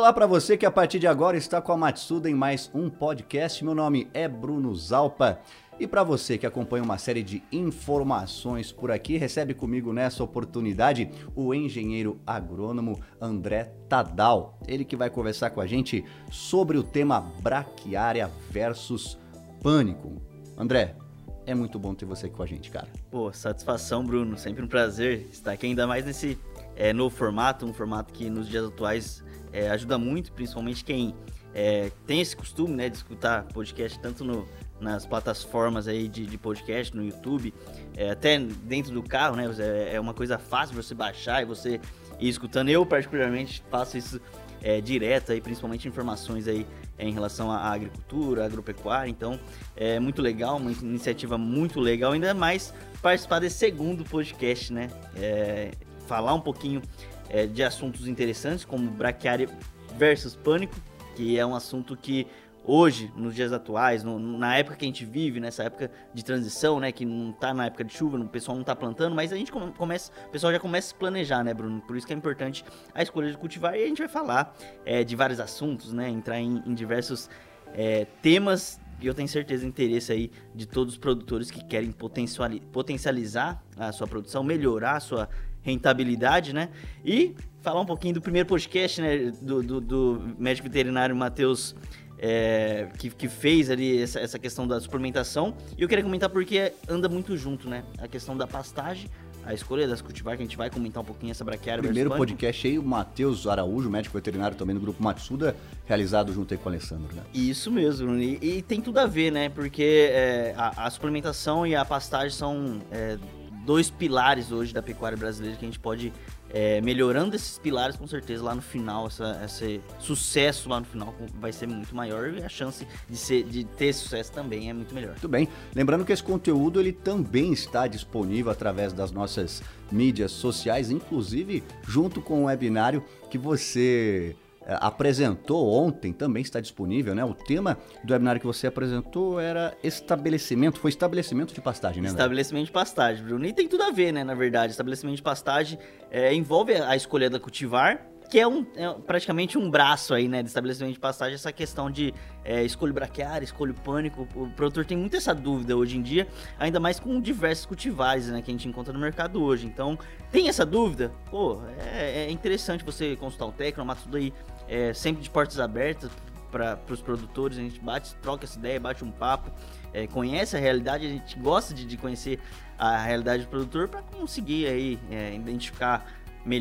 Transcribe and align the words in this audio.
Olá 0.00 0.14
para 0.14 0.26
você 0.26 0.56
que 0.56 0.64
a 0.64 0.70
partir 0.70 0.98
de 0.98 1.06
agora 1.06 1.36
está 1.36 1.60
com 1.60 1.72
a 1.72 1.76
Matsuda 1.76 2.28
em 2.30 2.32
mais 2.32 2.70
um 2.72 2.88
podcast. 2.88 3.62
Meu 3.62 3.74
nome 3.74 4.08
é 4.14 4.26
Bruno 4.26 4.74
Zalpa. 4.74 5.38
E 5.78 5.86
para 5.86 6.02
você 6.02 6.38
que 6.38 6.46
acompanha 6.46 6.82
uma 6.82 6.96
série 6.96 7.22
de 7.22 7.42
informações 7.52 8.72
por 8.72 8.90
aqui, 8.90 9.18
recebe 9.18 9.52
comigo 9.52 9.92
nessa 9.92 10.24
oportunidade 10.24 11.10
o 11.36 11.52
engenheiro 11.52 12.18
agrônomo 12.26 12.98
André 13.20 13.74
Tadal. 13.90 14.58
Ele 14.66 14.86
que 14.86 14.96
vai 14.96 15.10
conversar 15.10 15.50
com 15.50 15.60
a 15.60 15.66
gente 15.66 16.02
sobre 16.30 16.78
o 16.78 16.82
tema 16.82 17.20
braquiária 17.42 18.30
versus 18.50 19.18
pânico. 19.62 20.16
André, 20.56 20.96
é 21.44 21.54
muito 21.54 21.78
bom 21.78 21.94
ter 21.94 22.06
você 22.06 22.24
aqui 22.24 22.36
com 22.36 22.42
a 22.42 22.46
gente, 22.46 22.70
cara. 22.70 22.88
Pô, 23.10 23.30
satisfação, 23.34 24.02
Bruno. 24.02 24.38
Sempre 24.38 24.64
um 24.64 24.68
prazer 24.68 25.28
estar 25.30 25.52
aqui, 25.52 25.66
ainda 25.66 25.86
mais 25.86 26.06
nesse 26.06 26.38
é, 26.74 26.90
novo 26.94 27.14
formato, 27.14 27.66
um 27.66 27.74
formato 27.74 28.14
que 28.14 28.30
nos 28.30 28.48
dias 28.48 28.64
atuais 28.64 29.22
é, 29.52 29.70
ajuda 29.70 29.98
muito, 29.98 30.32
principalmente 30.32 30.84
quem 30.84 31.14
é, 31.54 31.90
tem 32.06 32.20
esse 32.20 32.36
costume 32.36 32.74
né, 32.74 32.88
de 32.88 32.96
escutar 32.96 33.44
podcast 33.44 33.98
tanto 33.98 34.24
no, 34.24 34.46
nas 34.80 35.04
plataformas 35.04 35.86
aí 35.86 36.08
de, 36.08 36.26
de 36.26 36.38
podcast, 36.38 36.96
no 36.96 37.04
YouTube, 37.04 37.52
é, 37.96 38.10
até 38.10 38.38
dentro 38.38 38.92
do 38.92 39.02
carro, 39.02 39.36
né? 39.36 39.44
É, 39.92 40.00
uma 40.00 40.14
coisa 40.14 40.38
fácil 40.38 40.74
você 40.74 40.94
baixar 40.94 41.42
e 41.42 41.44
você 41.44 41.80
ir 42.18 42.28
escutando. 42.28 42.68
Eu, 42.68 42.86
particularmente, 42.86 43.62
faço 43.70 43.98
isso 43.98 44.20
é, 44.62 44.80
direto 44.80 45.32
aí, 45.32 45.40
principalmente 45.40 45.86
informações 45.88 46.46
aí 46.46 46.66
é, 46.96 47.06
em 47.06 47.12
relação 47.12 47.50
à 47.50 47.72
agricultura, 47.72 48.42
à 48.42 48.46
agropecuária. 48.46 49.10
Então, 49.10 49.38
é 49.76 49.98
muito 49.98 50.22
legal, 50.22 50.56
uma 50.56 50.70
iniciativa 50.70 51.36
muito 51.36 51.80
legal, 51.80 52.12
ainda 52.12 52.32
mais 52.32 52.72
participar 53.02 53.38
desse 53.40 53.58
segundo 53.58 54.04
podcast, 54.04 54.72
né? 54.72 54.88
É, 55.16 55.72
falar 56.06 56.34
um 56.34 56.40
pouquinho 56.40 56.82
é, 57.30 57.46
de 57.46 57.62
assuntos 57.62 58.06
interessantes, 58.06 58.64
como 58.64 58.90
braquiária 58.90 59.48
versus 59.96 60.36
pânico, 60.36 60.74
que 61.14 61.38
é 61.38 61.46
um 61.46 61.54
assunto 61.54 61.96
que 61.96 62.26
hoje, 62.64 63.10
nos 63.16 63.34
dias 63.34 63.52
atuais, 63.52 64.04
no, 64.04 64.18
na 64.18 64.56
época 64.56 64.76
que 64.76 64.84
a 64.84 64.88
gente 64.88 65.04
vive, 65.04 65.40
nessa 65.40 65.64
época 65.64 65.90
de 66.12 66.24
transição, 66.24 66.78
né, 66.78 66.92
que 66.92 67.04
não 67.04 67.32
tá 67.32 67.54
na 67.54 67.66
época 67.66 67.84
de 67.84 67.92
chuva, 67.92 68.18
o 68.18 68.28
pessoal 68.28 68.56
não 68.56 68.64
tá 68.64 68.76
plantando, 68.76 69.14
mas 69.14 69.32
a 69.32 69.36
gente 69.36 69.50
começa, 69.50 70.12
o 70.28 70.30
pessoal 70.30 70.52
já 70.52 70.60
começa 70.60 70.88
a 70.88 70.90
se 70.90 70.94
planejar, 70.94 71.42
né, 71.42 71.54
Bruno? 71.54 71.80
Por 71.80 71.96
isso 71.96 72.06
que 72.06 72.12
é 72.12 72.16
importante 72.16 72.64
a 72.94 73.02
escolha 73.02 73.30
de 73.30 73.36
cultivar 73.36 73.74
e 73.76 73.84
a 73.84 73.86
gente 73.86 73.98
vai 73.98 74.08
falar 74.08 74.54
é, 74.84 75.02
de 75.02 75.16
vários 75.16 75.40
assuntos, 75.40 75.92
né, 75.92 76.08
entrar 76.08 76.38
em, 76.38 76.62
em 76.66 76.74
diversos 76.74 77.30
é, 77.72 78.06
temas 78.22 78.80
e 79.00 79.06
eu 79.06 79.14
tenho 79.14 79.28
certeza 79.28 79.66
interesse 79.66 80.12
aí 80.12 80.30
de 80.54 80.66
todos 80.66 80.94
os 80.94 80.98
produtores 80.98 81.50
que 81.50 81.64
querem 81.64 81.90
potencializar 81.90 83.64
a 83.76 83.92
sua 83.92 84.06
produção, 84.06 84.44
melhorar 84.44 84.96
a 84.96 85.00
sua 85.00 85.28
rentabilidade, 85.62 86.52
né? 86.52 86.70
E 87.04 87.34
falar 87.60 87.80
um 87.80 87.86
pouquinho 87.86 88.14
do 88.14 88.20
primeiro 88.20 88.48
podcast, 88.48 89.00
né, 89.00 89.32
do, 89.42 89.62
do, 89.62 89.80
do 89.80 90.34
médico 90.38 90.68
veterinário 90.68 91.14
Matheus 91.14 91.74
é, 92.20 92.88
que, 92.98 93.08
que, 93.10 93.28
fez 93.28 93.70
ali 93.70 94.02
essa, 94.02 94.20
essa, 94.20 94.38
questão 94.38 94.68
da 94.68 94.78
suplementação. 94.78 95.54
E 95.76 95.82
eu 95.82 95.88
queria 95.88 96.04
comentar 96.04 96.28
porque 96.28 96.72
anda 96.86 97.08
muito 97.08 97.36
junto, 97.36 97.68
né? 97.68 97.82
A 97.98 98.06
questão 98.06 98.36
da 98.36 98.46
pastagem, 98.46 99.08
a 99.44 99.54
escolha 99.54 99.88
das 99.88 100.02
cultivar, 100.02 100.36
que 100.36 100.42
a 100.42 100.44
gente 100.44 100.56
vai 100.56 100.68
comentar 100.68 101.02
um 101.02 101.06
pouquinho 101.06 101.30
essa 101.30 101.42
braquiária. 101.42 101.82
Primeiro 101.82 102.10
podcast 102.10 102.66
aí, 102.66 102.78
o 102.78 102.82
Matheus 102.82 103.46
Araújo, 103.46 103.88
médico 103.88 104.14
veterinário 104.14 104.54
também 104.54 104.74
do 104.74 104.80
Grupo 104.82 105.02
Matsuda, 105.02 105.56
realizado 105.86 106.30
junto 106.30 106.52
aí 106.52 106.58
com 106.58 106.68
o 106.68 106.72
Alessandro, 106.72 107.14
né? 107.14 107.22
Isso 107.32 107.70
mesmo, 107.70 108.14
e, 108.16 108.38
e 108.42 108.62
tem 108.62 108.82
tudo 108.82 108.98
a 108.98 109.06
ver, 109.06 109.32
né? 109.32 109.48
Porque 109.48 110.10
é, 110.12 110.54
a, 110.58 110.86
a, 110.86 110.90
suplementação 110.90 111.66
e 111.66 111.74
a 111.74 111.86
pastagem 111.86 112.36
são 112.36 112.82
é, 112.90 113.16
dois 113.64 113.90
pilares 113.90 114.50
hoje 114.50 114.72
da 114.72 114.82
pecuária 114.82 115.16
brasileira 115.16 115.56
que 115.56 115.64
a 115.64 115.68
gente 115.68 115.78
pode 115.78 116.12
é, 116.52 116.80
melhorando 116.80 117.36
esses 117.36 117.58
pilares, 117.58 117.96
com 117.96 118.06
certeza 118.06 118.42
lá 118.42 118.54
no 118.54 118.62
final, 118.62 119.06
essa, 119.06 119.40
esse 119.44 119.80
sucesso 119.98 120.68
lá 120.68 120.80
no 120.80 120.86
final 120.86 121.14
vai 121.38 121.52
ser 121.52 121.66
muito 121.66 121.94
maior 121.94 122.32
e 122.32 122.42
a 122.42 122.48
chance 122.48 122.86
de, 123.08 123.16
ser, 123.16 123.44
de 123.44 123.64
ter 123.64 123.92
sucesso 123.92 124.32
também 124.32 124.68
é 124.68 124.72
muito 124.72 124.94
melhor. 124.94 125.10
Muito 125.10 125.28
bem. 125.28 125.48
Lembrando 125.74 126.04
que 126.04 126.12
esse 126.12 126.22
conteúdo 126.22 126.80
ele 126.80 126.92
também 126.92 127.52
está 127.52 127.86
disponível 127.86 128.50
através 128.50 128.92
das 128.92 129.12
nossas 129.12 129.62
mídias 129.90 130.32
sociais, 130.32 130.90
inclusive 130.90 131.62
junto 131.86 132.20
com 132.20 132.42
o 132.42 132.44
webinário 132.46 133.04
que 133.30 133.38
você 133.38 134.34
apresentou 134.66 135.72
ontem, 135.72 136.12
também 136.12 136.42
está 136.42 136.60
disponível, 136.60 137.14
né? 137.14 137.24
O 137.24 137.34
tema 137.34 137.78
do 138.04 138.12
webinário 138.12 138.40
que 138.40 138.46
você 138.46 138.66
apresentou 138.66 139.40
era 139.40 139.76
estabelecimento, 139.82 140.78
foi 140.78 140.90
estabelecimento 140.90 141.54
de 141.54 141.60
pastagem, 141.60 142.02
né? 142.02 142.08
André? 142.08 142.20
Estabelecimento 142.20 142.66
de 142.66 142.72
pastagem, 142.72 143.24
Bruno. 143.24 143.46
E 143.46 143.52
tem 143.52 143.66
tudo 143.66 143.82
a 143.82 143.90
ver, 143.90 144.12
né? 144.12 144.22
Na 144.22 144.34
verdade, 144.34 144.72
estabelecimento 144.72 145.16
de 145.16 145.22
pastagem 145.22 145.78
é, 146.10 146.34
envolve 146.34 146.74
a 146.74 146.94
escolha 146.94 147.30
da 147.30 147.40
cultivar, 147.40 148.09
que 148.30 148.38
é, 148.38 148.46
um, 148.46 148.64
é 148.76 148.88
praticamente 149.06 149.58
um 149.58 149.68
braço 149.68 150.14
aí, 150.14 150.28
né, 150.28 150.40
de 150.40 150.48
estabelecimento 150.48 150.94
de 150.94 151.00
pastagem, 151.00 151.34
essa 151.34 151.52
questão 151.52 151.90
de 151.90 152.14
é, 152.44 152.62
escolho 152.62 152.94
braquiária, 152.94 153.44
escolho 153.44 153.74
pânico. 153.74 154.28
O 154.34 154.48
produtor 154.50 154.84
tem 154.86 154.96
muito 154.96 155.16
essa 155.16 155.34
dúvida 155.34 155.76
hoje 155.76 155.98
em 155.98 156.02
dia, 156.02 156.28
ainda 156.56 156.78
mais 156.78 157.00
com 157.00 157.20
diversos 157.20 157.66
cultivares, 157.66 158.28
né, 158.28 158.40
que 158.40 158.50
a 158.50 158.54
gente 158.54 158.68
encontra 158.68 158.92
no 158.92 159.00
mercado 159.00 159.42
hoje. 159.42 159.66
Então, 159.66 159.98
tem 160.30 160.48
essa 160.48 160.64
dúvida? 160.64 161.12
Pô, 161.28 161.60
é, 161.92 162.26
é 162.26 162.30
interessante 162.30 162.84
você 162.84 163.16
consultar 163.16 163.46
o 163.46 163.52
técnico, 163.52 163.94
tudo 163.96 164.16
aí 164.16 164.32
é, 164.68 164.94
sempre 164.94 165.22
de 165.22 165.28
portas 165.28 165.58
abertas 165.58 166.10
para 166.50 166.78
os 166.88 167.00
produtores, 167.00 167.58
a 167.58 167.60
gente 167.60 167.80
bate, 167.80 168.14
troca 168.16 168.44
essa 168.44 168.58
ideia, 168.58 168.78
bate 168.78 169.04
um 169.04 169.10
papo, 169.10 169.50
é, 169.92 170.06
conhece 170.06 170.56
a 170.56 170.60
realidade, 170.60 171.06
a 171.06 171.08
gente 171.08 171.38
gosta 171.38 171.72
de, 171.72 171.84
de 171.84 171.96
conhecer 171.96 172.40
a 172.78 172.96
realidade 172.96 173.44
do 173.44 173.48
produtor 173.48 173.88
para 173.88 174.02
conseguir 174.02 174.66
aí 174.66 174.98
é, 175.10 175.34
identificar 175.34 176.06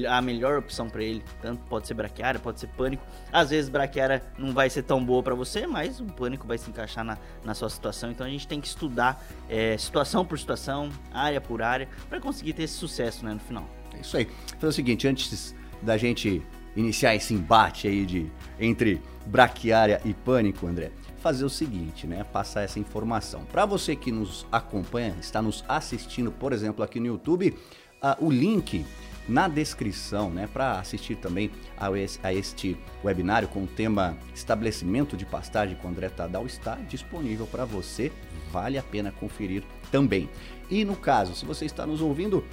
a 0.09 0.21
melhor 0.21 0.57
opção 0.57 0.89
para 0.89 1.03
ele. 1.03 1.23
Tanto 1.41 1.61
pode 1.63 1.87
ser 1.87 1.93
braquiária, 1.93 2.39
pode 2.39 2.59
ser 2.59 2.67
pânico. 2.67 3.03
Às 3.31 3.49
vezes 3.49 3.69
braquiária 3.69 4.21
não 4.37 4.53
vai 4.53 4.69
ser 4.69 4.83
tão 4.83 5.03
boa 5.03 5.23
para 5.23 5.35
você, 5.35 5.65
mas 5.65 5.99
o 5.99 6.05
pânico 6.05 6.47
vai 6.47 6.57
se 6.57 6.69
encaixar 6.69 7.03
na, 7.03 7.17
na 7.43 7.53
sua 7.53 7.69
situação. 7.69 8.11
Então 8.11 8.25
a 8.25 8.29
gente 8.29 8.47
tem 8.47 8.59
que 8.59 8.67
estudar 8.67 9.25
é, 9.49 9.77
situação 9.77 10.25
por 10.25 10.37
situação, 10.37 10.89
área 11.13 11.39
por 11.39 11.61
área, 11.61 11.87
para 12.09 12.19
conseguir 12.19 12.53
ter 12.53 12.63
esse 12.63 12.75
sucesso 12.75 13.25
né, 13.25 13.33
no 13.33 13.39
final. 13.39 13.67
É 13.93 14.01
isso 14.01 14.17
aí. 14.17 14.27
É 14.61 14.65
o 14.65 14.71
seguinte, 14.71 15.07
antes 15.07 15.55
da 15.81 15.97
gente 15.97 16.43
iniciar 16.75 17.15
esse 17.15 17.33
embate 17.33 17.87
aí 17.87 18.05
de 18.05 18.31
entre 18.59 19.01
braquiária 19.25 20.01
e 20.05 20.13
pânico, 20.13 20.67
André, 20.67 20.91
fazer 21.19 21.45
o 21.45 21.49
seguinte, 21.49 22.07
né? 22.07 22.23
Passar 22.23 22.61
essa 22.61 22.79
informação. 22.79 23.43
Para 23.45 23.65
você 23.65 23.95
que 23.95 24.11
nos 24.11 24.45
acompanha, 24.51 25.15
está 25.19 25.41
nos 25.41 25.63
assistindo, 25.67 26.31
por 26.31 26.53
exemplo, 26.53 26.83
aqui 26.83 26.99
no 26.99 27.07
YouTube, 27.07 27.55
uh, 28.01 28.25
o 28.25 28.31
link 28.31 28.85
na 29.29 29.47
descrição, 29.47 30.29
né, 30.29 30.49
para 30.51 30.79
assistir 30.79 31.15
também 31.15 31.51
a, 31.77 31.87
a, 32.23 32.33
este 32.33 32.77
webinário 33.03 33.47
com 33.47 33.63
o 33.63 33.67
tema 33.67 34.17
estabelecimento 34.33 35.15
de 35.15 35.25
pastagem 35.25 35.77
com 35.77 35.87
André 35.87 36.09
Tadal 36.09 36.45
está 36.45 36.75
disponível 36.75 37.45
para 37.45 37.63
você, 37.63 38.11
vale 38.51 38.77
a 38.77 38.83
pena 38.83 39.11
conferir 39.11 39.63
também. 39.91 40.29
E 40.69 40.83
no 40.83 40.95
caso, 40.95 41.35
se 41.35 41.45
você 41.45 41.65
está 41.65 41.85
nos 41.85 42.01
ouvindo 42.01 42.43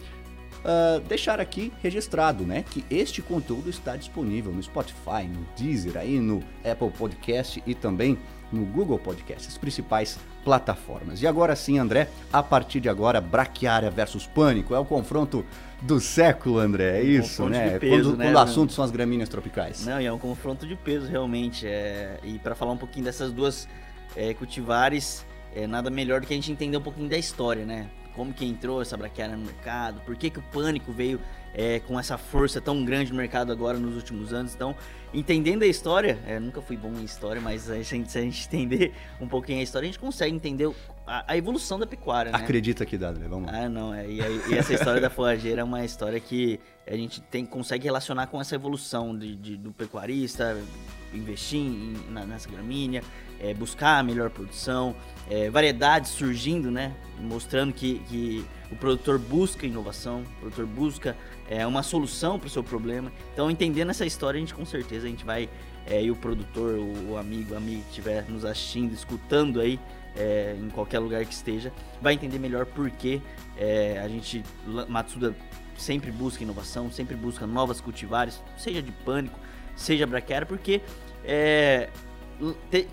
uh, 0.67 1.01
deixar 1.09 1.41
aqui 1.41 1.73
registrado, 1.83 2.45
né, 2.45 2.65
que 2.71 2.85
este 2.91 3.23
conteúdo 3.23 3.71
está 3.71 3.97
disponível 3.97 4.53
no 4.53 4.63
Spotify, 4.63 5.27
no 5.29 5.47
Deezer, 5.57 5.97
aí 5.97 6.19
no 6.21 6.43
Apple 6.65 6.91
Podcast 6.91 7.63
e 7.67 7.75
também 7.75 8.19
no 8.53 8.65
Google 8.65 8.99
Podcast, 8.99 9.49
as 9.49 9.59
principais 9.59 10.19
plataformas. 10.45 11.21
E 11.21 11.27
agora 11.27 11.57
sim, 11.57 11.79
André, 11.79 12.09
a 12.33 12.43
partir 12.43 12.81
de 12.81 12.89
agora, 12.89 13.21
Braquiária 13.21 13.91
versus 13.91 14.27
Pânico 14.27 14.75
é 14.75 14.79
o 14.79 14.85
confronto 14.85 15.45
do 15.83 16.01
século, 16.01 16.59
André, 16.59 17.01
é 17.01 17.03
isso, 17.03 17.49
né? 17.49 17.79
Peso, 17.79 18.11
quando, 18.11 18.17
né? 18.19 18.27
quando 18.27 18.37
o 18.37 18.39
assunto 18.39 18.73
são 18.73 18.85
as 18.85 18.91
gramíneas 18.91 19.29
tropicais. 19.29 19.85
Não, 19.85 20.01
e 20.01 20.07
é 20.07 20.13
um 20.13 20.19
confronto 20.19 20.67
de 20.67 20.77
peso 20.77 21.07
realmente. 21.07 21.67
É... 21.67 22.19
E 22.23 22.39
para 22.39 22.55
falar 22.55 22.73
um 22.73 22.79
pouquinho 22.79 23.05
dessas 23.05 23.33
duas 23.33 23.69
é, 24.15 24.33
cultivares, 24.35 25.27
é 25.55 25.67
nada 25.67 25.91
melhor 25.91 26.21
do 26.21 26.27
que 26.27 26.33
a 26.33 26.37
gente 26.37 26.51
entender 26.51 26.77
um 26.77 26.83
pouquinho 26.83 27.09
da 27.09 27.19
história, 27.19 27.65
né? 27.65 27.89
como 28.17 28.33
que 28.33 28.47
entrou 28.47 28.81
essa 28.81 28.97
braquiária 28.97 29.37
no 29.37 29.45
mercado, 29.45 30.01
por 30.01 30.17
que, 30.17 30.31
que 30.31 30.39
o 30.39 30.43
pânico 30.43 30.91
veio 30.91 31.21
é, 31.57 31.81
com 31.81 31.99
essa 31.99 32.19
força 32.19 32.61
tão 32.61 32.85
grande 32.85 33.11
no 33.11 33.17
mercado 33.17 33.51
agora 33.51 33.79
nos 33.79 33.97
últimos 33.97 34.35
anos. 34.35 34.55
Então, 34.55 34.77
entendendo 35.15 35.63
a 35.63 35.67
história, 35.67 36.19
é, 36.27 36.39
nunca 36.39 36.61
fui 36.61 36.77
bom 36.77 36.93
em 36.93 37.03
história, 37.03 37.41
mas 37.41 37.71
a 37.71 37.81
gente, 37.83 38.13
se 38.13 38.19
a 38.19 38.21
gente 38.21 38.47
entender 38.47 38.93
um 39.19 39.27
pouquinho 39.27 39.61
a 39.61 39.63
história, 39.63 39.87
a 39.87 39.91
gente 39.91 39.99
consegue 39.99 40.37
entender 40.37 40.71
a, 41.07 41.33
a 41.33 41.37
evolução 41.37 41.79
da 41.79 41.87
pecuária. 41.87 42.31
Né? 42.31 42.39
Acredita 42.39 42.85
que 42.85 42.99
dá, 42.99 43.11
né? 43.11 43.27
Vamos 43.27 43.51
lá. 43.51 43.59
Ah, 43.59 43.69
não, 43.71 43.95
é, 43.95 44.07
e, 44.07 44.19
e, 44.51 44.55
essa 44.55 44.75
história 44.75 45.01
da 45.01 45.09
forrageira 45.09 45.63
é 45.63 45.65
uma 45.65 45.83
história 45.83 46.21
que 46.21 46.61
a 46.87 46.95
gente 46.95 47.23
tem, 47.23 47.47
consegue 47.47 47.85
relacionar 47.85 48.27
com 48.27 48.39
essa 48.39 48.55
evolução 48.55 49.17
de, 49.17 49.35
de 49.35 49.57
do 49.57 49.73
pecuarista, 49.73 50.61
investir 51.15 51.61
em, 51.61 51.95
na, 52.11 52.27
nessa 52.27 52.51
gramínea, 52.51 53.03
é, 53.41 53.55
buscar 53.55 53.99
a 53.99 54.03
melhor 54.03 54.29
produção, 54.29 54.95
é, 55.31 55.49
variedades 55.49 56.11
surgindo, 56.11 56.71
né? 56.71 56.95
Mostrando 57.19 57.73
que, 57.73 58.01
que 58.09 58.45
o 58.71 58.77
produtor 58.77 59.19
busca 59.19 59.67
inovação, 59.67 60.23
o 60.23 60.41
produtor 60.41 60.67
busca 60.67 61.17
é, 61.49 61.67
uma 61.67 61.83
solução 61.83 62.39
para 62.39 62.47
o 62.47 62.51
seu 62.51 62.63
problema. 62.63 63.13
Então, 63.33 63.51
entendendo 63.51 63.91
essa 63.91 64.05
história, 64.05 64.39
a 64.39 64.41
gente 64.41 64.55
com 64.55 64.65
certeza 64.65 65.07
a 65.07 65.11
gente 65.11 65.25
vai, 65.25 65.49
é, 65.87 66.03
e 66.03 66.11
o 66.11 66.17
produtor, 66.17 66.79
o, 66.79 67.13
o 67.13 67.17
amigo, 67.17 67.55
a 67.55 67.59
amiga 67.59 67.83
que 67.83 67.89
estiver 67.89 68.29
nos 68.29 68.45
assistindo, 68.45 68.93
escutando 68.93 69.61
aí, 69.61 69.79
é, 70.17 70.57
em 70.59 70.71
qualquer 70.71 70.99
lugar 70.99 71.25
que 71.25 71.33
esteja, 71.33 71.73
vai 72.01 72.15
entender 72.15 72.39
melhor 72.39 72.67
por 72.67 72.91
que 72.91 73.21
é, 73.57 74.01
a 74.03 74.09
gente, 74.09 74.43
Matsuda, 74.89 75.35
sempre 75.77 76.11
busca 76.11 76.43
inovação, 76.43 76.91
sempre 76.91 77.15
busca 77.15 77.47
novas 77.47 77.81
cultivares, 77.81 78.43
seja 78.57 78.83
de 78.83 78.91
pânico, 78.91 79.39
seja 79.75 80.07
braquiária, 80.07 80.47
porque 80.47 80.81
é, 81.23 81.91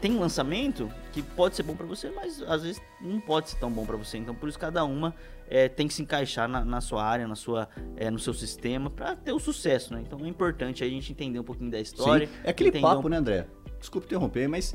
tem 0.02 0.12
um 0.12 0.20
lançamento 0.20 0.92
que 1.12 1.22
pode 1.22 1.56
ser 1.56 1.64
bom 1.64 1.76
para 1.76 1.86
você, 1.86 2.10
mas 2.12 2.42
às 2.44 2.64
vezes 2.64 2.82
não 3.02 3.20
pode 3.20 3.50
ser 3.50 3.58
tão 3.58 3.72
bom 3.72 3.86
para 3.86 3.98
você. 3.98 4.18
Então, 4.18 4.34
por 4.34 4.50
isso, 4.50 4.60
cada 4.60 4.84
uma 4.84 5.16
é, 5.48 5.68
tem 5.68 5.88
que 5.88 5.94
se 5.94 6.02
encaixar 6.02 6.48
na, 6.48 6.64
na 6.64 6.82
sua 6.82 7.04
área, 7.04 7.28
na 7.28 7.36
sua, 7.36 7.68
é, 7.96 8.10
no 8.10 8.20
seu 8.20 8.34
sistema, 8.34 8.90
para 8.90 9.16
ter 9.16 9.32
o 9.32 9.40
sucesso, 9.40 9.94
né? 9.94 10.04
Então, 10.06 10.20
é 10.24 10.28
importante 10.28 10.84
a 10.84 10.88
gente 10.88 11.12
entender 11.12 11.40
um 11.40 11.44
pouquinho 11.44 11.72
da 11.72 11.80
história. 11.80 12.28
Sim. 12.28 12.34
É 12.44 12.50
aquele 12.50 12.72
papo, 12.80 13.08
um... 13.08 13.10
né, 13.10 13.18
André? 13.18 13.48
Desculpe 13.80 14.08
interromper, 14.08 14.48
mas 14.48 14.74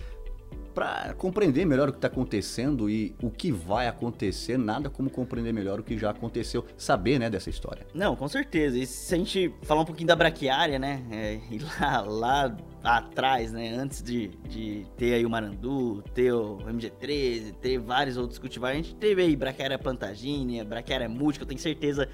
para 0.78 1.12
compreender 1.14 1.66
melhor 1.66 1.88
o 1.88 1.92
que 1.92 1.98
está 1.98 2.06
acontecendo 2.06 2.88
e 2.88 3.12
o 3.20 3.32
que 3.32 3.50
vai 3.50 3.88
acontecer, 3.88 4.56
nada 4.56 4.88
como 4.88 5.10
compreender 5.10 5.52
melhor 5.52 5.80
o 5.80 5.82
que 5.82 5.98
já 5.98 6.10
aconteceu, 6.10 6.64
saber, 6.76 7.18
né, 7.18 7.28
dessa 7.28 7.50
história. 7.50 7.84
Não, 7.92 8.14
com 8.14 8.28
certeza. 8.28 8.78
E 8.78 8.86
se 8.86 9.12
a 9.12 9.18
gente 9.18 9.52
falar 9.62 9.80
um 9.80 9.84
pouquinho 9.84 10.06
da 10.06 10.14
braquiária, 10.14 10.78
né, 10.78 11.02
é, 11.10 11.40
e 11.50 11.58
lá, 11.80 12.00
lá 12.02 12.56
atrás, 12.84 13.50
né, 13.50 13.70
antes 13.70 14.00
de, 14.00 14.28
de 14.48 14.86
ter 14.96 15.14
aí 15.14 15.26
o 15.26 15.30
Marandu, 15.30 16.00
ter 16.14 16.32
o 16.32 16.58
MG13, 16.58 17.54
ter 17.54 17.78
vários 17.78 18.16
outros 18.16 18.38
cultivares, 18.38 18.78
a 18.78 18.82
gente 18.82 18.94
teve 18.94 19.20
aí 19.20 19.34
braquiária 19.34 19.76
plantagínea, 19.80 20.64
braquiária 20.64 21.08
múltipla, 21.08 21.42
eu 21.42 21.48
tenho 21.48 21.60
certeza 21.60 22.08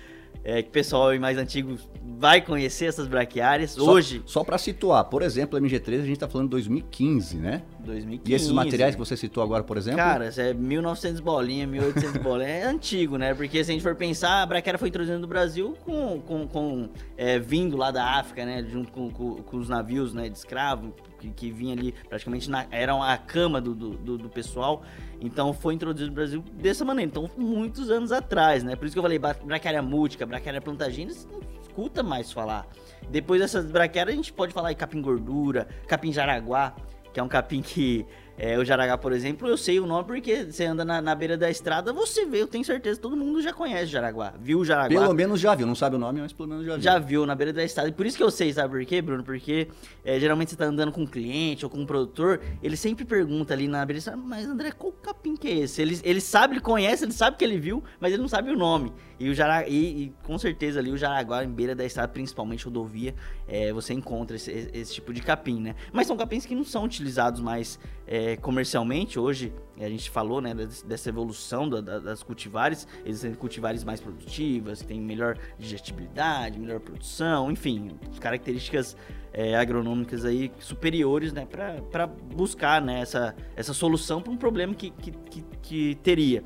é, 0.44 0.62
que 0.62 0.68
o 0.68 0.72
pessoal 0.72 1.18
mais 1.18 1.38
antigo 1.38 1.76
vai 2.18 2.40
conhecer 2.40 2.86
essas 2.86 3.08
braquiárias. 3.08 3.72
Só, 3.72 3.92
Hoje. 3.92 4.22
Só 4.26 4.44
para 4.44 4.58
situar, 4.58 5.04
por 5.06 5.22
exemplo, 5.22 5.58
a 5.58 5.60
MG3 5.60 6.02
a 6.02 6.04
gente 6.04 6.18
tá 6.18 6.28
falando 6.28 6.48
de 6.48 6.52
2015, 6.52 7.36
né? 7.38 7.62
2015. 7.80 8.30
E 8.30 8.34
esses 8.34 8.50
materiais 8.50 8.94
que 8.94 8.98
você 8.98 9.16
citou 9.16 9.42
agora, 9.42 9.62
por 9.62 9.76
exemplo? 9.76 9.98
Cara, 9.98 10.30
é 10.36 10.54
1900 10.54 11.20
bolinha, 11.20 11.66
1800 11.66 12.22
bolinha. 12.22 12.48
É 12.48 12.64
antigo, 12.64 13.16
né? 13.16 13.34
Porque 13.34 13.64
se 13.64 13.70
a 13.70 13.74
gente 13.74 13.82
for 13.82 13.94
pensar, 13.94 14.42
a 14.42 14.46
braquiária 14.46 14.78
foi 14.78 14.88
introduzida 14.88 15.18
no 15.18 15.26
Brasil 15.26 15.76
com, 15.84 16.20
com, 16.20 16.46
com 16.46 16.88
é, 17.16 17.38
vindo 17.38 17.76
lá 17.76 17.90
da 17.90 18.18
África, 18.18 18.44
né? 18.44 18.64
Junto 18.70 18.92
com, 18.92 19.10
com, 19.10 19.36
com 19.36 19.56
os 19.56 19.68
navios 19.68 20.12
né, 20.12 20.28
de 20.28 20.36
escravo, 20.36 20.94
que, 21.18 21.30
que 21.30 21.50
vinha 21.50 21.72
ali 21.72 21.94
praticamente 22.08 22.50
na, 22.50 22.66
eram 22.70 23.02
a 23.02 23.16
cama 23.16 23.60
do, 23.60 23.74
do, 23.74 24.18
do, 24.18 24.28
pessoal. 24.28 24.82
Então 25.20 25.52
foi 25.52 25.74
introduzido 25.74 26.10
no 26.10 26.14
Brasil 26.14 26.44
dessa 26.54 26.84
maneira. 26.84 27.10
Então, 27.10 27.30
muitos 27.36 27.90
anos 27.90 28.12
atrás, 28.12 28.62
né? 28.62 28.76
Por 28.76 28.86
isso 28.86 28.94
que 28.94 28.98
eu 28.98 29.02
falei, 29.02 29.18
braquiária 29.18 29.82
mútica, 29.82 30.26
braquiária 30.26 30.60
plantagina, 30.60 31.12
você 31.12 31.26
não 31.28 31.40
escuta 31.62 32.02
mais 32.02 32.30
falar. 32.30 32.66
Depois 33.08 33.40
dessas 33.40 33.64
braquiárias, 33.66 34.14
a 34.14 34.16
gente 34.16 34.32
pode 34.32 34.52
falar 34.52 34.74
capim 34.74 35.00
gordura, 35.00 35.68
capim 35.86 36.12
jaraguá, 36.12 36.74
que 37.12 37.20
é 37.20 37.22
um 37.22 37.28
capim 37.28 37.62
que 37.62 38.06
é, 38.36 38.58
o 38.58 38.64
Jaraguá, 38.64 38.98
por 38.98 39.12
exemplo, 39.12 39.46
eu 39.46 39.56
sei 39.56 39.78
o 39.78 39.86
nome 39.86 40.04
porque 40.04 40.44
você 40.50 40.64
anda 40.64 40.84
na, 40.84 41.00
na, 41.00 41.14
beira 41.14 41.36
da 41.36 41.48
estrada, 41.48 41.92
você 41.92 42.26
vê, 42.26 42.42
eu 42.42 42.48
tenho 42.48 42.64
certeza, 42.64 43.00
todo 43.00 43.16
mundo 43.16 43.40
já 43.40 43.52
conhece 43.52 43.86
Jaraguá. 43.86 44.34
Viu 44.40 44.58
o 44.58 44.64
Jaraguá? 44.64 44.88
Pelo 44.88 45.14
menos 45.14 45.40
já 45.40 45.54
viu, 45.54 45.66
não 45.66 45.74
sabe 45.74 45.96
o 45.96 45.98
nome, 45.98 46.20
mas 46.20 46.32
pelo 46.32 46.48
menos 46.48 46.66
já 46.66 46.72
viu. 46.72 46.82
Já 46.82 46.98
viu 46.98 47.26
na 47.26 47.34
beira 47.34 47.52
da 47.52 47.62
estrada. 47.62 47.88
E 47.88 47.92
por 47.92 48.04
isso 48.04 48.16
que 48.16 48.22
eu 48.22 48.30
sei, 48.30 48.52
sabe 48.52 48.76
por 48.76 48.84
quê, 48.84 49.00
Bruno? 49.00 49.22
Porque 49.22 49.68
é, 50.04 50.18
geralmente 50.18 50.50
você 50.50 50.56
tá 50.56 50.64
andando 50.64 50.90
com 50.90 51.02
um 51.02 51.06
cliente 51.06 51.64
ou 51.64 51.70
com 51.70 51.78
um 51.78 51.86
produtor, 51.86 52.40
ele 52.62 52.76
sempre 52.76 53.04
pergunta 53.04 53.54
ali 53.54 53.68
na 53.68 53.78
beira 53.86 53.94
da 53.94 53.98
estrada, 53.98 54.20
mas 54.20 54.46
André, 54.46 54.72
qual 54.72 54.92
capim 54.92 55.36
que 55.36 55.46
é 55.46 55.58
esse? 55.60 55.80
Ele, 55.80 56.00
ele 56.02 56.20
sabe, 56.20 56.54
ele 56.54 56.60
conhece, 56.60 57.04
ele 57.04 57.12
sabe 57.12 57.36
que 57.36 57.44
ele 57.44 57.58
viu, 57.58 57.84
mas 58.00 58.12
ele 58.12 58.20
não 58.20 58.28
sabe 58.28 58.50
o 58.50 58.56
nome. 58.56 58.92
E, 59.18 59.28
o 59.28 59.34
Jaraguá, 59.34 59.68
e, 59.68 60.04
e 60.04 60.14
com 60.24 60.36
certeza 60.38 60.80
ali 60.80 60.90
o 60.90 60.96
Jaraguá, 60.96 61.44
em 61.44 61.50
beira 61.50 61.74
da 61.74 61.84
estrada, 61.84 62.08
principalmente 62.08 62.64
rodovia, 62.64 63.14
é, 63.46 63.72
você 63.72 63.94
encontra 63.94 64.36
esse, 64.36 64.50
esse, 64.72 64.94
tipo 64.94 65.12
de 65.12 65.20
capim, 65.22 65.60
né? 65.60 65.76
Mas 65.92 66.06
são 66.06 66.16
capins 66.16 66.44
que 66.44 66.54
não 66.54 66.64
são 66.64 66.84
utilizados 66.84 67.40
mais 67.40 67.78
é, 68.06 68.23
comercialmente. 68.40 69.18
Hoje, 69.18 69.52
a 69.78 69.88
gente 69.88 70.10
falou 70.10 70.40
né, 70.40 70.54
dessa 70.84 71.08
evolução 71.08 71.68
da, 71.68 71.80
da, 71.80 71.98
das 71.98 72.22
cultivares, 72.22 72.86
existem 73.04 73.34
cultivares 73.34 73.82
mais 73.84 74.00
produtivas, 74.00 74.82
que 74.82 74.88
têm 74.88 75.00
melhor 75.00 75.38
digestibilidade, 75.58 76.58
melhor 76.58 76.80
produção, 76.80 77.50
enfim, 77.50 77.90
características 78.20 78.96
é, 79.32 79.56
agronômicas 79.56 80.24
aí 80.24 80.52
superiores 80.58 81.32
né, 81.32 81.46
para 81.90 82.06
buscar 82.06 82.80
né, 82.80 83.00
essa, 83.00 83.34
essa 83.56 83.74
solução 83.74 84.22
para 84.22 84.32
um 84.32 84.36
problema 84.36 84.74
que, 84.74 84.90
que, 84.90 85.10
que, 85.10 85.44
que 85.62 85.94
teria. 86.02 86.42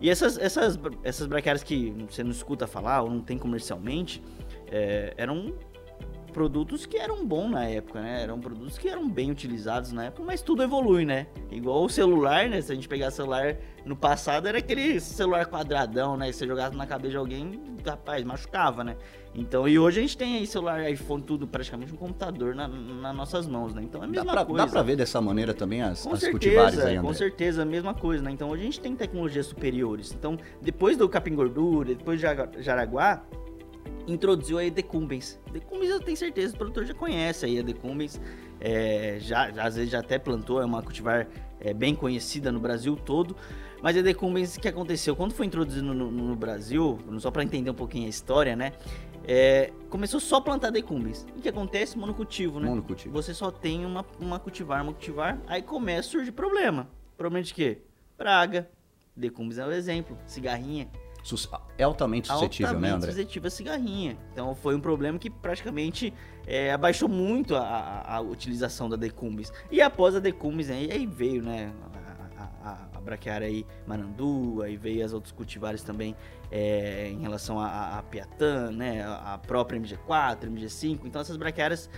E 0.00 0.10
essas, 0.10 0.36
essas, 0.38 0.78
essas 1.04 1.26
braquiárias 1.26 1.62
que 1.62 1.94
você 2.10 2.24
não 2.24 2.32
escuta 2.32 2.66
falar 2.66 3.02
ou 3.02 3.10
não 3.10 3.20
tem 3.20 3.38
comercialmente, 3.38 4.22
é, 4.66 5.14
eram 5.16 5.54
produtos 6.32 6.86
que 6.86 6.96
eram 6.96 7.24
bons 7.24 7.50
na 7.50 7.64
época, 7.64 8.00
né? 8.00 8.22
Eram 8.22 8.40
produtos 8.40 8.78
que 8.78 8.88
eram 8.88 9.08
bem 9.08 9.30
utilizados 9.30 9.92
na 9.92 10.06
época, 10.06 10.22
mas 10.24 10.42
tudo 10.42 10.62
evolui, 10.62 11.04
né? 11.04 11.26
Igual 11.50 11.84
o 11.84 11.88
celular, 11.88 12.48
né? 12.48 12.60
Se 12.60 12.72
a 12.72 12.74
gente 12.74 12.88
pegar 12.88 13.10
celular 13.10 13.56
no 13.84 13.94
passado, 13.94 14.48
era 14.48 14.58
aquele 14.58 15.00
celular 15.00 15.46
quadradão, 15.46 16.16
né? 16.16 16.32
Se 16.32 16.38
você 16.38 16.46
jogasse 16.46 16.76
na 16.76 16.86
cabeça 16.86 17.12
de 17.12 17.16
alguém, 17.16 17.60
rapaz, 17.84 18.24
machucava, 18.24 18.82
né? 18.82 18.96
Então, 19.34 19.66
e 19.66 19.78
hoje 19.78 19.98
a 19.98 20.02
gente 20.02 20.16
tem 20.16 20.36
aí 20.36 20.46
celular, 20.46 20.90
iPhone, 20.90 21.22
tudo, 21.22 21.46
praticamente 21.46 21.92
um 21.92 21.96
computador 21.96 22.54
na, 22.54 22.68
nas 22.68 23.16
nossas 23.16 23.46
mãos, 23.46 23.74
né? 23.74 23.82
Então 23.82 24.02
é 24.02 24.04
a 24.04 24.08
mesma 24.08 24.26
dá 24.26 24.32
pra, 24.32 24.44
coisa. 24.44 24.66
Dá 24.66 24.70
pra 24.70 24.82
ver 24.82 24.96
dessa 24.96 25.20
maneira 25.20 25.54
também 25.54 25.82
as, 25.82 26.02
com 26.02 26.12
as 26.12 26.20
certeza, 26.20 26.32
cultivares 26.32 26.78
aí, 26.80 26.96
André. 26.96 27.08
Com 27.08 27.14
certeza, 27.14 27.62
a 27.62 27.64
mesma 27.64 27.94
coisa, 27.94 28.22
né? 28.22 28.30
Então 28.30 28.50
hoje 28.50 28.62
a 28.62 28.64
gente 28.64 28.80
tem 28.80 28.94
tecnologias 28.94 29.46
superiores. 29.46 30.12
Então, 30.12 30.36
depois 30.60 30.96
do 30.96 31.08
capim 31.08 31.34
gordura, 31.34 31.94
depois 31.94 32.20
de 32.20 32.26
Jaraguá, 32.62 33.24
introduziu 34.06 34.58
aí 34.58 34.70
Decumbens. 34.70 35.38
Decumbens 35.52 35.90
eu 35.90 36.00
tenho 36.00 36.16
certeza, 36.16 36.54
o 36.54 36.58
produtor 36.58 36.84
já 36.84 36.94
conhece 36.94 37.46
aí 37.46 37.58
a 37.58 37.62
Decumbens. 37.62 38.20
É, 38.60 39.18
já, 39.20 39.46
às 39.48 39.76
vezes 39.76 39.90
já 39.90 40.00
até 40.00 40.18
plantou, 40.18 40.60
é 40.60 40.64
uma 40.64 40.82
cultivar 40.82 41.26
é, 41.60 41.74
bem 41.74 41.94
conhecida 41.94 42.52
no 42.52 42.60
Brasil 42.60 42.96
todo. 42.96 43.36
Mas 43.82 43.96
a 43.96 44.02
Decumbens, 44.02 44.56
o 44.56 44.60
que 44.60 44.68
aconteceu? 44.68 45.16
Quando 45.16 45.32
foi 45.32 45.46
introduzido 45.46 45.92
no, 45.92 46.10
no, 46.10 46.36
Brasil, 46.36 46.98
só 47.18 47.32
para 47.32 47.42
entender 47.42 47.70
um 47.70 47.74
pouquinho 47.74 48.06
a 48.06 48.08
história, 48.08 48.54
né? 48.54 48.72
É, 49.24 49.72
começou 49.88 50.20
só 50.20 50.36
a 50.36 50.40
plantar 50.40 50.70
decumbens. 50.70 51.26
O 51.36 51.40
que 51.40 51.48
acontece? 51.48 51.96
Monocultivo, 51.98 52.60
né? 52.60 52.68
Monocultivo. 52.68 53.12
Você 53.14 53.34
só 53.34 53.50
tem 53.50 53.84
uma, 53.84 54.04
uma 54.20 54.38
cultivar, 54.38 54.82
uma 54.82 54.92
cultivar, 54.92 55.40
aí 55.46 55.62
começa 55.62 56.08
a 56.08 56.10
surgir 56.12 56.32
problema. 56.32 56.88
Problema 57.16 57.42
de 57.42 57.54
quê? 57.54 57.82
Praga. 58.16 58.68
Decumbens 59.16 59.58
é 59.58 59.66
um 59.66 59.72
exemplo. 59.72 60.16
Cigarrinha. 60.26 60.88
É 61.78 61.84
altamente 61.84 62.28
suscetível, 62.28 62.68
altamente 62.68 62.90
né, 62.90 62.96
André? 62.96 63.10
suscetível 63.12 63.46
a 63.46 63.50
cigarrinha. 63.50 64.18
Então 64.32 64.54
foi 64.54 64.74
um 64.74 64.80
problema 64.80 65.18
que 65.18 65.30
praticamente 65.30 66.12
é, 66.46 66.72
abaixou 66.72 67.08
muito 67.08 67.54
a, 67.54 67.60
a, 67.60 68.16
a, 68.16 68.20
utilização 68.20 68.88
da 68.88 68.96
decumbens. 68.96 69.52
E 69.70 69.80
após 69.80 70.14
a 70.16 70.18
decumbens, 70.18 70.68
aí, 70.68 70.90
aí 70.90 71.06
veio, 71.06 71.42
né, 71.42 71.72
a, 72.62 72.88
a, 72.94 73.00
braquiária 73.00 73.46
aí 73.46 73.66
Marandu, 73.86 74.62
aí 74.62 74.76
veio 74.76 75.04
as 75.04 75.12
outros 75.12 75.32
cultivares 75.32 75.82
também 75.82 76.16
é, 76.50 77.08
em 77.10 77.20
relação 77.20 77.58
a, 77.58 77.98
a 77.98 78.02
Piatã, 78.02 78.70
né, 78.70 79.04
a, 79.04 79.38
própria 79.38 79.78
MG4, 79.78 80.44
MG5. 80.44 81.00
Então 81.04 81.20
essas 81.20 81.36
braquiárias 81.36 81.88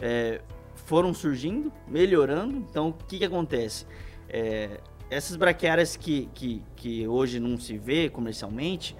é, 0.00 0.40
foram 0.74 1.12
surgindo, 1.12 1.72
melhorando. 1.86 2.56
Então 2.56 2.88
o 2.88 2.92
que, 2.92 3.18
que 3.18 3.24
acontece? 3.24 3.86
É, 4.28 4.80
essas 5.10 5.36
braquiárias 5.36 5.96
que, 5.96 6.28
que, 6.34 6.62
que 6.76 7.06
hoje 7.06 7.40
não 7.40 7.58
se 7.58 7.76
vê 7.78 8.08
comercialmente, 8.08 8.96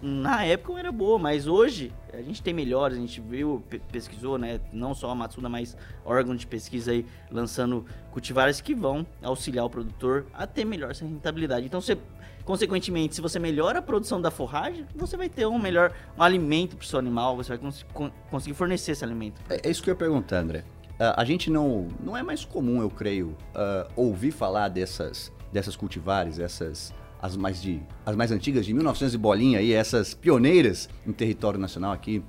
na 0.00 0.44
época 0.44 0.78
era 0.78 0.92
boa, 0.92 1.18
mas 1.18 1.48
hoje 1.48 1.92
a 2.12 2.22
gente 2.22 2.40
tem 2.40 2.54
melhores, 2.54 2.96
a 2.96 3.00
gente 3.00 3.20
viu, 3.20 3.62
pesquisou, 3.90 4.38
né? 4.38 4.60
Não 4.72 4.94
só 4.94 5.10
a 5.10 5.14
Matsuda, 5.14 5.48
mas 5.48 5.76
órgãos 6.04 6.38
de 6.38 6.46
pesquisa 6.46 6.92
aí 6.92 7.04
lançando 7.30 7.84
cultivares 8.12 8.60
que 8.60 8.74
vão 8.74 9.04
auxiliar 9.20 9.64
o 9.64 9.70
produtor 9.70 10.26
a 10.32 10.46
ter 10.46 10.64
melhor 10.64 10.92
essa 10.92 11.04
rentabilidade. 11.04 11.66
Então, 11.66 11.80
você, 11.80 11.98
consequentemente, 12.44 13.16
se 13.16 13.20
você 13.20 13.40
melhora 13.40 13.80
a 13.80 13.82
produção 13.82 14.20
da 14.20 14.30
forragem, 14.30 14.86
você 14.94 15.16
vai 15.16 15.28
ter 15.28 15.46
um 15.46 15.58
melhor 15.58 15.92
um 16.16 16.22
alimento 16.22 16.76
para 16.76 16.84
o 16.84 16.86
seu 16.86 16.98
animal, 16.98 17.36
você 17.36 17.56
vai 17.56 17.58
cons 17.58 17.84
conseguir 18.30 18.54
fornecer 18.54 18.92
esse 18.92 19.04
alimento. 19.04 19.40
É, 19.50 19.66
é, 19.66 19.70
isso 19.70 19.82
que 19.82 19.90
eu 19.90 19.92
ia 19.92 19.98
perguntar, 19.98 20.38
André. 20.38 20.60
Uh, 20.98 21.14
a 21.16 21.24
gente 21.24 21.50
não, 21.50 21.88
não 22.00 22.16
é 22.16 22.22
mais 22.22 22.44
comum, 22.44 22.80
eu 22.80 22.90
creio, 22.90 23.28
uh, 23.28 23.88
ouvir 23.94 24.32
falar 24.32 24.68
dessas, 24.68 25.32
dessas 25.52 25.76
cultivares, 25.76 26.38
essas 26.38 26.92
as 27.20 27.36
mais, 27.36 27.60
de, 27.60 27.82
as 28.06 28.14
mais 28.14 28.30
antigas, 28.30 28.64
de 28.64 28.72
1900 28.72 29.14
e 29.14 29.18
bolinha, 29.18 29.58
aí, 29.58 29.72
essas 29.72 30.14
pioneiras 30.14 30.88
em 31.06 31.12
território 31.12 31.58
nacional 31.58 31.92
aqui 31.92 32.22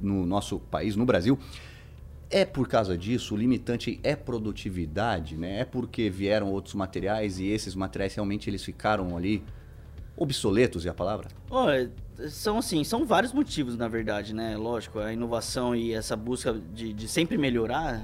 no 0.00 0.24
nosso 0.26 0.58
país, 0.58 0.96
no 0.96 1.04
Brasil. 1.04 1.38
É 2.28 2.44
por 2.44 2.66
causa 2.66 2.98
disso, 2.98 3.34
o 3.34 3.36
limitante 3.36 4.00
é 4.02 4.16
produtividade, 4.16 5.36
né? 5.36 5.60
É 5.60 5.64
porque 5.64 6.10
vieram 6.10 6.50
outros 6.50 6.74
materiais 6.74 7.38
e 7.38 7.46
esses 7.46 7.74
materiais 7.76 8.14
realmente 8.14 8.50
eles 8.50 8.64
ficaram 8.64 9.16
ali 9.16 9.44
obsoletos, 10.16 10.86
é 10.86 10.88
a 10.88 10.94
palavra? 10.94 11.28
Olha, 11.48 11.92
são 12.28 12.58
assim, 12.58 12.82
são 12.82 13.04
vários 13.04 13.32
motivos, 13.32 13.76
na 13.76 13.86
verdade, 13.86 14.34
né? 14.34 14.56
Lógico, 14.56 14.98
a 14.98 15.12
inovação 15.12 15.76
e 15.76 15.92
essa 15.92 16.16
busca 16.16 16.52
de, 16.74 16.92
de 16.92 17.06
sempre 17.06 17.38
melhorar, 17.38 18.02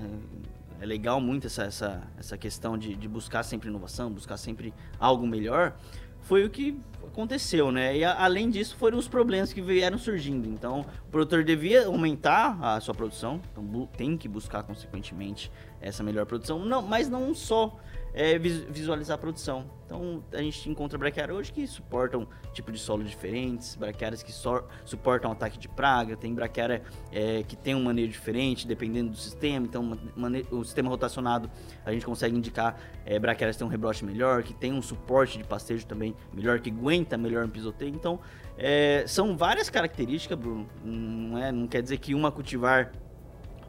é 0.82 0.86
legal 0.86 1.20
muito 1.20 1.46
essa, 1.46 1.62
essa, 1.62 2.02
essa 2.18 2.36
questão 2.36 2.76
de, 2.76 2.96
de 2.96 3.06
buscar 3.06 3.44
sempre 3.44 3.68
inovação, 3.68 4.10
buscar 4.10 4.36
sempre 4.36 4.74
algo 4.98 5.24
melhor 5.24 5.76
foi 6.22 6.44
o 6.44 6.50
que 6.50 6.78
aconteceu, 7.04 7.70
né? 7.70 7.96
E 7.96 8.04
a, 8.04 8.24
além 8.24 8.48
disso, 8.48 8.76
foram 8.76 8.98
os 8.98 9.08
problemas 9.08 9.52
que 9.52 9.60
vieram 9.60 9.98
surgindo. 9.98 10.48
Então, 10.48 10.86
o 11.06 11.10
produtor 11.10 11.44
devia 11.44 11.86
aumentar 11.86 12.58
a 12.60 12.80
sua 12.80 12.94
produção, 12.94 13.40
então 13.50 13.88
tem 13.96 14.16
que 14.16 14.28
buscar 14.28 14.62
consequentemente 14.62 15.50
essa 15.80 16.02
melhor 16.02 16.26
produção. 16.26 16.58
Não, 16.64 16.80
mas 16.80 17.08
não 17.08 17.34
só 17.34 17.76
é, 18.14 18.38
visualizar 18.38 19.14
a 19.14 19.18
produção. 19.18 19.64
Então 19.86 20.22
a 20.32 20.42
gente 20.42 20.68
encontra 20.70 20.98
braquiárias 20.98 21.36
hoje 21.36 21.52
que 21.52 21.66
suportam 21.66 22.26
tipo 22.52 22.70
de 22.70 22.78
solo 22.78 23.04
diferentes, 23.04 23.74
braquiárias 23.74 24.22
que 24.22 24.32
so, 24.32 24.64
suportam 24.84 25.30
ataque 25.30 25.58
de 25.58 25.68
praga, 25.68 26.16
tem 26.16 26.34
braquiária 26.34 26.82
é, 27.10 27.42
que 27.42 27.56
tem 27.56 27.74
um 27.74 27.82
manejo 27.82 28.10
diferente 28.12 28.66
dependendo 28.66 29.10
do 29.10 29.16
sistema. 29.16 29.66
Então 29.66 29.98
o 30.50 30.64
sistema 30.64 30.88
rotacionado 30.88 31.50
a 31.84 31.92
gente 31.92 32.04
consegue 32.04 32.36
indicar 32.36 32.78
é, 33.04 33.18
braquiárias 33.18 33.56
que 33.56 33.60
tem 33.60 33.66
um 33.66 33.70
rebrote 33.70 34.04
melhor, 34.04 34.42
que 34.42 34.54
tem 34.54 34.72
um 34.72 34.82
suporte 34.82 35.38
de 35.38 35.44
pastejo 35.44 35.86
também 35.86 36.14
melhor, 36.32 36.60
que 36.60 36.70
aguenta 36.70 37.16
melhor 37.16 37.46
no 37.46 37.52
pisoteio. 37.52 37.94
Então 37.94 38.20
é, 38.56 39.04
são 39.06 39.36
várias 39.36 39.68
características, 39.70 40.38
Bruno. 40.38 40.68
Não, 40.84 41.38
é, 41.38 41.52
não 41.52 41.66
quer 41.66 41.82
dizer 41.82 41.98
que 41.98 42.14
uma 42.14 42.30
cultivar 42.30 42.92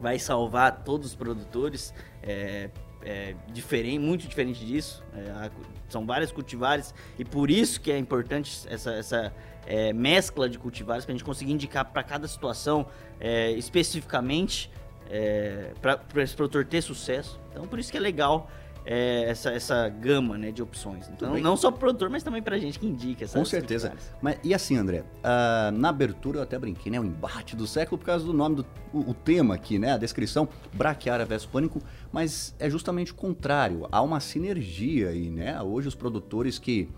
vai 0.00 0.18
salvar 0.18 0.84
todos 0.84 1.08
os 1.08 1.14
produtores. 1.14 1.94
É, 2.22 2.70
é, 3.04 3.34
diferente, 3.52 3.98
muito 3.98 4.26
diferente 4.26 4.64
disso. 4.64 5.02
É, 5.14 5.50
são 5.88 6.06
várias 6.06 6.32
cultivares 6.32 6.94
e 7.18 7.24
por 7.24 7.50
isso 7.50 7.80
que 7.80 7.92
é 7.92 7.98
importante 7.98 8.66
essa, 8.68 8.92
essa 8.94 9.32
é, 9.66 9.92
mescla 9.92 10.48
de 10.48 10.58
cultivares 10.58 11.04
para 11.04 11.12
a 11.12 11.16
gente 11.16 11.24
conseguir 11.24 11.52
indicar 11.52 11.84
para 11.84 12.02
cada 12.02 12.26
situação 12.26 12.86
é, 13.20 13.52
especificamente 13.52 14.70
é, 15.10 15.72
para 15.80 16.22
esse 16.22 16.34
produtor 16.34 16.64
ter 16.64 16.82
sucesso. 16.82 17.38
Então 17.50 17.66
por 17.66 17.78
isso 17.78 17.92
que 17.92 17.98
é 17.98 18.00
legal 18.00 18.50
é, 18.86 19.30
essa, 19.30 19.50
essa 19.50 19.88
gama 19.88 20.36
né, 20.36 20.52
de 20.52 20.62
opções. 20.62 21.08
Então, 21.08 21.38
não 21.38 21.56
só 21.56 21.70
para 21.70 21.76
o 21.76 21.80
produtor, 21.80 22.10
mas 22.10 22.22
também 22.22 22.42
para 22.42 22.56
a 22.56 22.58
gente 22.58 22.78
que 22.78 22.86
indica. 22.86 23.26
Com 23.26 23.44
certeza. 23.44 23.92
Mas, 24.20 24.38
e 24.44 24.52
assim, 24.52 24.76
André, 24.76 25.00
uh, 25.00 25.72
na 25.72 25.88
abertura 25.88 26.38
eu 26.38 26.42
até 26.42 26.58
brinquei, 26.58 26.92
né? 26.92 27.00
O 27.00 27.04
embate 27.04 27.56
do 27.56 27.66
século 27.66 27.98
por 27.98 28.04
causa 28.04 28.24
do 28.24 28.32
nome 28.32 28.56
do 28.56 28.66
o, 28.92 29.10
o 29.10 29.14
tema 29.14 29.54
aqui, 29.54 29.78
né? 29.78 29.92
A 29.92 29.96
descrição, 29.96 30.48
braquiária 30.72 31.24
versus 31.24 31.48
pânico, 31.48 31.80
mas 32.12 32.54
é 32.58 32.68
justamente 32.68 33.12
o 33.12 33.14
contrário. 33.14 33.88
Há 33.90 34.02
uma 34.02 34.20
sinergia 34.20 35.08
aí, 35.08 35.30
né? 35.30 35.60
Hoje 35.62 35.88
os 35.88 35.94
produtores 35.94 36.58
que 36.58 36.88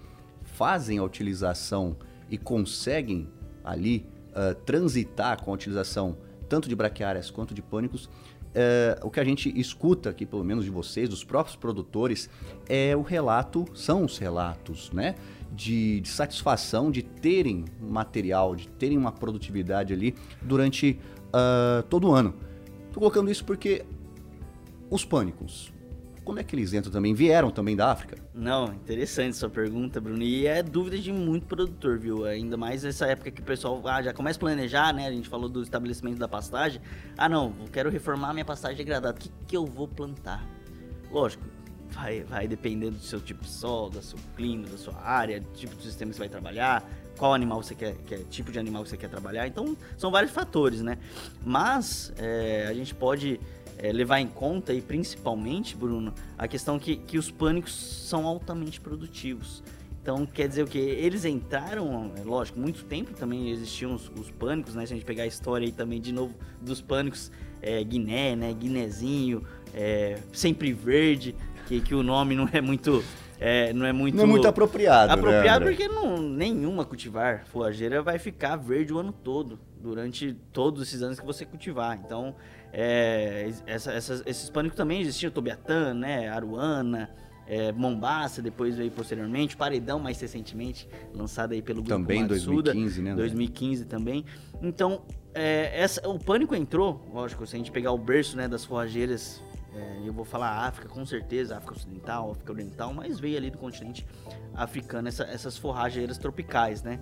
fazem 0.43 0.99
a 0.99 1.05
utilização 1.05 1.97
e 2.29 2.37
conseguem 2.37 3.29
ali 3.65 4.09
uh, 4.31 4.55
transitar 4.55 5.43
com 5.43 5.51
a 5.51 5.55
utilização 5.55 6.19
tanto 6.49 6.69
de 6.69 6.77
braquiárias 6.77 7.31
quanto 7.31 7.53
de 7.55 7.63
pânicos, 7.63 8.09
é, 8.59 8.99
o 9.03 9.11
que 9.11 9.21
a 9.21 9.25
gente 9.25 9.53
escuta 9.55 10.09
aqui, 10.09 10.25
pelo 10.25 10.43
menos 10.43 10.65
de 10.65 10.71
vocês, 10.71 11.11
dos 11.11 11.23
próprios 11.23 11.55
produtores, 11.55 12.31
é 12.67 12.97
o 12.97 13.03
relato, 13.03 13.67
são 13.75 14.03
os 14.03 14.17
relatos, 14.17 14.91
né? 14.93 15.15
De, 15.53 16.01
de 16.01 16.09
satisfação 16.09 16.91
de 16.91 17.03
terem 17.03 17.67
material, 17.79 18.57
de 18.57 18.67
terem 18.67 18.97
uma 18.97 19.13
produtividade 19.13 19.93
ali 19.93 20.15
durante 20.41 20.99
uh, 21.29 21.83
todo 21.85 22.09
o 22.09 22.13
ano. 22.13 22.35
Estou 22.87 23.01
colocando 23.01 23.31
isso 23.31 23.45
porque 23.45 23.85
os 24.91 25.05
pânicos, 25.05 25.71
como 26.27 26.41
é 26.41 26.43
que 26.43 26.57
eles 26.57 26.73
entram 26.73 26.93
também? 26.93 27.15
Vieram 27.15 27.53
também 27.53 27.77
da 27.77 27.89
África? 27.89 28.19
Não, 28.35 28.75
interessante 28.75 29.37
sua 29.37 29.49
pergunta, 29.49 30.01
Bruno. 30.01 30.21
E 30.25 30.45
é 30.45 30.61
dúvida 30.61 30.99
de 30.99 31.13
muito 31.13 31.47
produtor, 31.47 32.01
viu? 32.01 32.25
Ainda 32.25 32.57
mais 32.57 32.83
nessa 32.83 33.07
época 33.07 33.31
que 33.31 33.41
o 33.41 33.45
pessoal 33.45 33.81
ah, 33.87 34.03
já 34.03 34.13
começa 34.13 34.37
a 34.37 34.41
planejar, 34.41 34.93
né? 34.93 35.07
A 35.07 35.13
gente 35.13 35.29
falou 35.29 35.49
do 35.49 35.63
estabelecimento 35.63 36.19
da 36.19 36.27
pastagem. 36.27 36.81
Ah, 37.17 37.29
não, 37.29 37.55
eu 37.61 37.69
quero 37.73 37.89
reformar 37.91 38.33
minha 38.33 38.45
pastagem 38.45 38.77
degradada. 38.77 39.17
O 39.17 39.21
que, 39.21 39.31
que 39.47 39.57
eu 39.57 39.65
vou 39.65 39.87
plantar? 39.87 40.45
Lógico, 41.13 41.45
vai, 41.93 42.25
vai 42.25 42.49
dependendo 42.49 42.97
do 42.97 43.05
seu 43.05 43.21
tipo 43.21 43.45
de 43.45 43.51
solo, 43.51 43.91
do 43.91 44.03
seu 44.03 44.19
clima, 44.35 44.67
da 44.67 44.77
sua 44.77 45.01
área, 45.01 45.41
do 45.41 45.53
tipo 45.53 45.77
de 45.77 45.83
sistema 45.85 46.11
que 46.11 46.17
você 46.17 46.23
vai 46.23 46.29
trabalhar, 46.29 46.83
qual 47.17 47.35
animal 47.35 47.63
você 47.63 47.77
quer, 47.77 47.95
quer 48.05 48.19
tipo 48.25 48.51
de 48.51 48.59
animal 48.59 48.83
que 48.83 48.89
você 48.89 48.97
quer 48.97 49.09
trabalhar. 49.09 49.47
Então, 49.47 49.77
são 49.97 50.11
vários 50.11 50.33
fatores, 50.33 50.83
né? 50.83 50.99
Mas 51.45 52.13
é, 52.19 52.67
a 52.69 52.75
gente 52.75 52.93
pode 52.93 53.39
é, 53.79 53.93
levar 53.93 54.21
em 54.21 54.27
conta, 54.27 54.73
e 54.73 54.81
principalmente, 54.81 55.77
Bruno, 55.77 56.13
a 56.37 56.49
questão 56.49 56.79
que, 56.79 56.97
que 56.97 57.19
os 57.19 57.31
pânicos 57.31 57.75
são 57.75 58.27
altamente 58.27 58.81
produtivos. 58.81 59.63
Então, 60.07 60.25
quer 60.25 60.47
dizer 60.47 60.63
o 60.63 60.69
que? 60.69 60.79
Eles 60.79 61.25
entraram, 61.25 62.13
é 62.17 62.23
lógico, 62.23 62.61
muito 62.61 62.85
tempo 62.85 63.13
também 63.13 63.51
existiam 63.51 63.93
os, 63.93 64.09
os, 64.17 64.31
pânicos, 64.31 64.77
né? 64.77 64.87
Se 64.87 64.93
a 64.93 64.97
gente 64.97 65.05
pegar 65.05 65.25
a 65.25 65.27
história 65.27 65.67
aí 65.67 65.73
também 65.73 66.01
de 66.01 66.13
novo 66.13 66.33
dos 66.61 66.81
pânicos, 66.81 67.33
é, 67.61 67.83
Guiné, 67.83 68.37
né? 68.37 68.53
Guinezinho, 68.53 69.43
é, 69.75 70.21
sempre 70.33 70.73
verde, 70.73 71.35
que, 71.67 71.81
que 71.81 71.93
o 71.93 72.05
nome 72.05 72.37
não 72.37 72.49
é 72.53 72.61
muito. 72.61 73.03
É, 73.41 73.73
não 73.73 73.85
é 73.85 73.93
muito. 73.93 74.17
Não 74.17 74.23
é 74.23 74.27
muito 74.29 74.47
apropriado. 74.47 75.13
Apropriado 75.13 75.65
né, 75.65 75.73
porque 75.73 75.89
não, 75.89 76.23
nenhuma 76.23 76.85
cultivar 76.85 77.45
forrageira 77.47 78.01
vai 78.01 78.19
ficar 78.21 78.55
verde 78.55 78.93
o 78.93 78.99
ano 79.01 79.13
todo, 79.13 79.59
durante 79.87 80.35
todos 80.53 80.83
esses 80.83 81.03
anos 81.03 81.21
que 81.21 81.25
você 81.25 81.45
cultivar. 81.45 81.99
Então, 82.05 82.35
é, 82.73 83.51
essa, 83.67 83.93
essas, 83.93 84.23
esses 84.27 84.51
pânicos 84.51 84.77
também 84.77 85.01
existiam, 85.01 85.31
Tobiatã, 85.31 85.95
né, 85.95 86.29
Aruana, 86.29 87.11
é, 87.47 87.71
Mombasa, 87.71 88.43
depois 88.43 88.77
veio 88.77 88.91
posteriormente, 88.91 89.57
Paredão 89.57 90.01
mais 90.01 90.21
recentemente, 90.21 90.89
lançado 91.15 91.53
aí 91.53 91.63
pelo 91.63 91.83
grupo 91.83 92.03
Também 92.03 92.23
Matsuda, 92.23 92.73
2015, 92.73 93.03
né? 93.03 93.15
2015 93.15 93.85
também. 93.85 94.25
Então, 94.61 95.03
é, 95.33 95.71
essa, 95.81 96.07
o 96.09 96.19
pânico 96.19 96.55
entrou, 96.55 97.01
lógico, 97.13 97.47
se 97.47 97.55
a 97.55 97.59
gente 97.59 97.71
pegar 97.71 97.93
o 97.93 97.99
berço 97.99 98.37
né, 98.37 98.49
das 98.49 98.65
forrageiras, 98.65 99.41
é, 99.73 100.01
eu 100.05 100.13
vou 100.13 100.25
falar 100.25 100.67
África 100.67 100.89
com 100.89 101.07
certeza, 101.07 101.57
África 101.57 101.75
Ocidental, 101.75 102.33
África 102.33 102.53
Oriental, 102.53 102.93
mas 102.93 103.21
veio 103.21 103.37
ali 103.37 103.51
do 103.51 103.59
continente 103.59 104.05
africano 104.55 105.07
essa, 105.07 105.25
essas 105.25 105.57
forrageiras 105.57 106.19
tropicais, 106.19 106.83
né? 106.83 106.99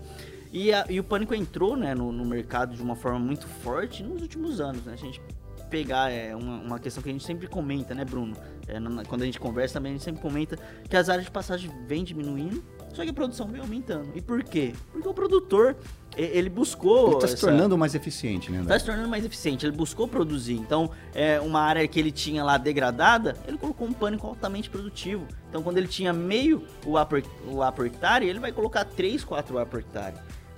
E, 0.55 0.73
a, 0.73 0.87
e 0.89 1.01
o 1.01 1.05
pânico 1.05 1.35
entrou 1.35 1.77
né, 1.77 1.97
no, 1.97 2.13
no 2.13 2.25
mercado 2.25 2.77
de 2.77 2.81
uma 2.81 2.95
forma 2.95 3.19
muito 3.19 3.45
forte 3.45 4.05
nos 4.05 4.23
últimos 4.23 4.61
anos, 4.61 4.85
né? 4.85 4.93
A 4.93 4.97
gente 4.97 5.21
pegar 5.69 6.13
é, 6.13 6.37
uma, 6.37 6.61
uma 6.61 6.79
questão 6.79 7.03
que 7.03 7.09
a 7.09 7.13
gente 7.13 7.25
sempre 7.25 7.49
comenta, 7.49 7.93
né, 7.93 8.05
Bruno? 8.05 8.37
É, 8.69 8.79
na, 8.79 9.05
quando 9.05 9.23
a 9.23 9.25
gente 9.25 9.41
conversa 9.41 9.75
também, 9.75 9.91
a 9.91 9.95
gente 9.95 10.05
sempre 10.05 10.23
comenta 10.23 10.57
que 10.89 10.97
as 10.97 11.09
áreas 11.09 11.25
de 11.25 11.33
passagem 11.33 11.73
vêm 11.89 12.05
diminuindo, 12.05 12.63
só 12.95 13.03
que 13.03 13.11
a 13.11 13.13
produção 13.13 13.49
vem 13.49 13.61
aumentando. 13.61 14.13
E 14.15 14.23
por 14.23 14.45
quê? 14.45 14.73
Porque 14.93 15.09
o 15.09 15.13
produtor, 15.13 15.77
ele 16.17 16.49
buscou... 16.49 17.09
Ele 17.09 17.15
está 17.17 17.27
se 17.27 17.41
tornando 17.41 17.77
mais 17.77 17.97
eficiente, 17.97 18.53
né? 18.53 18.61
Está 18.61 18.79
se 18.79 18.87
tornando 18.87 19.09
mais 19.09 19.25
eficiente, 19.25 19.67
ele 19.67 19.77
buscou 19.77 20.07
produzir. 20.07 20.55
Então, 20.55 20.89
é, 21.13 21.41
uma 21.41 21.63
área 21.63 21.89
que 21.89 21.99
ele 21.99 22.13
tinha 22.13 22.45
lá 22.45 22.57
degradada, 22.59 23.37
ele 23.49 23.59
colocou 23.59 23.89
um 23.89 23.93
pânico 23.93 24.25
altamente 24.25 24.71
produtivo. 24.71 25.27
Então, 25.49 25.65
quando 25.65 25.79
ele 25.79 25.89
tinha 25.89 26.13
meio 26.13 26.63
o 26.87 27.05
por, 27.05 27.25
o 27.49 27.73
por 27.73 27.87
hectare, 27.87 28.29
ele 28.29 28.39
vai 28.39 28.53
colocar 28.53 28.85
3, 28.85 29.25
4 29.25 29.59
A 29.59 29.67
por 29.67 29.81
hectare 29.81 30.15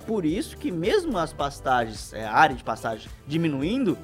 por 0.07 0.25
isso 0.25 0.57
que 0.57 0.71
mesmo 0.71 1.17
as 1.17 1.33
pastagens, 1.33 2.13
é, 2.13 2.25
a 2.25 2.33
área 2.33 2.55
de 2.55 2.63
pastagem 2.63 3.09
diminuindo, 3.27 3.97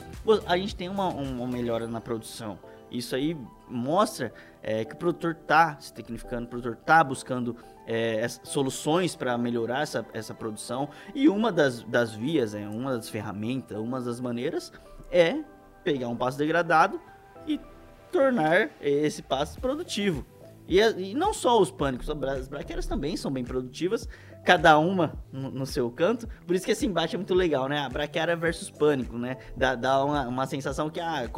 a 0.45 0.57
gente 0.57 0.75
tem 0.75 0.89
uma, 0.89 1.07
uma 1.07 1.48
melhora 1.48 1.88
na 1.88 2.01
produção. 2.01 2.60
Isso 2.91 3.15
aí 3.15 3.36
mostra 3.69 4.33
é, 4.62 4.83
que 4.83 4.93
o 4.93 4.98
produtor 4.98 5.36
está 5.41 5.77
se 5.79 5.93
tecnificando, 5.93 6.45
o 6.45 6.50
produtor 6.50 6.77
está 6.79 7.01
buscando 7.03 7.55
é, 7.88 8.27
soluções 8.27 9.15
para 9.15 9.36
melhorar 9.38 9.81
essa, 9.81 10.05
essa 10.13 10.33
produção. 10.33 10.89
E 11.15 11.29
uma 11.29 11.51
das, 11.51 11.81
das 11.83 12.13
vias, 12.13 12.53
é, 12.53 12.67
uma 12.67 12.98
das 12.98 13.10
ferramentas, 13.10 13.77
uma 13.79 14.00
das 14.00 14.19
maneiras 14.19 14.72
é 15.10 15.38
pegar 15.83 16.10
um 16.10 16.15
pasto 16.15 16.38
degradado 16.38 17.00
e 17.48 17.60
tornar 18.12 18.69
esse 18.81 19.22
pasto 19.22 19.60
produtivo. 19.60 20.25
E, 20.67 20.79
e 20.79 21.13
não 21.13 21.33
só 21.33 21.60
os 21.60 21.72
pânicos, 21.72 22.10
as 22.10 22.48
braqueiras 22.48 22.86
também 22.86 23.17
são 23.17 23.31
bem 23.31 23.43
produtivas, 23.43 24.07
cada 24.43 24.77
uma 24.77 25.13
no, 25.31 25.50
no, 25.50 25.65
seu 25.65 25.89
canto. 25.89 26.27
Por 26.45 26.55
isso 26.55 26.65
que 26.65 26.71
esse 26.71 26.85
embate 26.85 27.15
é 27.15 27.17
muito 27.17 27.33
legal, 27.33 27.67
né? 27.67 27.79
A 27.79 27.89
braquiária 27.89 28.35
versus 28.35 28.69
pânico, 28.69 29.17
né? 29.17 29.38
Dá, 29.55 29.75
dá 29.75 30.03
uma, 30.03 30.27
uma 30.27 30.47
sensação 30.47 30.89
que, 30.89 31.00
ah, 31.00 31.29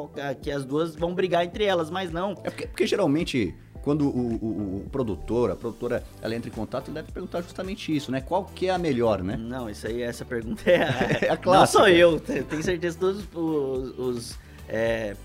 que 0.41 0.51
as 0.51 0.65
duas 0.65 0.95
vão 0.95 1.13
brigar 1.13 1.45
entre 1.45 1.63
elas, 1.63 1.89
mas 1.89 2.11
não. 2.11 2.31
É 2.43 2.49
porque, 2.49 2.67
porque 2.67 2.87
geralmente 2.87 3.55
quando 3.85 4.07
o, 4.07 4.33
o, 4.43 4.77
o, 4.77 4.89
produtor, 4.91 5.51
a 5.51 5.55
produtora, 5.55 6.03
ela 6.19 6.35
entra 6.35 6.49
em 6.49 6.53
contato, 6.53 6.89
deve 6.89 7.11
perguntar 7.11 7.43
justamente 7.43 7.95
isso, 7.95 8.11
né? 8.11 8.19
Qual 8.19 8.43
que 8.45 8.65
é 8.65 8.71
a 8.71 8.79
melhor, 8.79 9.21
né? 9.21 9.37
Não, 9.37 9.69
isso 9.69 9.85
aí, 9.85 10.01
essa 10.01 10.25
pergunta 10.25 10.63
é, 10.67 10.79
é 11.27 11.29
a 11.29 11.37
clássica. 11.37 11.77
Não 11.83 11.85
sou 11.85 11.87
eu, 11.87 12.19
tenho 12.19 12.63
certeza 12.63 12.97
que 12.97 12.99
todos 12.99 13.23
os, 13.35 13.99
os 13.99 14.39
é, 14.67 15.15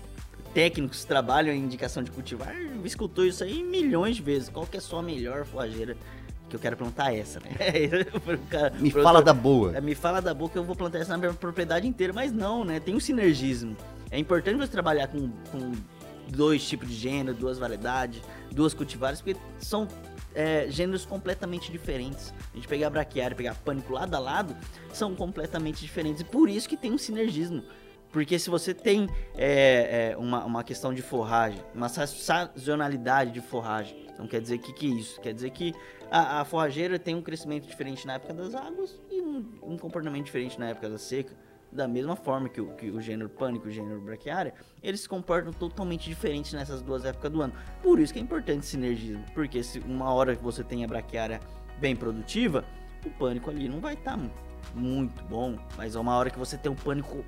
técnicos 0.53 1.01
que 1.01 1.07
trabalham 1.07 1.55
em 1.55 1.59
indicação 1.59 2.03
de 2.03 2.11
cultivar 2.11 2.55
escutou 2.83 3.25
isso 3.25 3.43
aí 3.43 3.63
milhões 3.63 4.17
de 4.17 4.21
vezes. 4.21 4.49
Qual 4.49 4.65
que 4.65 4.77
é 4.77 4.79
a 4.79 4.81
sua 4.81 5.01
melhor 5.01 5.45
foageira? 5.45 5.97
Que 6.51 6.55
eu 6.57 6.59
quero 6.59 6.75
plantar 6.75 7.15
essa, 7.15 7.39
né? 7.39 7.51
Cara, 8.49 8.71
me 8.71 8.91
fala 8.91 9.21
da 9.21 9.33
boa. 9.33 9.75
É, 9.75 9.81
me 9.81 9.95
fala 9.95 10.21
da 10.21 10.33
boa 10.33 10.49
que 10.49 10.57
eu 10.57 10.63
vou 10.63 10.75
plantar 10.75 10.99
essa 10.99 11.11
na 11.11 11.17
minha 11.17 11.33
propriedade 11.33 11.87
inteira, 11.87 12.11
mas 12.11 12.31
não, 12.31 12.65
né? 12.65 12.79
Tem 12.79 12.93
um 12.93 12.99
sinergismo. 12.99 13.75
É 14.11 14.19
importante 14.19 14.57
você 14.57 14.67
trabalhar 14.67 15.07
com, 15.07 15.29
com 15.49 15.71
dois 16.27 16.67
tipos 16.67 16.89
de 16.89 16.95
gênero, 16.95 17.35
duas 17.35 17.57
variedades, 17.57 18.21
duas 18.51 18.73
cultivares, 18.73 19.21
porque 19.21 19.39
são 19.59 19.87
é, 20.35 20.67
gêneros 20.69 21.05
completamente 21.05 21.71
diferentes. 21.71 22.33
A 22.51 22.57
gente 22.57 22.67
pegar 22.67 22.89
braquiária, 22.89 23.35
pegar 23.35 23.55
pânico 23.55 23.93
lado 23.93 24.13
a 24.13 24.19
lado, 24.19 24.55
são 24.91 25.15
completamente 25.15 25.79
diferentes. 25.81 26.21
E 26.21 26.25
por 26.25 26.49
isso 26.49 26.67
que 26.67 26.75
tem 26.75 26.91
um 26.91 26.97
sinergismo. 26.97 27.63
Porque 28.11 28.37
se 28.37 28.49
você 28.49 28.73
tem 28.73 29.07
é, 29.37 30.11
é, 30.11 30.17
uma, 30.17 30.43
uma 30.43 30.63
questão 30.63 30.93
de 30.93 31.01
forragem, 31.01 31.63
uma 31.73 31.87
sazonalidade 31.87 33.31
de 33.31 33.41
forragem, 33.41 34.05
então 34.11 34.27
quer 34.27 34.41
dizer 34.41 34.57
que 34.57 34.73
que 34.73 34.85
é 34.85 34.89
isso? 34.89 35.21
Quer 35.21 35.33
dizer 35.33 35.49
que 35.51 35.73
a, 36.09 36.41
a, 36.41 36.45
forrageira 36.45 36.99
tem 36.99 37.15
um 37.15 37.21
crescimento 37.21 37.65
diferente 37.65 38.05
na 38.05 38.13
época 38.15 38.33
das 38.33 38.53
águas 38.53 39.01
e 39.09 39.21
um, 39.21 39.45
um, 39.63 39.77
comportamento 39.77 40.25
diferente 40.25 40.59
na 40.59 40.67
época 40.69 40.89
da 40.89 40.97
seca. 40.97 41.33
da 41.71 41.87
mesma 41.87 42.17
forma 42.17 42.49
que 42.49 42.59
o, 42.59 42.67
que 42.75 42.91
o 42.91 42.99
gênero 42.99 43.29
pânico 43.29 43.67
e 43.67 43.69
o 43.69 43.71
gênero 43.71 44.01
braquiária, 44.01 44.53
eles 44.83 45.01
se 45.01 45.09
comportam 45.09 45.53
totalmente 45.53 46.09
diferentes 46.09 46.51
nessas 46.51 46.81
duas 46.81 47.05
épocas 47.05 47.31
do 47.31 47.41
ano. 47.41 47.53
Por 47.81 47.97
isso 47.97 48.11
que 48.11 48.19
é 48.19 48.21
importante 48.21 48.65
sinergismo, 48.65 49.23
porque 49.33 49.63
se 49.63 49.79
uma 49.79 50.13
hora 50.13 50.35
que 50.35 50.43
você 50.43 50.65
tem 50.65 50.83
a 50.83 50.87
braquiária 50.87 51.39
bem 51.79 51.95
produtiva, 51.95 52.65
o 53.05 53.09
pânico 53.09 53.49
ali 53.49 53.69
não 53.69 53.79
vai 53.79 53.93
estar 53.93 54.17
tá 54.17 54.23
muito 54.75 55.23
bom, 55.23 55.57
mas 55.77 55.95
uma 55.95 56.15
hora 56.15 56.29
que 56.29 56.37
você 56.37 56.57
tem 56.57 56.71
o 56.71 56.75
pânico 56.75 57.23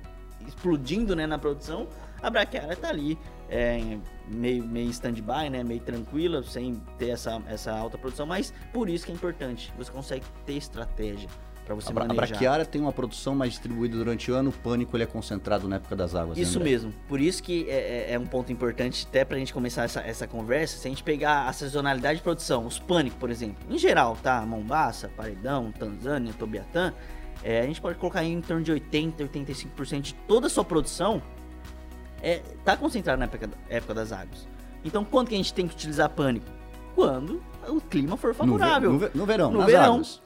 explodindo 0.46 1.14
né, 1.14 1.26
na 1.26 1.38
produção, 1.38 1.88
a 2.22 2.30
braquiária 2.30 2.74
tá 2.76 2.88
ali 2.88 3.18
é, 3.48 3.98
meio, 4.28 4.64
meio 4.64 4.90
stand-by, 4.90 5.50
né, 5.50 5.62
meio 5.62 5.80
tranquila, 5.80 6.42
sem 6.42 6.80
ter 6.98 7.10
essa, 7.10 7.42
essa 7.46 7.72
alta 7.72 7.98
produção, 7.98 8.26
mas 8.26 8.52
por 8.72 8.88
isso 8.88 9.04
que 9.04 9.12
é 9.12 9.14
importante, 9.14 9.72
você 9.76 9.90
consegue 9.90 10.24
ter 10.46 10.54
estratégia 10.54 11.28
para 11.64 11.74
você 11.74 11.90
a, 11.90 11.94
manejar. 11.94 12.24
A 12.24 12.26
braquiária 12.26 12.64
tem 12.64 12.80
uma 12.80 12.92
produção 12.92 13.34
mais 13.34 13.52
distribuída 13.52 13.96
durante 13.96 14.30
o 14.30 14.34
ano, 14.34 14.50
o 14.50 14.52
pânico 14.52 14.96
ele 14.96 15.04
é 15.04 15.06
concentrado 15.06 15.68
na 15.68 15.76
época 15.76 15.96
das 15.96 16.14
águas. 16.14 16.36
Né, 16.36 16.42
isso 16.42 16.60
mesmo, 16.60 16.92
por 17.08 17.20
isso 17.20 17.42
que 17.42 17.68
é, 17.68 18.08
é, 18.10 18.12
é 18.12 18.18
um 18.18 18.26
ponto 18.26 18.52
importante 18.52 19.06
até 19.08 19.24
para 19.24 19.36
a 19.36 19.38
gente 19.38 19.52
começar 19.52 19.84
essa, 19.84 20.00
essa 20.00 20.26
conversa, 20.26 20.78
se 20.78 20.86
a 20.86 20.90
gente 20.90 21.02
pegar 21.02 21.46
a 21.48 21.52
sazonalidade 21.52 22.18
de 22.18 22.22
produção, 22.22 22.66
os 22.66 22.78
pânicos, 22.78 23.18
por 23.18 23.30
exemplo, 23.30 23.56
em 23.70 23.78
geral, 23.78 24.16
tá, 24.22 24.44
Mombasa, 24.46 25.10
Paredão, 25.16 25.72
Tanzânia, 25.72 26.32
Tobiatã, 26.32 26.92
é, 27.42 27.60
a 27.60 27.66
gente 27.66 27.80
pode 27.80 27.98
colocar 27.98 28.24
em 28.24 28.40
torno 28.40 28.62
de 28.62 28.72
80, 28.72 29.24
85% 29.24 30.00
de 30.00 30.14
toda 30.14 30.46
a 30.46 30.50
sua 30.50 30.64
produção 30.64 31.22
é, 32.22 32.40
tá 32.64 32.76
concentrado 32.76 33.18
na 33.18 33.26
época, 33.26 33.50
época 33.68 33.94
das 33.94 34.12
águas. 34.12 34.48
Então, 34.84 35.04
quando 35.04 35.28
que 35.28 35.34
a 35.34 35.36
gente 35.36 35.52
tem 35.52 35.66
que 35.66 35.74
utilizar 35.74 36.08
pânico? 36.10 36.46
Quando 36.94 37.42
o 37.68 37.80
clima 37.80 38.16
for 38.16 38.34
favorável. 38.34 38.92
No, 38.92 38.98
no, 38.98 39.10
no 39.14 39.26
verão, 39.26 39.50
no 39.50 39.64
verão. 39.64 39.94
Águas. 39.94 40.22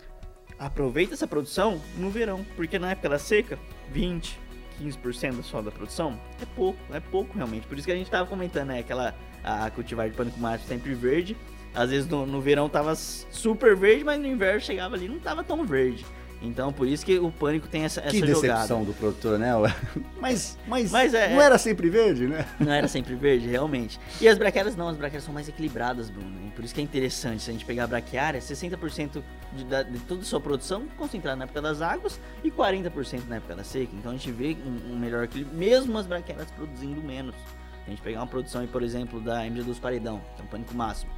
Aproveita 0.58 1.14
essa 1.14 1.26
produção 1.26 1.80
no 1.96 2.10
verão, 2.10 2.44
porque 2.56 2.78
na 2.78 2.90
época 2.90 3.08
da 3.08 3.18
seca, 3.18 3.58
20, 3.90 4.38
15% 4.82 5.42
só 5.42 5.62
da 5.62 5.70
produção 5.70 6.18
é 6.40 6.46
pouco, 6.46 6.78
é 6.92 7.00
pouco 7.00 7.36
realmente. 7.36 7.66
Por 7.66 7.78
isso 7.78 7.86
que 7.86 7.92
a 7.92 7.96
gente 7.96 8.10
tava 8.10 8.26
comentando, 8.26 8.68
né? 8.68 8.80
Aquela 8.80 9.14
a 9.42 9.70
cultivar 9.70 10.08
de 10.08 10.16
pânico 10.16 10.38
macho 10.38 10.64
sempre 10.66 10.94
verde. 10.94 11.36
Às 11.74 11.90
vezes 11.90 12.08
no, 12.08 12.26
no 12.26 12.40
verão 12.40 12.68
tava 12.68 12.94
super 12.94 13.76
verde, 13.76 14.04
mas 14.04 14.20
no 14.20 14.26
inverno 14.26 14.60
chegava 14.60 14.96
ali 14.96 15.08
não 15.08 15.18
tava 15.18 15.44
tão 15.44 15.64
verde. 15.64 16.04
Então, 16.40 16.72
por 16.72 16.86
isso 16.86 17.04
que 17.04 17.18
o 17.18 17.30
Pânico 17.32 17.66
tem 17.68 17.84
essa, 17.84 18.00
essa 18.00 18.10
que 18.10 18.20
jogada. 18.20 18.54
Decepção 18.54 18.84
do 18.84 18.92
produtor, 18.92 19.38
né? 19.38 19.48
Mas, 20.20 20.58
mas, 20.66 20.90
mas 20.90 21.14
é, 21.14 21.32
não 21.34 21.40
era 21.40 21.56
sempre 21.58 21.88
verde, 21.88 22.26
né? 22.26 22.44
Não 22.58 22.72
era 22.72 22.88
sempre 22.88 23.14
verde, 23.14 23.46
realmente. 23.46 23.98
E 24.20 24.28
as 24.28 24.36
braquiárias 24.36 24.76
não, 24.76 24.88
as 24.88 24.96
braquiárias 24.96 25.24
são 25.24 25.32
mais 25.32 25.48
equilibradas, 25.48 26.10
Bruno. 26.10 26.34
E 26.46 26.50
por 26.50 26.64
isso 26.64 26.74
que 26.74 26.80
é 26.80 26.84
interessante, 26.84 27.42
se 27.42 27.50
a 27.50 27.52
gente 27.52 27.64
pegar 27.64 27.84
a 27.84 27.86
braquiária, 27.86 28.40
60% 28.40 29.22
de, 29.52 29.64
de, 29.64 29.98
toda 30.00 30.22
a 30.22 30.24
sua 30.24 30.40
produção 30.40 30.86
concentrada 30.96 31.36
na 31.36 31.44
época 31.44 31.62
das 31.62 31.80
águas 31.80 32.20
e 32.42 32.50
40% 32.50 33.28
na 33.28 33.36
época 33.36 33.54
da 33.54 33.64
seca. 33.64 33.90
Então 33.94 34.10
a 34.10 34.14
gente 34.14 34.30
vê 34.32 34.56
um, 34.66 34.94
um 34.94 34.98
melhor 34.98 35.24
equilíbrio, 35.24 35.56
mesmo 35.56 35.96
as 35.96 36.06
braquiárias 36.06 36.50
produzindo 36.50 37.00
menos. 37.00 37.34
A 37.86 37.90
gente 37.90 38.02
pegar 38.02 38.20
uma 38.20 38.26
produção, 38.26 38.66
por 38.66 38.82
exemplo, 38.82 39.20
da 39.20 39.44
MG2 39.44 39.80
Paredão, 39.80 40.20
que 40.36 40.42
é 40.42 40.44
um 40.44 40.48
pânico 40.48 40.74
máximo. 40.74 41.10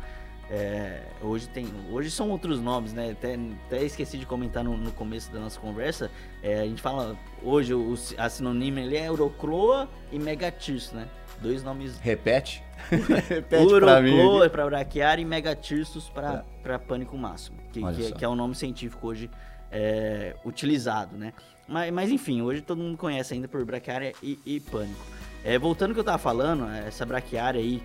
É, 0.52 1.02
hoje 1.22 1.48
tem, 1.48 1.68
hoje 1.92 2.10
são 2.10 2.28
outros 2.28 2.60
nomes, 2.60 2.92
né? 2.92 3.12
Até, 3.12 3.38
até 3.66 3.84
esqueci 3.84 4.18
de 4.18 4.26
comentar 4.26 4.64
no, 4.64 4.76
no 4.76 4.90
começo 4.90 5.30
da 5.32 5.38
nossa 5.38 5.60
conversa. 5.60 6.10
É, 6.42 6.62
a 6.62 6.64
gente 6.64 6.82
fala 6.82 7.16
hoje 7.40 7.72
o, 7.72 7.94
a 8.18 8.28
sinônimo 8.28 8.80
ele 8.80 8.96
é 8.96 9.06
Eurocloa 9.06 9.88
e 10.10 10.18
Megatirso, 10.18 10.96
né? 10.96 11.06
Dois 11.40 11.62
nomes. 11.62 11.98
Repete. 12.00 12.64
Repete 13.28 13.62
Eurocloa 13.62 14.46
é 14.46 14.48
para 14.48 14.66
braquiária 14.66 15.22
e 15.22 15.24
Megatirsus 15.24 16.08
para 16.08 16.44
é. 16.64 16.78
pânico 16.78 17.16
máximo, 17.16 17.56
que, 17.72 17.80
que, 17.80 18.12
que, 18.12 18.24
é 18.24 18.28
o 18.28 18.34
nome 18.34 18.56
científico 18.56 19.06
hoje 19.06 19.30
é, 19.70 20.34
utilizado, 20.44 21.16
né? 21.16 21.32
Mas, 21.68 21.92
mas 21.92 22.10
enfim, 22.10 22.42
hoje 22.42 22.60
todo 22.60 22.78
mundo 22.78 22.98
conhece 22.98 23.34
ainda 23.34 23.46
por 23.46 23.64
braquiária 23.64 24.12
e, 24.20 24.36
e 24.44 24.58
pânico. 24.58 25.06
É, 25.44 25.56
voltando 25.56 25.90
ao 25.90 25.94
que 25.94 26.00
eu 26.00 26.04
tava 26.04 26.18
falando, 26.18 26.68
essa 26.68 27.06
braquiária 27.06 27.60
aí 27.60 27.80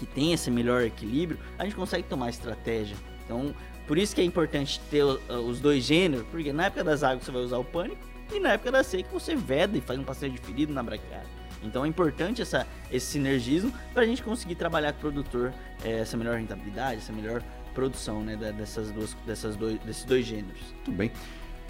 que 0.00 0.06
tem 0.06 0.32
esse 0.32 0.50
melhor 0.50 0.80
equilíbrio, 0.82 1.38
a 1.58 1.64
gente 1.64 1.76
consegue 1.76 2.04
tomar 2.04 2.30
estratégia. 2.30 2.96
Então, 3.22 3.54
por 3.86 3.98
isso 3.98 4.14
que 4.14 4.22
é 4.22 4.24
importante 4.24 4.80
ter 4.90 5.04
os 5.04 5.60
dois 5.60 5.84
gêneros, 5.84 6.26
porque 6.30 6.54
na 6.54 6.64
época 6.66 6.82
das 6.82 7.02
águas 7.02 7.22
você 7.22 7.30
vai 7.30 7.42
usar 7.42 7.58
o 7.58 7.64
pânico 7.64 8.00
e 8.32 8.40
na 8.40 8.52
época 8.52 8.72
da 8.72 8.82
seca 8.82 9.10
você 9.12 9.36
veda 9.36 9.76
e 9.76 9.80
faz 9.82 10.00
um 10.00 10.02
passeio 10.02 10.32
de 10.32 10.38
ferido 10.38 10.72
na 10.72 10.82
braquiária. 10.82 11.28
Então 11.62 11.84
é 11.84 11.88
importante 11.88 12.40
essa, 12.40 12.66
esse 12.90 13.04
sinergismo 13.04 13.70
para 13.92 14.04
a 14.04 14.06
gente 14.06 14.22
conseguir 14.22 14.54
trabalhar 14.54 14.92
com 14.94 14.98
o 14.98 15.00
produtor 15.02 15.52
é, 15.84 15.98
essa 15.98 16.16
melhor 16.16 16.38
rentabilidade, 16.38 17.00
essa 17.00 17.12
melhor 17.12 17.42
produção 17.74 18.22
né, 18.22 18.36
dessas 18.36 18.90
duas, 18.90 19.14
dessas 19.26 19.54
dois, 19.54 19.78
desses 19.80 20.04
dois 20.04 20.24
gêneros. 20.24 20.62
Muito 20.86 20.92
bem. 20.92 21.12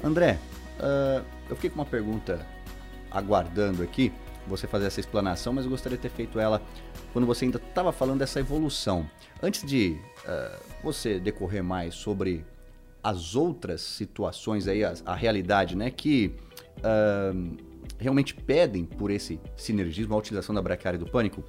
André, 0.05 0.39
uh, 0.79 1.25
eu 1.49 1.57
fiquei 1.57 1.69
com 1.69 1.81
uma 1.81 1.87
pergunta 1.87 2.47
aguardando 3.11 3.83
aqui 3.83 4.13
você 4.47 4.67
fazer 4.67 4.87
essa 4.87 5.01
explanação, 5.01 5.53
mas 5.53 5.65
eu 5.65 5.71
gostaria 5.71 5.97
de 5.97 6.03
ter 6.03 6.11
feito 6.11 6.39
ela 6.39 6.63
quando 7.13 7.27
você 7.27 7.45
ainda 7.45 7.59
estava 7.59 7.93
falando 7.93 8.19
dessa 8.19 8.41
evolução. 8.41 9.09
Antes 9.43 9.65
de 9.65 9.99
uh, 10.25 10.61
você 10.83 11.19
decorrer 11.19 11.63
mais 11.63 11.95
sobre 11.95 12.45
as 13.03 13.35
outras 13.35 13.81
situações 13.81 14.69
aí, 14.69 14.85
a, 14.85 14.95
a 15.07 15.15
realidade, 15.15 15.77
né, 15.77 15.91
que 15.91 16.35
uh, 16.79 17.57
realmente 17.99 18.35
pedem 18.35 18.85
por 18.85 19.11
esse 19.11 19.41
sinergismo, 19.57 20.15
a 20.15 20.19
utilização 20.19 20.55
da 20.55 20.63
braquiária 20.63 20.99
do 20.99 21.07
pânico, 21.07 21.45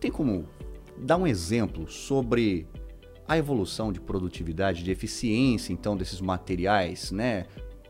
tem 0.00 0.10
como 0.10 0.48
dar 0.98 1.16
um 1.16 1.26
exemplo 1.26 1.90
sobre 1.90 2.66
a 3.26 3.38
evolução 3.38 3.92
de 3.92 4.00
produtividade, 4.00 4.84
de 4.84 4.90
eficiência, 4.90 5.72
então, 5.72 5.96
desses 5.96 6.20
materiais, 6.20 7.10
né? 7.10 7.46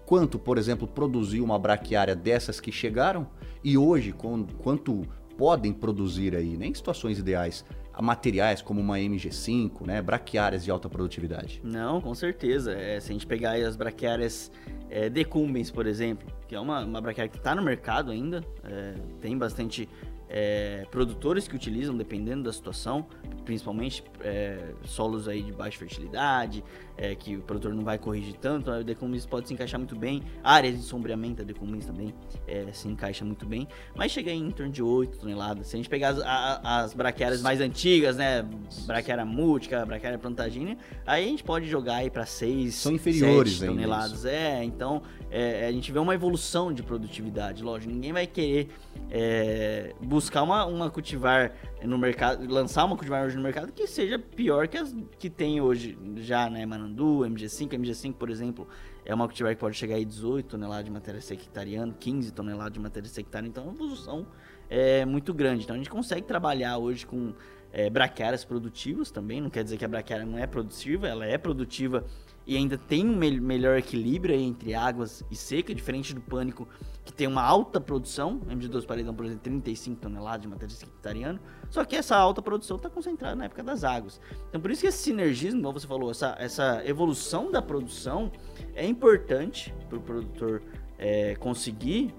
Quanto, 0.07 0.39
por 0.39 0.59
exemplo, 0.59 0.87
produziu 0.87 1.43
uma 1.43 1.59
braquiária 1.59 2.15
dessas 2.15 2.61
que 2.61 2.71
chegaram 2.71 3.27
e 3.65 3.79
hoje, 3.79 4.13
com, 4.13 4.47
quanto 4.63 5.07
podem 5.39 5.73
produzir 5.73 6.37
aí, 6.37 6.57
né, 6.57 6.67
em 6.67 6.75
situações 6.75 7.19
ideais, 7.19 7.65
materiais 8.01 8.61
como 8.61 8.81
uma 8.81 8.99
MG5, 8.99 9.87
né, 9.87 10.03
braquiárias 10.03 10.65
de 10.65 10.71
alta 10.71 10.89
produtividade? 10.89 11.61
Não, 11.65 12.01
com 12.01 12.15
certeza. 12.15 12.73
É, 12.73 13.01
se 13.01 13.11
a 13.11 13.13
gente 13.13 13.27
pegar 13.27 13.55
as 13.55 13.77
braquiárias 13.77 14.53
é, 14.91 15.09
decumbens, 15.09 15.71
por 15.71 15.87
exemplo, 15.87 16.29
que 16.47 16.55
é 16.55 16.61
uma, 16.61 16.85
uma 16.85 17.01
braquiária 17.01 17.31
que 17.31 17.39
está 17.39 17.55
no 17.55 17.63
mercado 17.63 18.11
ainda, 18.11 18.45
é, 18.65 18.95
tem 19.21 19.37
bastante 19.37 19.89
é, 20.29 20.87
produtores 20.91 21.47
que 21.47 21.55
utilizam, 21.55 21.97
dependendo 21.97 22.43
da 22.45 22.53
situação, 22.53 23.07
principalmente 23.45 24.03
é, 24.21 24.75
solos 24.85 25.29
aí 25.29 25.43
de 25.43 25.53
baixa 25.53 25.79
fertilidade, 25.79 26.65
é, 26.97 27.15
que 27.15 27.37
o 27.37 27.43
produtor 27.43 27.75
não 27.75 27.85
vai 27.85 27.99
corrigir 27.99 28.35
tanto, 28.35 28.71
o 28.71 28.85
decumbens 28.85 29.27
pode 29.27 29.49
se 29.49 29.55
encaixar 29.55 29.79
muito 29.79 29.97
bem, 29.97 30.23
áreas 30.43 30.77
de 30.77 30.83
sombreamento 30.83 31.43
a 31.43 31.45
decumbens 31.45 31.87
também 31.87 32.15
é, 32.47 32.67
se 32.73 32.89
encaixa 32.89 33.25
muito 33.25 33.47
bem, 33.47 33.67
mas 33.95 34.13
chega 34.13 34.31
em 34.31 34.51
torno 34.51 34.73
de 34.73 34.83
8 34.83 35.19
toneladas. 35.19 35.69
Se 35.69 35.77
a 35.77 35.79
gente 35.79 35.89
pegar 35.89 36.11
as, 36.11 36.21
a, 36.21 36.83
as 36.83 36.95
braquiárias 36.95 37.43
mais 37.43 37.61
antigas, 37.61 38.17
né, 38.17 38.45
braquiária 38.87 39.25
mútica, 39.25 39.85
braquiária 39.85 40.19
plantagínea, 40.19 40.77
aí 41.07 41.25
a 41.25 41.29
gente 41.29 41.45
pode 41.45 41.67
jogar 41.67 41.97
aí 41.97 42.11
para 42.11 42.27
6, 42.27 42.75
São 42.75 42.93
inferiores 42.93 43.55
7 43.55 43.71
toneladas. 43.71 44.25
É, 44.25 44.63
então 44.63 45.03
é, 45.31 45.67
a 45.67 45.73
gente 45.73 45.91
vê 45.91 45.99
uma 45.99 46.15
evolução 46.15 46.73
de 46.73 46.83
produtividade, 46.83 47.63
lógico, 47.63 47.93
ninguém 47.93 48.13
vai 48.13 48.27
querer 48.27 48.69
é, 49.11 49.93
buscar 50.01 50.43
uma, 50.43 50.65
uma 50.65 50.91
cultivar 50.91 51.53
no 51.83 51.99
mercado, 51.99 52.47
lançar 52.49 52.85
uma 52.85 52.97
cultivar 52.97 53.25
hoje 53.25 53.37
no 53.37 53.43
mercado 53.43 53.73
que 53.73 53.87
seja 53.87 54.19
pior 54.19 54.69
que 54.69 54.77
as 54.77 54.95
que 55.19 55.29
tem 55.29 55.61
hoje 55.61 55.99
já, 56.17 56.49
né, 56.49 56.65
Manandu, 56.85 57.21
MG5, 57.21 57.71
MG5, 57.71 58.15
por 58.15 58.31
exemplo, 58.31 58.69
é 59.05 59.15
uma 59.15 59.27
cultivar 59.27 59.55
que 59.55 59.61
pode 59.61 59.77
chegar 59.77 59.97
a 59.97 60.03
18 60.03 60.47
toneladas 60.47 60.85
de 60.85 60.91
matéria 60.91 61.21
sectariana, 61.21 61.95
15 61.99 62.33
toneladas 62.33 62.73
de 62.73 62.81
matéria 62.81 63.09
sectariana, 63.09 63.49
então 63.49 63.65
é 63.65 63.67
uma 63.67 63.75
evolução 63.75 64.27
é, 64.69 65.05
muito 65.05 65.33
grande. 65.33 65.65
Então 65.65 65.75
a 65.75 65.79
gente 65.79 65.91
consegue 65.91 66.23
trabalhar 66.23 66.79
hoje 66.79 67.07
com 67.07 67.33
é, 67.73 67.89
braquiárias 67.91 68.45
produtivas 68.45 69.11
também, 69.11 69.41
não 69.41 69.51
quer 69.51 69.65
dizer 69.65 69.77
que 69.77 69.85
a 69.85 69.89
braquiária 69.89 70.27
não 70.27 70.39
é 70.39 70.47
produtiva, 70.47 71.09
ela 71.09 71.25
é 71.25 71.39
produtiva 71.39 72.05
e 72.47 72.57
ainda 72.57 72.77
tem 72.77 73.07
um 73.07 73.17
me 73.17 73.41
melhor 73.41 73.79
equilíbrio 73.79 74.35
entre 74.35 74.75
águas 74.75 75.25
e 75.31 75.37
seca, 75.37 75.75
diferente 75.75 76.15
do 76.15 76.21
pânico, 76.21 76.69
que 77.05 77.13
tem 77.13 77.27
uma 77.27 77.43
alta 77.43 77.81
produção, 77.81 78.41
MG2 78.49 78.87
Paredão, 78.87 79.15
por 79.15 79.25
exemplo, 79.25 79.43
35 79.43 80.01
toneladas 80.01 80.43
de 80.43 80.49
matéria 80.49 80.75
sectariana, 80.75 81.41
só 81.71 81.85
que 81.85 81.97
essa 81.97 82.17
alta 82.17 82.43
produção 82.43 82.77
está 82.77 82.91
concentrada 82.91 83.35
na 83.35 83.45
época 83.45 83.63
das 83.63 83.85
águas. 83.85 84.21
Então, 84.49 84.61
por 84.61 84.71
isso 84.71 84.83
que 84.83 84.87
esse 84.87 84.99
sinergismo, 84.99 85.63
como 85.63 85.79
você 85.79 85.87
falou, 85.87 86.11
essa, 86.11 86.35
essa 86.39 86.83
evolução 86.85 87.51
da 87.51 87.63
produção 87.63 88.31
é 88.75 88.87
importante 88.87 89.75
para 89.89 89.99
o 89.99 90.01
produtor 90.01 90.63
é, 90.99 91.35
conseguir 91.37 92.15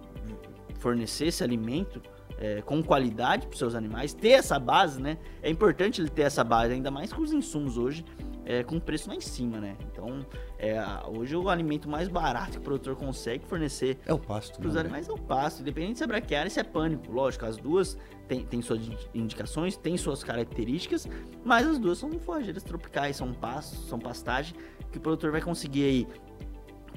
fornecer 0.80 1.28
esse 1.28 1.44
alimento 1.44 2.02
é, 2.38 2.62
com 2.62 2.84
qualidade 2.84 3.48
para 3.48 3.58
seus 3.58 3.76
animais, 3.76 4.14
ter 4.14 4.32
essa 4.32 4.60
base, 4.60 5.02
né? 5.02 5.18
É 5.42 5.50
importante 5.50 6.02
ele 6.02 6.10
ter 6.10 6.24
essa 6.24 6.44
base, 6.44 6.74
ainda 6.74 6.92
mais 6.92 7.12
com 7.12 7.22
os 7.22 7.32
insumos 7.32 7.78
hoje 7.78 8.06
é, 8.46 8.64
com 8.64 8.80
preço 8.80 9.10
lá 9.10 9.16
em 9.16 9.22
cima, 9.22 9.60
né? 9.60 9.76
Então, 9.92 10.26
é, 10.58 10.80
hoje 11.08 11.36
o 11.36 11.50
alimento 11.50 11.90
mais 11.90 12.08
barato 12.08 12.52
que 12.52 12.58
o 12.60 12.62
produtor 12.62 12.96
consegue 12.96 13.44
fornecer 13.46 13.98
é 14.06 14.14
o 14.14 14.20
pasto. 14.20 14.60
Para 14.60 14.68
os 14.68 14.76
né? 14.76 14.82
animais 14.82 15.10
é 15.10 15.12
o 15.12 15.18
pasto. 15.18 15.62
Independente 15.62 15.98
se 15.98 16.04
é 16.04 16.08
braquiária, 16.08 16.50
se 16.50 16.60
é 16.60 16.64
pânico. 16.64 17.12
Lógico, 17.12 17.46
as 17.46 17.58
duas 17.58 17.98
têm, 18.28 18.46
têm 18.46 18.62
suas 18.62 18.80
indicações, 19.14 19.76
têm 19.76 19.98
suas 19.98 20.24
características, 20.24 21.08
mas 21.44 21.66
as 21.66 21.80
duas 21.80 21.98
são 21.98 22.12
forrageiras 22.20 22.64
tropicais, 22.64 23.16
são 23.16 23.34
pastos, 23.34 23.88
são 23.90 23.98
pastagem, 23.98 24.56
que 24.92 25.00
o 25.00 25.02
produtor 25.02 25.32
vai 25.32 25.42
conseguir 25.42 25.84
aí 25.84 26.08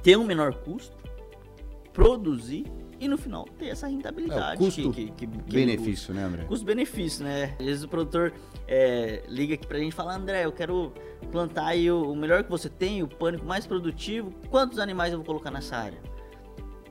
ter 0.03 0.17
um 0.17 0.25
menor 0.25 0.55
custo, 0.55 0.97
produzir 1.93 2.67
e 3.01 3.09
no 3.09 3.17
final 3.17 3.45
ter 3.59 3.69
essa 3.69 3.87
rentabilidade. 3.87 4.55
É, 4.55 4.57
custo, 4.57 4.93
que, 4.93 5.11
que, 5.11 5.27
que 5.27 5.53
benefício, 5.53 6.13
né, 6.13 6.25
André? 6.25 6.45
Custo-benefício, 6.45 7.25
né? 7.25 7.57
Às 7.59 7.67
vezes 7.67 7.85
o 7.85 7.89
produtor 7.89 8.33
é, 8.67 9.23
liga 9.29 9.55
aqui 9.55 9.67
pra 9.67 9.79
gente 9.79 9.93
e 9.93 9.95
fala, 9.95 10.17
André, 10.17 10.45
eu 10.45 10.53
quero 10.53 10.93
plantar 11.31 11.67
aí 11.67 11.91
o, 11.91 12.11
o 12.11 12.17
melhor 12.17 12.43
que 12.45 12.51
você 12.51 12.69
tem, 12.69 13.03
o 13.03 13.09
pânico 13.09 13.45
mais 13.47 13.67
produtivo, 13.67 14.33
quantos 14.51 14.79
animais 14.79 15.13
eu 15.13 15.19
vou 15.19 15.27
colocar 15.27 15.51
nessa 15.51 15.77
área? 15.77 16.01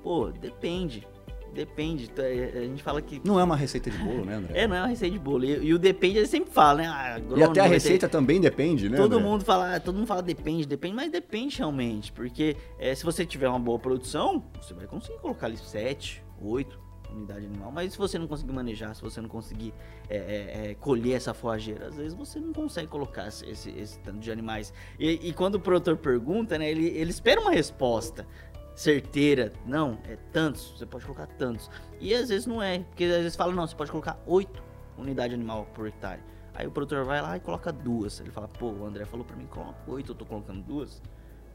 Pô, 0.01 0.29
depende. 0.31 1.07
Depende. 1.53 2.11
É, 2.17 2.59
a 2.59 2.61
gente 2.61 2.83
fala 2.83 3.01
que. 3.01 3.21
Não 3.23 3.39
é 3.39 3.43
uma 3.43 3.55
receita 3.55 3.89
de 3.89 3.97
bolo, 3.97 4.25
né, 4.25 4.35
André? 4.35 4.59
É, 4.59 4.67
não 4.67 4.75
é 4.75 4.81
uma 4.81 4.87
receita 4.87 5.13
de 5.13 5.19
bolo. 5.19 5.43
E, 5.43 5.65
e 5.65 5.73
o 5.73 5.79
depende, 5.79 6.17
ele 6.17 6.27
sempre 6.27 6.51
fala, 6.51 6.81
né? 6.81 6.87
Ah, 6.87 7.19
e 7.35 7.43
até 7.43 7.61
a 7.61 7.67
receita 7.67 8.07
também 8.07 8.39
depende, 8.39 8.89
né? 8.89 8.97
Todo 8.97 9.15
André? 9.15 9.27
mundo 9.27 9.45
fala, 9.45 9.79
todo 9.79 9.95
mundo 9.95 10.07
fala 10.07 10.21
depende, 10.21 10.67
depende, 10.67 10.95
mas 10.95 11.11
depende 11.11 11.57
realmente. 11.57 12.11
Porque 12.11 12.55
é, 12.77 12.93
se 12.93 13.03
você 13.03 13.25
tiver 13.25 13.49
uma 13.49 13.59
boa 13.59 13.79
produção, 13.79 14.43
você 14.61 14.73
vai 14.73 14.87
conseguir 14.87 15.19
colocar 15.19 15.47
ali 15.47 15.57
7, 15.57 16.23
8 16.41 16.87
unidade 17.17 17.45
animal. 17.45 17.71
Mas 17.71 17.93
se 17.93 17.97
você 17.97 18.17
não 18.17 18.27
conseguir 18.27 18.53
manejar, 18.53 18.93
se 18.95 19.01
você 19.01 19.19
não 19.21 19.29
conseguir 19.29 19.73
é, 20.09 20.17
é, 20.17 20.71
é, 20.71 20.75
colher 20.75 21.15
essa 21.15 21.33
forrageira, 21.33 21.87
às 21.87 21.95
vezes 21.95 22.13
você 22.13 22.39
não 22.39 22.53
consegue 22.53 22.87
colocar 22.87 23.27
esse, 23.27 23.45
esse, 23.49 23.69
esse 23.71 23.99
tanto 23.99 24.19
de 24.19 24.31
animais. 24.31 24.73
E, 24.99 25.29
e, 25.29 25.33
quando 25.33 25.55
o 25.55 25.59
produtor 25.59 25.97
pergunta, 25.97 26.57
né, 26.57 26.69
ele, 26.69 26.87
ele 26.87 27.09
espera 27.09 27.41
uma 27.41 27.51
resposta 27.51 28.25
certeira. 28.77 29.51
Não, 29.65 29.97
é 30.07 30.15
tantos, 30.31 30.75
você 30.77 30.85
pode 30.85 31.03
colocar 31.03 31.25
tantos. 31.25 31.69
E 31.99 32.13
às 32.13 32.29
vezes 32.29 32.45
não 32.45 32.61
é, 32.61 32.79
porque 32.79 33.05
às 33.05 33.23
vezes 33.23 33.35
fala, 33.35 33.51
não, 33.51 33.65
você 33.65 33.75
pode 33.75 33.89
colocar 33.89 34.17
8 34.25 34.63
unidades 34.99 35.33
animal 35.33 35.67
por 35.73 35.87
hectare. 35.87 36.21
Aí 36.53 36.67
o 36.67 36.71
produtor 36.71 37.03
vai 37.03 37.19
lá 37.19 37.35
e 37.35 37.39
coloca 37.39 37.73
duas. 37.73 38.19
Ele 38.19 38.29
fala, 38.29 38.47
pô, 38.47 38.67
o 38.67 38.85
André 38.85 39.03
falou 39.05 39.25
pra 39.25 39.35
mim, 39.35 39.47
coloca 39.47 39.75
8, 39.87 40.11
eu 40.11 40.15
tô 40.15 40.25
colocando 40.25 40.61
duas. 40.61 41.01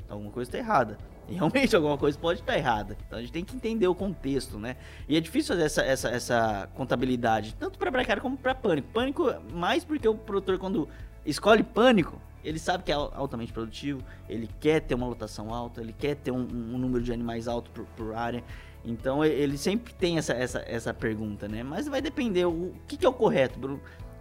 Então 0.04 0.16
alguma 0.16 0.32
coisa 0.32 0.50
tá 0.50 0.58
errada. 0.58 0.98
E 1.28 1.34
realmente 1.38 1.76
alguma 1.76 1.96
coisa 1.96 2.18
pode 2.18 2.40
estar 2.40 2.54
tá 2.54 2.58
errada. 2.58 2.98
Então 3.06 3.18
a 3.20 3.22
gente 3.22 3.32
tem 3.32 3.44
que 3.44 3.54
entender 3.54 3.86
o 3.86 3.94
contexto, 3.94 4.58
né? 4.58 4.76
E 5.08 5.16
é 5.16 5.20
difícil 5.20 5.54
fazer 5.54 5.66
essa, 5.66 5.82
essa, 5.82 6.08
essa 6.08 6.68
contabilidade, 6.74 7.54
tanto 7.54 7.78
para 7.78 7.88
braquiária 7.88 8.20
como 8.20 8.36
para 8.36 8.52
pânico. 8.52 8.88
Pânico, 8.92 9.32
mais 9.52 9.84
porque 9.84 10.08
o 10.08 10.16
produtor, 10.16 10.58
quando 10.58 10.88
escolhe 11.24 11.62
pânico, 11.62 12.20
ele 12.44 12.58
sabe 12.58 12.84
que 12.84 12.92
é 12.92 12.94
altamente 12.94 13.52
produtivo, 13.52 14.02
ele 14.28 14.48
quer 14.60 14.80
ter 14.80 14.94
uma 14.94 15.06
lotação 15.06 15.52
alta, 15.52 15.80
ele 15.80 15.92
quer 15.92 16.16
ter 16.16 16.30
um, 16.30 16.40
um 16.40 16.78
número 16.78 17.02
de 17.02 17.12
animais 17.12 17.46
alto 17.46 17.70
por, 17.70 17.84
por, 17.96 18.14
área. 18.14 18.42
Então 18.84 19.24
ele 19.24 19.56
sempre 19.56 19.94
tem 19.94 20.18
essa, 20.18 20.32
essa, 20.32 20.64
essa 20.66 20.92
pergunta, 20.92 21.46
né? 21.46 21.62
Mas 21.62 21.86
vai 21.86 22.02
depender 22.02 22.44
o 22.46 22.74
que, 22.88 22.96
que 22.96 23.06
é 23.06 23.08
o 23.08 23.12
correto, 23.12 23.58
Bruno. 23.58 23.80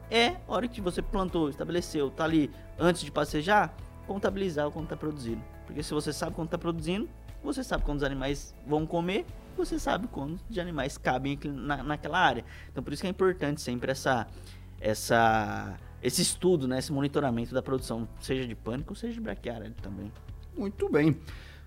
É 0.09 0.27
a 0.27 0.37
hora 0.47 0.67
que 0.67 0.81
você 0.81 1.01
plantou, 1.01 1.49
estabeleceu, 1.49 2.11
tá 2.11 2.25
ali 2.25 2.51
antes 2.77 3.01
de 3.01 3.11
passejar, 3.11 3.75
contabilizar 4.05 4.67
o 4.67 4.71
quanto 4.71 4.85
está 4.85 4.97
produzindo. 4.97 5.41
Porque 5.65 5.81
se 5.81 5.93
você 5.93 6.13
sabe 6.13 6.35
quanto 6.35 6.49
está 6.49 6.57
produzindo, 6.57 7.09
você 7.43 7.63
sabe 7.63 7.83
quantos 7.83 8.03
animais 8.03 8.53
vão 8.67 8.85
comer, 8.85 9.25
você 9.57 9.79
sabe 9.79 10.07
quantos 10.07 10.43
de 10.49 10.59
animais 10.59 10.97
cabem 10.97 11.39
na, 11.43 11.81
naquela 11.81 12.19
área. 12.19 12.45
Então 12.71 12.83
por 12.83 12.93
isso 12.93 13.01
que 13.01 13.07
é 13.07 13.09
importante 13.09 13.61
sempre 13.61 13.91
essa, 13.91 14.27
essa 14.79 15.75
esse 16.01 16.21
estudo, 16.21 16.67
né, 16.67 16.79
esse 16.79 16.91
monitoramento 16.91 17.53
da 17.53 17.61
produção, 17.61 18.07
seja 18.19 18.47
de 18.47 18.55
pânico, 18.55 18.95
seja 18.95 19.13
de 19.13 19.21
braquiária 19.21 19.73
também. 19.81 20.11
Muito 20.57 20.89
bem. 20.89 21.17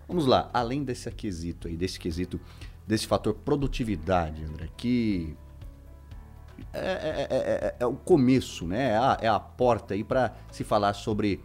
Vamos 0.07 0.27
lá, 0.27 0.51
além 0.53 0.85
desse 0.85 1.11
quesito 1.11 1.69
aí, 1.69 1.77
desse 1.77 1.99
quesito, 1.99 2.41
desse 2.87 3.07
fator 3.07 3.35
produtividade, 3.35 4.45
André, 4.45 4.69
que 4.77 5.37
é, 6.73 6.79
é, 6.79 7.29
é, 7.31 7.77
é 7.81 7.87
o 7.87 7.95
começo, 7.95 8.67
né? 8.67 8.91
É 8.91 8.97
a, 8.97 9.19
é 9.23 9.29
a 9.29 9.41
porta 9.41 9.95
aí 9.95 10.05
para 10.05 10.35
se 10.51 10.65
falar 10.65 10.93
sobre 10.93 11.41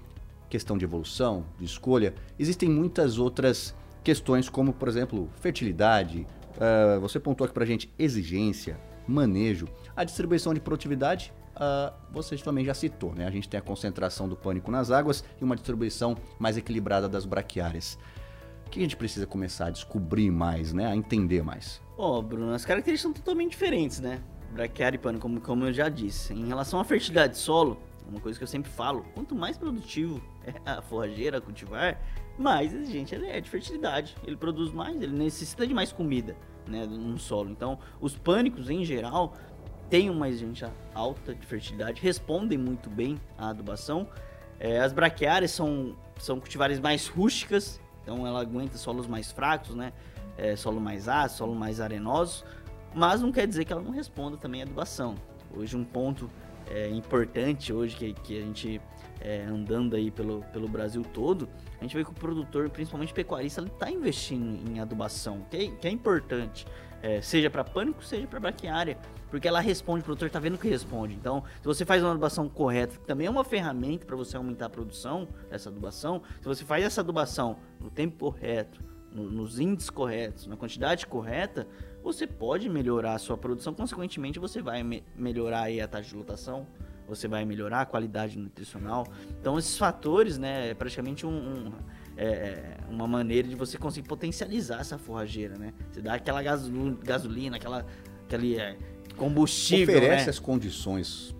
questão 0.49 0.77
de 0.77 0.83
evolução, 0.83 1.45
de 1.57 1.65
escolha. 1.65 2.13
Existem 2.37 2.69
muitas 2.69 3.17
outras 3.17 3.75
questões, 4.03 4.49
como, 4.49 4.73
por 4.73 4.87
exemplo, 4.87 5.29
fertilidade. 5.39 6.25
Uh, 6.55 6.99
você 6.99 7.19
pontuou 7.19 7.45
aqui 7.45 7.53
para 7.53 7.65
gente 7.65 7.93
exigência, 7.97 8.79
manejo, 9.07 9.67
a 9.95 10.03
distribuição 10.03 10.53
de 10.53 10.59
produtividade 10.59 11.31
uh, 11.59 11.93
você 12.11 12.37
também 12.37 12.65
já 12.65 12.73
citou, 12.73 13.13
né? 13.13 13.27
A 13.27 13.31
gente 13.31 13.47
tem 13.47 13.59
a 13.59 13.61
concentração 13.61 14.27
do 14.27 14.35
pânico 14.35 14.71
nas 14.71 14.89
águas 14.89 15.23
e 15.39 15.43
uma 15.43 15.55
distribuição 15.55 16.17
mais 16.39 16.57
equilibrada 16.57 17.07
das 17.07 17.25
braquiárias. 17.25 17.97
O 18.65 18.69
que 18.69 18.79
a 18.79 18.81
gente 18.81 18.95
precisa 18.95 19.25
começar 19.25 19.67
a 19.67 19.69
descobrir 19.69 20.31
mais, 20.31 20.73
né? 20.73 20.87
A 20.87 20.95
entender 20.95 21.43
mais? 21.43 21.81
Ó, 21.97 22.19
oh, 22.19 22.21
Bruno, 22.21 22.53
as 22.53 22.65
características 22.65 23.01
são 23.01 23.13
totalmente 23.13 23.51
diferentes, 23.51 23.99
né? 23.99 24.21
Braquiária 24.51 24.95
e 24.95 24.99
pânico, 24.99 25.21
como, 25.21 25.41
como 25.41 25.65
eu 25.65 25.73
já 25.73 25.89
disse. 25.89 26.33
Em 26.33 26.47
relação 26.47 26.79
à 26.79 26.83
fertilidade 26.83 27.33
de 27.33 27.39
solo, 27.39 27.77
uma 28.07 28.19
coisa 28.19 28.37
que 28.37 28.43
eu 28.43 28.47
sempre 28.47 28.71
falo, 28.71 29.05
quanto 29.13 29.35
mais 29.35 29.57
produtivo 29.57 30.21
é 30.43 30.53
a 30.65 30.81
forrageira, 30.81 31.37
a 31.37 31.41
cultivar, 31.41 31.99
mais 32.37 32.73
exigente 32.73 33.13
ele 33.13 33.27
é 33.27 33.39
de 33.39 33.49
fertilidade. 33.49 34.15
Ele 34.25 34.35
produz 34.37 34.71
mais, 34.71 34.95
ele 35.01 35.15
necessita 35.15 35.67
de 35.67 35.73
mais 35.73 35.91
comida, 35.91 36.35
né, 36.67 36.85
no 36.85 37.17
solo. 37.19 37.49
Então, 37.49 37.77
os 37.99 38.17
pânicos 38.17 38.69
em 38.69 38.83
geral 38.83 39.33
têm 39.89 40.09
uma 40.09 40.29
exigência 40.29 40.71
alta 40.93 41.33
de 41.33 41.45
fertilidade, 41.45 42.01
respondem 42.01 42.57
muito 42.57 42.89
bem 42.89 43.19
à 43.37 43.49
adubação. 43.49 44.07
É, 44.59 44.79
as 44.79 44.93
braquiárias 44.93 45.51
são, 45.51 45.95
são 46.19 46.39
cultivares 46.39 46.79
mais 46.79 47.07
rústicas, 47.07 47.79
então 48.03 48.25
ela 48.25 48.41
aguenta 48.41 48.77
solos 48.77 49.07
mais 49.07 49.31
fracos, 49.31 49.75
né? 49.75 49.93
É, 50.37 50.55
solo 50.55 50.79
mais 50.79 51.09
ácido, 51.09 51.37
solo 51.39 51.55
mais 51.55 51.81
arenoso, 51.81 52.45
mas 52.93 53.21
não 53.21 53.31
quer 53.31 53.45
dizer 53.45 53.65
que 53.65 53.73
ela 53.73 53.81
não 53.81 53.91
responda 53.91 54.37
também 54.37 54.61
à 54.61 54.63
adubação. 54.63 55.15
Hoje 55.55 55.75
um 55.75 55.83
ponto 55.83 56.29
é, 56.69 56.89
importante 56.89 57.73
hoje 57.73 57.95
que, 57.95 58.13
que 58.13 58.37
a 58.37 58.41
gente 58.41 58.81
é, 59.19 59.43
andando 59.43 59.95
aí 59.95 60.11
pelo, 60.11 60.43
pelo 60.53 60.67
Brasil 60.67 61.03
todo, 61.13 61.49
a 61.79 61.83
gente 61.83 61.95
vê 61.95 62.03
que 62.03 62.09
o 62.09 62.13
produtor, 62.13 62.69
principalmente 62.69 63.13
pecuarista, 63.13 63.61
ele 63.61 63.69
está 63.69 63.91
investindo 63.91 64.69
em 64.69 64.79
adubação, 64.79 65.45
que 65.49 65.57
é, 65.57 65.67
que 65.67 65.87
é 65.87 65.91
importante, 65.91 66.65
é, 67.01 67.21
seja 67.21 67.49
para 67.49 67.63
pânico, 67.63 68.03
seja 68.03 68.27
para 68.27 68.39
braquiária, 68.39 68.97
porque 69.29 69.47
ela 69.47 69.59
responde, 69.59 70.01
o 70.01 70.03
produtor 70.03 70.27
está 70.27 70.39
vendo 70.39 70.57
que 70.57 70.67
responde. 70.67 71.15
Então, 71.15 71.43
se 71.61 71.65
você 71.65 71.85
faz 71.85 72.01
uma 72.01 72.11
adubação 72.11 72.49
correta, 72.49 72.97
que 72.97 73.05
também 73.05 73.27
é 73.27 73.29
uma 73.29 73.43
ferramenta 73.43 74.05
para 74.05 74.15
você 74.15 74.35
aumentar 74.37 74.67
a 74.67 74.69
produção 74.69 75.27
dessa 75.49 75.69
adubação, 75.69 76.21
se 76.39 76.47
você 76.47 76.63
faz 76.63 76.83
essa 76.83 77.01
adubação 77.01 77.57
no 77.79 77.89
tempo 77.89 78.17
correto, 78.17 78.81
no, 79.11 79.29
nos 79.29 79.59
índices 79.59 79.89
corretos, 79.89 80.47
na 80.47 80.57
quantidade 80.57 81.05
correta, 81.05 81.67
você 82.03 82.25
pode 82.25 82.69
melhorar 82.69 83.13
a 83.13 83.19
sua 83.19 83.37
produção, 83.37 83.73
consequentemente 83.73 84.39
você 84.39 84.61
vai 84.61 84.83
me 84.83 85.03
melhorar 85.15 85.69
a 85.69 85.87
taxa 85.87 86.09
de 86.09 86.15
lotação, 86.15 86.65
você 87.07 87.27
vai 87.27 87.43
melhorar 87.45 87.81
a 87.81 87.85
qualidade 87.85 88.37
nutricional. 88.37 89.07
Então 89.39 89.57
esses 89.57 89.77
fatores, 89.77 90.37
né, 90.37 90.69
é 90.69 90.73
praticamente 90.73 91.25
um, 91.25 91.29
um 91.29 91.71
é, 92.15 92.25
é, 92.25 92.77
uma 92.89 93.07
maneira 93.07 93.47
de 93.47 93.55
você 93.55 93.77
conseguir 93.77 94.07
potencializar 94.07 94.81
essa 94.81 94.97
forrageira, 94.97 95.57
né? 95.57 95.73
Você 95.89 96.01
dá 96.01 96.15
aquela 96.15 96.41
gasolina, 96.41 97.55
aquela, 97.55 97.85
aquele 98.25 98.57
é, 98.57 98.77
combustível, 99.15 99.95
Oferece 99.95 100.25
né? 100.25 100.29
as 100.29 100.39
condições 100.39 101.35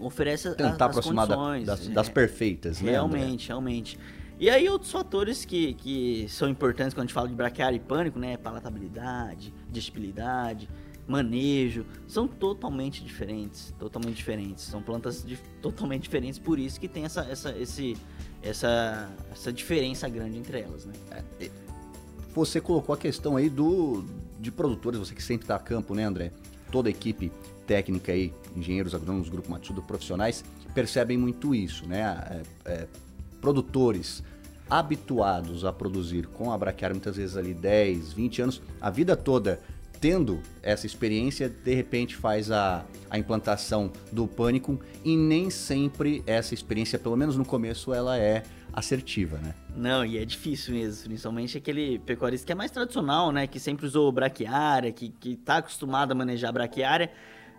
oferece 0.00 0.54
tentar 0.54 0.86
as, 0.86 0.96
aproximar 0.96 1.26
condições, 1.26 1.66
das, 1.66 1.88
das, 1.88 2.08
perfeitas, 2.08 2.80
né? 2.80 2.92
Realmente, 2.92 3.24
André? 3.24 3.46
realmente. 3.48 3.98
E 4.40 4.48
aí 4.48 4.68
outros 4.68 4.92
fatores 4.92 5.44
que, 5.44 5.74
que 5.74 6.26
são 6.28 6.48
importantes 6.48 6.94
quando 6.94 7.00
a 7.00 7.06
gente 7.06 7.14
fala 7.14 7.28
de 7.28 7.34
braquiária 7.34 7.76
e 7.76 7.80
pânico, 7.80 8.18
né? 8.20 8.36
Palatabilidade, 8.36 9.52
digestibilidade, 9.68 10.68
manejo, 11.08 11.84
são 12.06 12.28
totalmente 12.28 13.02
diferentes, 13.02 13.74
totalmente 13.80 14.14
diferentes. 14.14 14.64
São 14.64 14.80
plantas 14.80 15.24
de, 15.24 15.36
totalmente 15.60 16.02
diferentes, 16.02 16.38
por 16.38 16.58
isso 16.58 16.78
que 16.78 16.86
tem 16.86 17.04
essa, 17.04 17.22
essa, 17.22 17.50
esse, 17.58 17.96
essa, 18.40 19.10
essa 19.32 19.52
diferença 19.52 20.08
grande 20.08 20.38
entre 20.38 20.60
elas, 20.60 20.84
né? 20.84 20.92
É, 21.40 21.50
você 22.32 22.60
colocou 22.60 22.94
a 22.94 22.98
questão 22.98 23.36
aí 23.36 23.50
do 23.50 24.04
de 24.38 24.52
produtores, 24.52 25.00
você 25.00 25.14
que 25.14 25.22
sempre 25.22 25.44
está 25.44 25.56
a 25.56 25.58
campo, 25.58 25.94
né, 25.94 26.04
André? 26.04 26.30
Toda 26.70 26.88
a 26.88 26.90
equipe 26.90 27.32
técnica 27.66 28.12
aí, 28.12 28.32
engenheiros 28.54 28.94
agrônomos, 28.94 29.28
grupo 29.28 29.50
Matsudo, 29.50 29.82
profissionais, 29.82 30.44
percebem 30.74 31.18
muito 31.18 31.52
isso, 31.52 31.86
né? 31.86 32.44
É, 32.64 32.70
é, 32.70 32.88
produtores 33.40 34.22
habituados 34.68 35.64
a 35.64 35.72
produzir 35.72 36.26
com 36.26 36.52
a 36.52 36.58
braquiária 36.58 36.94
muitas 36.94 37.16
vezes 37.16 37.36
ali 37.36 37.54
10, 37.54 38.12
20 38.12 38.42
anos, 38.42 38.62
a 38.80 38.90
vida 38.90 39.16
toda 39.16 39.60
tendo 40.00 40.40
essa 40.62 40.86
experiência, 40.86 41.48
de 41.48 41.74
repente 41.74 42.16
faz 42.16 42.50
a, 42.50 42.84
a 43.10 43.18
implantação 43.18 43.90
do 44.12 44.26
pânico 44.26 44.78
e 45.04 45.16
nem 45.16 45.50
sempre 45.50 46.22
essa 46.26 46.54
experiência, 46.54 46.98
pelo 46.98 47.16
menos 47.16 47.36
no 47.36 47.44
começo, 47.44 47.92
ela 47.92 48.16
é 48.16 48.42
assertiva, 48.72 49.38
né? 49.38 49.54
Não, 49.76 50.04
e 50.04 50.18
é 50.18 50.24
difícil 50.24 50.74
mesmo, 50.74 51.04
principalmente 51.04 51.58
aquele 51.58 51.98
pecuarista 51.98 52.46
que 52.46 52.52
é 52.52 52.54
mais 52.54 52.70
tradicional, 52.70 53.32
né? 53.32 53.46
Que 53.46 53.58
sempre 53.58 53.86
usou 53.86 54.10
braquiária, 54.12 54.92
que, 54.92 55.08
que 55.08 55.36
tá 55.36 55.56
acostumado 55.56 56.12
a 56.12 56.14
manejar 56.14 56.52
braquiária 56.52 57.10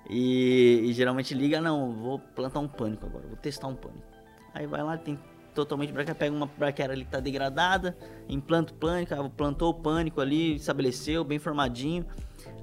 e, 0.09 0.81
e 0.85 0.93
geralmente 0.93 1.33
liga, 1.33 1.59
não, 1.59 1.91
vou 1.91 2.19
plantar 2.19 2.59
um 2.59 2.67
pânico 2.67 3.05
agora, 3.05 3.27
vou 3.27 3.37
testar 3.37 3.67
um 3.67 3.75
pânico. 3.75 4.07
Aí 4.53 4.65
vai 4.65 4.83
lá, 4.83 4.97
tem 4.97 5.19
totalmente 5.53 5.91
braquiária, 5.91 6.19
pega 6.19 6.35
uma 6.35 6.49
braquiária 6.57 6.93
ali 6.93 7.05
que 7.05 7.11
tá 7.11 7.19
degradada, 7.19 7.97
implanta 8.27 8.73
o 8.73 8.75
pânico, 8.75 9.29
plantou 9.31 9.69
o 9.69 9.73
pânico 9.73 10.21
ali, 10.21 10.55
estabeleceu, 10.55 11.23
bem 11.23 11.39
formadinho, 11.39 12.05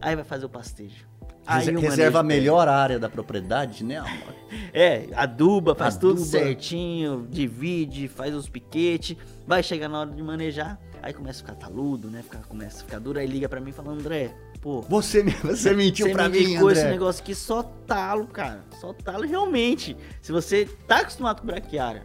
aí 0.01 0.15
vai 0.15 0.25
fazer 0.25 0.47
o 0.47 0.49
pastejo. 0.49 1.07
Aí 1.47 1.71
Reserva 1.77 2.21
a 2.21 2.23
melhor 2.25 2.67
área 2.67 2.99
da 2.99 3.09
propriedade, 3.09 3.85
né? 3.85 4.03
É, 4.73 5.07
aduba, 5.15 5.75
faz 5.75 5.97
aduba. 5.97 6.15
tudo 6.15 6.25
certinho, 6.25 7.27
divide, 7.31 8.09
faz 8.09 8.35
os 8.35 8.49
piquetes, 8.49 9.17
vai 9.47 9.63
chegar 9.63 9.89
na 9.89 10.01
hora 10.01 10.11
de 10.11 10.23
manejar, 10.23 10.79
aí 11.03 11.13
começa 11.13 11.43
a 11.43 11.47
ficar 11.47 11.55
taludo, 11.67 12.09
né? 12.09 12.23
Fica, 12.23 12.39
começa 12.49 12.83
a 12.83 12.85
ficar 12.85 12.99
duro, 13.01 13.19
aí 13.19 13.27
liga 13.27 13.49
para 13.49 13.61
mim 13.61 13.73
falando, 13.73 14.01
André, 14.01 14.35
Pô, 14.67 14.83
Você, 14.83 15.23
você 15.45 15.75
mentiu 15.75 16.07
você 16.07 16.13
pra 16.13 16.29
me 16.29 16.39
mim, 16.39 16.45
indicou 16.45 16.69
André. 16.69 16.81
esse 16.81 16.91
negócio 16.91 17.23
aqui 17.23 17.35
só 17.35 17.63
talo, 17.63 18.27
cara. 18.27 18.65
Só 18.81 18.93
talo 18.93 19.25
realmente. 19.25 19.97
Se 20.21 20.33
você 20.33 20.67
tá 20.89 21.03
acostumado 21.03 21.41
com 21.41 21.47
braquiária, 21.47 22.03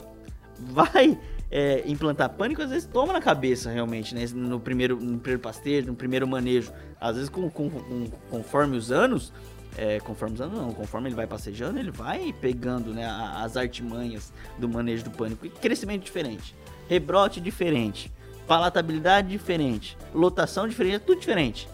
vai 0.61 1.17
é, 1.49 1.83
implantar 1.85 2.29
pânico, 2.29 2.61
às 2.61 2.69
vezes 2.69 2.87
toma 2.91 3.11
na 3.13 3.21
cabeça 3.21 3.69
realmente, 3.69 4.15
né? 4.15 4.25
No 4.33 4.59
primeiro, 4.59 4.95
no 4.95 5.19
primeiro 5.19 5.41
pastejo, 5.41 5.87
no 5.87 5.95
primeiro 5.95 6.27
manejo. 6.27 6.71
Às 6.99 7.15
vezes, 7.15 7.29
com, 7.29 7.49
com- 7.49 7.69
com- 7.69 8.09
conforme 8.29 8.77
os 8.77 8.91
anos, 8.91 9.33
é, 9.77 9.99
conforme 9.99 10.35
os 10.35 10.41
anos 10.41 10.57
não, 10.57 10.71
conforme 10.73 11.09
ele 11.09 11.15
vai 11.15 11.27
passejando, 11.27 11.79
ele 11.79 11.91
vai 11.91 12.33
pegando 12.39 12.93
né, 12.93 13.05
as 13.35 13.57
artimanhas 13.57 14.31
do 14.59 14.69
manejo 14.69 15.03
do 15.03 15.11
pânico. 15.11 15.45
E 15.45 15.49
crescimento 15.49 16.03
diferente, 16.03 16.55
rebrote 16.87 17.41
diferente, 17.41 18.11
palatabilidade 18.47 19.29
diferente, 19.29 19.97
lotação 20.13 20.67
diferente, 20.67 20.95
é 20.95 20.99
tudo 20.99 21.19
diferente. 21.19 21.67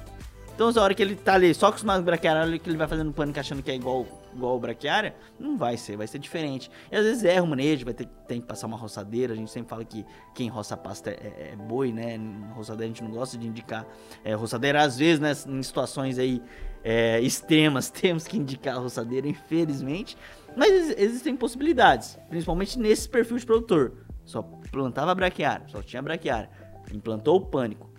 Então, 0.57 0.71
a 0.75 0.81
hora 0.81 0.95
que 0.95 1.03
ele 1.03 1.15
tá 1.15 1.35
ali 1.35 1.53
só 1.53 1.71
com 1.71 2.01
braquiária, 2.01 2.41
a 2.41 2.45
hora 2.47 2.57
que 2.57 2.67
ele 2.67 2.79
vai 2.79 2.87
fazendo 2.87 3.13
pânico 3.13 3.39
achando 3.39 3.61
que 3.61 3.69
é 3.69 3.75
igual, 3.75 4.07
igual 4.33 4.59
braquiária, 4.59 5.15
não 5.39 5.55
vai 5.55 5.77
ser, 5.77 5.95
vai 5.95 6.07
ser 6.07 6.17
diferente. 6.17 6.71
E 6.91 6.95
às 6.95 7.05
vezes 7.05 7.23
erra 7.23 7.43
o 7.43 7.47
manejo, 7.47 7.85
vai 7.85 7.93
ter 7.93 8.07
tem 8.27 8.41
que 8.41 8.47
passar 8.47 8.65
uma 8.65 8.75
roçadeira. 8.75 9.33
A 9.33 9.35
gente 9.35 9.51
sempre 9.51 9.69
fala 9.69 9.85
que 9.85 10.03
quem 10.33 10.49
roça 10.49 10.75
pasta 10.75 11.11
é, 11.11 11.51
é 11.51 11.55
boi, 11.55 11.93
né? 11.93 12.19
Roçadeira 12.55 12.85
a 12.85 12.87
gente 12.87 13.03
não 13.03 13.11
gosta 13.11 13.37
de 13.37 13.45
indicar 13.47 13.85
é, 14.23 14.33
roçadeira. 14.33 14.81
Às 14.81 14.97
vezes, 14.97 15.19
né, 15.19 15.31
em 15.47 15.61
situações 15.61 16.17
aí 16.17 16.41
é, 16.83 17.21
extremas, 17.21 17.91
temos 17.93 18.27
que 18.27 18.35
indicar 18.35 18.77
a 18.77 18.79
roçadeira, 18.79 19.27
infelizmente. 19.27 20.17
Mas 20.55 20.71
ex- 20.71 20.95
existem 20.97 21.35
possibilidades, 21.35 22.17
principalmente 22.29 22.79
nesse 22.79 23.07
perfil 23.07 23.37
de 23.37 23.45
produtor. 23.45 23.93
Só 24.25 24.41
plantava 24.71 25.13
braquiária, 25.13 25.67
só 25.67 25.83
tinha 25.83 26.01
braquiária. 26.01 26.49
Implantou 26.91 27.35
o 27.37 27.41
pânico, 27.45 27.91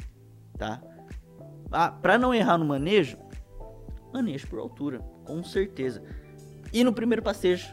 tá? 0.59 0.83
Ah, 1.70 1.90
pra 1.90 2.18
não 2.18 2.35
errar 2.35 2.59
no 2.59 2.64
manejo, 2.64 3.18
manejo 4.12 4.46
por 4.46 4.59
altura, 4.59 5.00
com 5.24 5.42
certeza. 5.44 6.02
E 6.72 6.83
no 6.83 6.92
primeiro 6.92 7.22
passejo, 7.22 7.72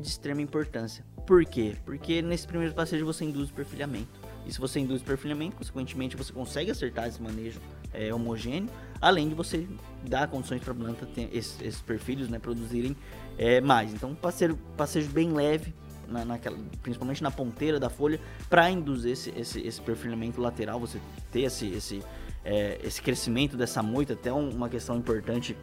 de 0.00 0.08
extrema 0.08 0.40
importância. 0.40 1.04
Por 1.26 1.44
quê? 1.44 1.76
Porque 1.84 2.20
nesse 2.22 2.46
primeiro 2.46 2.74
passejo 2.74 3.04
você 3.04 3.24
induz 3.24 3.50
o 3.50 3.52
perfilhamento. 3.52 4.20
E 4.44 4.52
se 4.52 4.58
você 4.58 4.80
induz 4.80 5.00
o 5.02 5.04
perfilhamento, 5.04 5.56
consequentemente 5.56 6.16
você 6.16 6.32
consegue 6.32 6.70
acertar 6.70 7.06
esse 7.06 7.22
manejo 7.22 7.60
é, 7.92 8.12
homogêneo, 8.12 8.68
além 9.00 9.28
de 9.28 9.34
você 9.34 9.68
dar 10.04 10.28
condições 10.28 10.60
para 10.60 10.72
a 10.72 10.76
planta 10.76 11.06
ter 11.06 11.28
esses, 11.32 11.60
esses 11.60 11.80
perfilhos 11.80 12.28
né, 12.28 12.38
produzirem 12.38 12.96
é, 13.38 13.60
mais. 13.60 13.92
Então, 13.92 14.14
passeio, 14.14 14.56
passejo 14.76 15.10
bem 15.10 15.32
leve, 15.32 15.72
na, 16.08 16.24
naquela, 16.24 16.58
principalmente 16.82 17.22
na 17.22 17.30
ponteira 17.30 17.78
da 17.78 17.88
folha, 17.88 18.20
para 18.50 18.68
induzir 18.70 19.12
esse, 19.12 19.30
esse, 19.36 19.60
esse 19.60 19.80
perfilhamento 19.80 20.40
lateral, 20.40 20.80
você 20.80 21.00
ter 21.30 21.42
esse, 21.42 21.68
esse, 21.68 22.02
é, 22.44 22.78
esse 22.82 23.00
crescimento 23.00 23.56
dessa 23.56 23.82
moita, 23.82 24.12
até 24.14 24.32
um- 24.32 24.50
uma 24.50 24.68
questão 24.68 24.96
importante, 24.96 25.56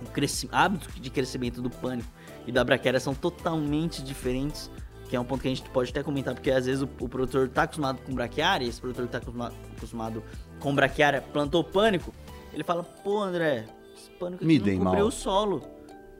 o 0.00 0.06
hábito 0.50 0.88
de 1.00 1.10
crescimento 1.10 1.62
do 1.62 1.70
pânico 1.70 2.08
e 2.46 2.50
da 2.52 2.64
braquiária 2.64 2.98
são 2.98 3.14
totalmente 3.14 4.02
diferentes, 4.02 4.70
que 5.08 5.14
é 5.14 5.20
um 5.20 5.24
ponto 5.24 5.42
que 5.42 5.48
a 5.48 5.54
gente 5.54 5.68
pode 5.70 5.90
até 5.90 6.02
comentar, 6.02 6.34
porque 6.34 6.50
às 6.50 6.66
vezes 6.66 6.82
o, 6.82 6.88
o 7.00 7.08
produtor 7.08 7.46
está 7.46 7.62
acostumado 7.64 8.00
com 8.02 8.12
braquiária, 8.14 8.64
e 8.64 8.68
esse 8.68 8.80
produtor 8.80 9.04
está 9.04 9.18
acostumado, 9.18 9.54
acostumado 9.76 10.22
com 10.58 10.74
braquiária, 10.74 11.20
plantou 11.20 11.62
pânico, 11.62 12.12
ele 12.52 12.64
fala, 12.64 12.82
pô 12.82 13.18
André, 13.22 13.66
esse 13.96 14.10
pânico 14.18 14.44
Me 14.44 14.58
não 14.58 14.64
cobriu 14.64 14.84
mal. 14.84 15.06
o 15.06 15.10
solo, 15.10 15.62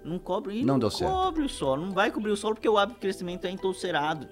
não 0.05 0.19
cobre, 0.19 0.61
e 0.61 0.65
Não 0.65 0.79
deu 0.79 0.91
certo. 0.91 1.11
cobre 1.13 1.43
o 1.43 1.49
solo, 1.49 1.87
não 1.87 1.93
vai 1.93 2.11
cobrir 2.11 2.31
o 2.31 2.37
solo 2.37 2.55
porque 2.55 2.69
o 2.69 2.79
hábito 2.79 2.97
de 2.99 3.01
crescimento 3.01 3.47
é 3.47 3.51
entolcerado. 3.51 4.29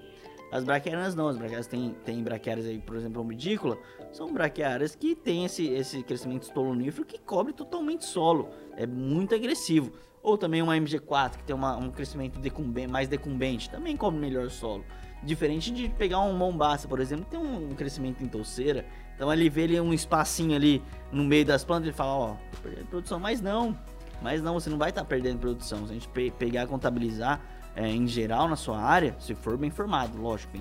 As 0.51 0.63
braquiárias 0.65 1.15
não, 1.15 1.27
as 1.29 1.37
braquiárias 1.37 1.67
tem, 1.67 1.95
tem 2.03 2.21
braquiárias 2.21 2.65
aí, 2.65 2.77
por 2.79 2.95
exemplo, 2.97 3.21
a 3.21 3.25
medícula, 3.25 3.77
são 4.11 4.33
braquiárias 4.33 4.93
que 4.95 5.15
tem 5.15 5.45
esse, 5.45 5.67
esse 5.69 6.03
crescimento 6.03 6.43
estolonífero 6.43 7.05
que 7.05 7.17
cobre 7.19 7.53
totalmente 7.53 8.03
solo, 8.05 8.49
é 8.75 8.85
muito 8.85 9.33
agressivo. 9.33 9.93
Ou 10.21 10.37
também 10.37 10.61
uma 10.61 10.75
MG4 10.77 11.37
que 11.37 11.43
tem 11.45 11.55
uma- 11.55 11.77
um 11.77 11.89
crescimento 11.89 12.37
decumbe- 12.39 12.85
mais 12.85 13.07
decumbente, 13.07 13.69
também 13.69 13.95
cobre 13.95 14.19
melhor 14.19 14.49
solo. 14.49 14.83
Diferente 15.23 15.71
de 15.71 15.87
pegar 15.89 16.19
um 16.19 16.35
Mombasa, 16.35 16.87
por 16.87 16.99
exemplo, 16.99 17.25
que 17.25 17.31
tem 17.31 17.39
um, 17.39 17.69
um 17.71 17.75
crescimento 17.75 18.21
em 18.23 18.27
touceira, 18.27 18.85
então 19.15 19.29
ali 19.29 19.49
vê 19.49 19.61
ele 19.63 19.79
um 19.79 19.93
espacinho 19.93 20.55
ali 20.55 20.83
no 21.11 21.23
meio 21.23 21.45
das 21.45 21.63
plantas, 21.63 21.85
ele 21.87 21.95
fala, 21.95 22.11
ó, 22.11 22.35
perdendo 22.61 22.87
produção, 22.87 23.19
mas 23.19 23.39
não, 23.39 23.77
mas 24.21 24.41
não, 24.41 24.53
você 24.55 24.69
não 24.69 24.77
vai 24.77 24.89
estar 24.89 25.05
perdendo 25.05 25.39
produção. 25.39 25.85
Se 25.87 25.91
a 25.91 25.93
gente 25.93 26.09
pe- 26.09 26.31
pegar 26.31 26.67
contabilizar 26.67 27.39
é, 27.75 27.87
em 27.87 28.07
geral 28.07 28.47
na 28.47 28.55
sua 28.55 28.79
área, 28.79 29.15
se 29.19 29.33
for 29.33 29.57
bem 29.57 29.69
informado, 29.69 30.21
lógico, 30.21 30.53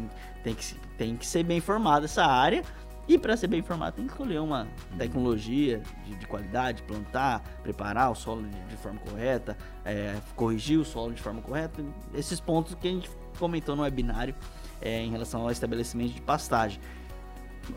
tem, 0.42 0.54
que, 0.54 0.74
tem 0.96 1.16
que 1.16 1.26
ser 1.26 1.42
bem 1.42 1.58
informado 1.58 2.04
essa 2.04 2.24
área. 2.24 2.62
E 3.08 3.18
para 3.18 3.36
ser 3.36 3.48
bem 3.48 3.58
informado, 3.58 3.96
tem 3.96 4.06
que 4.06 4.12
escolher 4.12 4.38
uma 4.38 4.68
tecnologia 4.96 5.82
de, 6.04 6.14
de 6.14 6.26
qualidade, 6.28 6.80
plantar, 6.84 7.42
preparar 7.60 8.12
o 8.12 8.14
solo 8.14 8.42
de, 8.42 8.60
de 8.68 8.76
forma 8.76 9.00
correta, 9.00 9.56
é, 9.84 10.16
corrigir 10.36 10.78
o 10.78 10.84
solo 10.84 11.12
de 11.12 11.20
forma 11.20 11.42
correta. 11.42 11.82
Esses 12.14 12.38
pontos 12.38 12.76
que 12.76 12.86
a 12.86 12.90
gente 12.90 13.10
comentou 13.36 13.74
no 13.74 13.82
webinário 13.82 14.32
é, 14.80 15.02
em 15.02 15.10
relação 15.10 15.42
ao 15.42 15.50
estabelecimento 15.50 16.14
de 16.14 16.20
pastagem. 16.20 16.80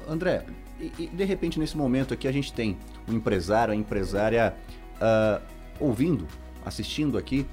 André, 0.07 0.45
e, 0.79 0.91
e, 0.99 1.07
de 1.07 1.23
repente 1.23 1.59
nesse 1.59 1.75
momento 1.75 2.13
aqui 2.13 2.27
a 2.27 2.31
gente 2.31 2.53
tem 2.53 2.77
um 3.07 3.13
empresário, 3.13 3.73
a 3.73 3.75
empresária 3.75 4.55
ah, 5.01 5.41
ouvindo, 5.79 6.27
assistindo 6.65 7.17
aqui 7.17 7.45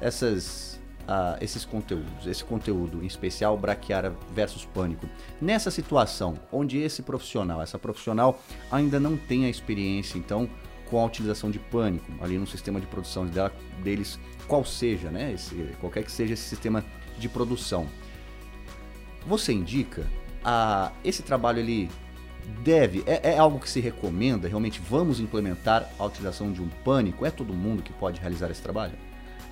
essas, 0.00 0.75
ah, 1.08 1.36
esses 1.40 1.64
conteúdos, 1.64 2.26
esse 2.26 2.44
conteúdo 2.44 3.02
em 3.02 3.06
especial 3.06 3.56
braquiária 3.56 4.12
versus 4.32 4.64
pânico. 4.64 5.08
Nessa 5.40 5.70
situação 5.70 6.34
onde 6.50 6.78
esse 6.78 7.02
profissional, 7.02 7.62
essa 7.62 7.78
profissional 7.78 8.40
ainda 8.70 8.98
não 8.98 9.16
tem 9.16 9.44
a 9.44 9.48
experiência, 9.48 10.18
então 10.18 10.48
com 10.90 11.00
a 11.00 11.04
utilização 11.04 11.50
de 11.50 11.58
pânico 11.58 12.10
ali 12.20 12.38
no 12.38 12.46
sistema 12.46 12.80
de 12.80 12.86
produção 12.86 13.26
dela, 13.26 13.52
deles, 13.82 14.18
qual 14.46 14.64
seja, 14.64 15.10
né, 15.10 15.32
esse, 15.32 15.54
qualquer 15.80 16.04
que 16.04 16.12
seja 16.12 16.34
esse 16.34 16.44
sistema 16.44 16.84
de 17.18 17.28
produção. 17.28 17.86
Você 19.26 19.52
indica 19.52 20.06
a, 20.44 20.92
esse 21.04 21.22
trabalho 21.22 21.58
ele 21.58 21.90
deve, 22.62 23.02
é, 23.06 23.32
é 23.34 23.38
algo 23.38 23.58
que 23.58 23.68
se 23.68 23.80
recomenda, 23.80 24.46
realmente 24.46 24.80
vamos 24.80 25.18
implementar 25.18 25.90
a 25.98 26.04
utilização 26.04 26.52
de 26.52 26.62
um 26.62 26.68
pânico? 26.84 27.26
É 27.26 27.30
todo 27.30 27.52
mundo 27.52 27.82
que 27.82 27.92
pode 27.92 28.20
realizar 28.20 28.50
esse 28.50 28.62
trabalho? 28.62 28.92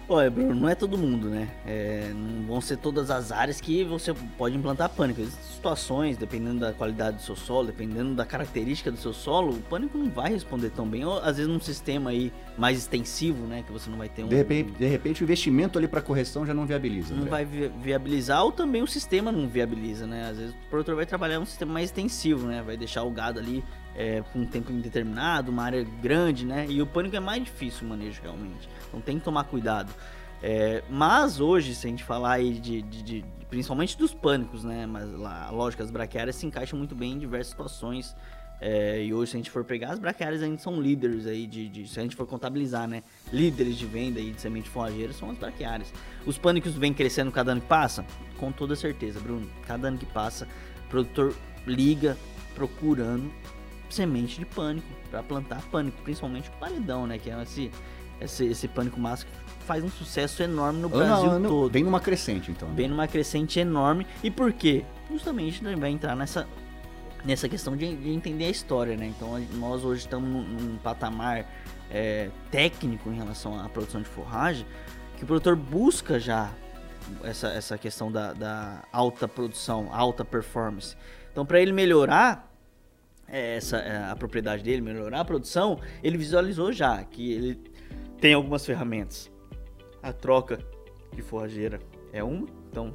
Olha, 0.07 0.31
Bruno, 0.31 0.55
não 0.55 0.69
é 0.69 0.75
todo 0.75 0.99
mundo, 0.99 1.31
né? 1.31 1.49
É, 1.67 2.13
não 2.15 2.47
vão 2.47 2.61
ser 2.61 2.77
todas 2.77 3.11
as 3.11 3.33
áreas 3.33 3.59
que 3.59 3.83
você 3.85 4.13
pode 4.37 4.55
implantar 4.55 4.91
pânico. 4.91 5.21
Existem 5.23 5.43
situações, 5.45 6.19
dependendo 6.19 6.61
da 6.61 6.75
qualidade 6.75 7.17
do 7.17 7.23
seu 7.23 7.35
solo, 7.35 7.69
dependendo 7.69 8.15
da 8.15 8.27
característica 8.27 8.91
do 8.91 8.99
seu 8.99 9.15
solo, 9.15 9.55
o 9.55 9.63
pânico 9.63 9.97
não 9.97 10.11
vai 10.11 10.31
responder 10.31 10.69
tão 10.71 10.87
bem. 10.87 11.07
Ou 11.07 11.19
às 11.21 11.39
vezes 11.39 11.51
num 11.51 11.59
sistema 11.59 12.11
aí 12.11 12.31
mais 12.59 12.77
extensivo, 12.77 13.47
né? 13.47 13.65
Que 13.67 13.73
você 13.73 13.89
não 13.89 13.97
vai 13.97 14.11
ter 14.11 14.25
um. 14.25 14.29
De 14.29 14.37
repente, 14.37 14.73
de 14.73 14.87
repente 14.87 15.23
o 15.23 15.25
investimento 15.25 15.79
ali 15.79 15.89
para 15.89 16.03
correção 16.03 16.45
já 16.45 16.53
não 16.53 16.67
viabiliza. 16.67 17.15
Não 17.15 17.23
André. 17.23 17.31
vai 17.31 17.45
vi- 17.47 17.73
viabilizar, 17.83 18.45
ou 18.45 18.53
também 18.53 18.83
o 18.83 18.87
sistema 18.87 19.33
não 19.33 19.49
viabiliza, 19.49 20.07
né? 20.07 20.29
Às 20.29 20.37
vezes 20.37 20.55
o 20.55 20.69
produtor 20.69 20.97
vai 20.97 21.07
trabalhar 21.07 21.41
um 21.41 21.47
sistema 21.47 21.73
mais 21.73 21.87
extensivo, 21.87 22.47
né? 22.47 22.63
Vai 22.63 22.77
deixar 22.77 23.05
o 23.05 23.11
gado 23.11 23.39
ali 23.39 23.65
é, 23.97 24.23
um 24.35 24.45
tempo 24.45 24.73
indeterminado, 24.73 25.51
uma 25.51 25.63
área 25.65 25.85
grande, 26.03 26.45
né? 26.45 26.67
E 26.69 26.81
o 26.83 26.87
pânico 26.87 27.15
é 27.17 27.21
mais 27.21 27.43
difícil 27.45 27.87
o 27.87 27.91
manejo 27.91 28.21
realmente. 28.23 28.69
Então 28.89 29.01
tem 29.01 29.19
que 29.19 29.25
tomar 29.25 29.45
cuidado. 29.45 29.93
É, 30.43 30.83
mas 30.91 31.41
hoje, 31.41 31.75
se 31.75 31.87
a 31.87 31.91
gente 31.91 32.05
falar 32.05 32.33
aí 32.33 32.55
de, 32.55 32.83
de- 32.83 33.03
de- 33.03 33.25
principalmente 33.49 33.97
dos 33.97 34.13
pânicos, 34.13 34.63
né? 34.65 34.85
Mas 34.87 35.11
lá, 35.13 35.49
lógico, 35.51 35.83
as 35.83 35.91
braquiárias 35.91 36.37
se 36.37 36.45
encaixam 36.45 36.79
muito 36.79 36.95
bem 36.95 37.13
em 37.13 37.19
diversas 37.19 37.49
situações. 37.49 38.15
É, 38.61 39.03
e 39.05 39.13
hoje, 39.13 39.31
se 39.33 39.37
a 39.37 39.41
gente 39.41 39.51
for 39.51 39.65
pegar, 39.65 39.91
as 39.91 39.99
braquiárias 39.99 40.43
ainda 40.43 40.59
são 40.59 40.81
líderes 40.81 41.27
aí 41.27 41.47
de, 41.47 41.69
de- 41.69 41.89
Se 41.89 41.99
a 41.99 42.03
gente 42.03 42.15
for 42.17 42.27
contabilizar, 42.27 42.87
né? 42.89 43.03
Líderes 43.33 43.77
de 43.77 43.87
venda 43.87 44.21
aí 44.21 44.33
de 44.33 44.41
semente 44.41 44.69
forrageira 44.69 45.13
são 45.13 45.31
as 45.31 45.39
braquiárias. 45.39 45.93
Os 46.27 46.37
pânicos 46.39 46.75
vêm 46.75 46.93
crescendo 46.93 47.31
cada 47.33 47.53
ano 47.53 47.61
que 47.61 47.67
passa? 47.67 48.05
Com 48.39 48.53
toda 48.53 48.77
certeza, 48.77 49.21
Bruno. 49.21 49.49
Cada 49.67 49.89
ano 49.89 49.99
que 49.99 50.07
passa, 50.07 50.47
o 50.87 50.89
produtor 50.91 51.35
liga 51.67 52.17
procurando 52.55 53.31
semente 53.95 54.39
de 54.39 54.47
pânico 54.47 54.87
para 55.11 55.23
plantar 55.23 55.63
pânico, 55.71 56.01
principalmente 56.03 56.49
o 56.49 56.53
paredão, 56.53 57.07
né? 57.07 57.19
Que 57.19 57.31
é 57.31 57.43
esse, 57.43 57.71
esse, 58.21 58.47
esse 58.47 58.69
pânico 58.69 58.99
massa 59.01 59.25
que 59.25 59.65
faz 59.65 59.83
um 59.83 59.89
sucesso 59.89 60.43
enorme 60.43 60.81
no 60.81 60.89
Ano 60.89 60.97
Brasil 60.97 61.31
ano, 61.31 61.49
todo. 61.49 61.73
Vem 61.73 61.85
numa 61.85 62.01
crescente, 62.01 62.51
então. 62.51 62.69
né? 62.69 62.75
Bem 62.75 62.89
numa 62.89 63.09
crescente 63.09 63.59
enorme. 63.59 64.07
E 64.23 64.31
por 64.31 64.53
quê? 64.53 64.85
Justamente 65.11 65.63
vai 65.77 65.91
entrar 65.91 66.15
nessa, 66.17 66.47
nessa 67.25 67.49
questão 67.49 67.77
de, 67.77 67.95
de 67.97 68.11
entender 68.11 68.47
a 68.47 68.51
história, 68.51 68.97
né? 68.97 69.07
Então 69.07 69.39
nós 69.55 69.85
hoje 69.85 70.01
estamos 70.01 70.29
num, 70.29 70.43
num 70.43 70.77
patamar 70.79 71.47
é, 71.91 72.31
técnico 72.51 73.11
em 73.11 73.17
relação 73.17 73.59
à 73.59 73.69
produção 73.69 74.03
de 74.03 74.09
forragem, 74.09 74.67
que 75.17 75.25
o 75.25 75.27
produtor 75.27 75.57
busca 75.57 76.19
já 76.19 76.51
essa, 77.23 77.49
essa 77.49 77.79
questão 77.79 78.11
da, 78.11 78.33
da 78.33 78.83
alta 78.93 79.29
produção, 79.29 79.89
alta 79.93 80.25
performance. 80.25 80.97
Então 81.31 81.45
para 81.45 81.61
ele 81.61 81.73
melhorar 81.73 82.54
essa, 83.29 83.79
é, 83.79 84.11
a 84.11 84.17
propriedade 84.17 84.63
dele, 84.63 84.81
melhorar 84.81 85.21
a 85.21 85.25
produção, 85.25 85.81
ele 86.03 86.17
visualizou 86.17 86.73
já 86.73 87.03
que 87.05 87.33
ele 87.33 87.61
tem 88.21 88.35
algumas 88.35 88.65
ferramentas. 88.65 89.31
A 90.03 90.13
troca 90.13 90.59
de 91.15 91.23
forrageira 91.23 91.79
é 92.13 92.23
uma, 92.23 92.47
então 92.71 92.95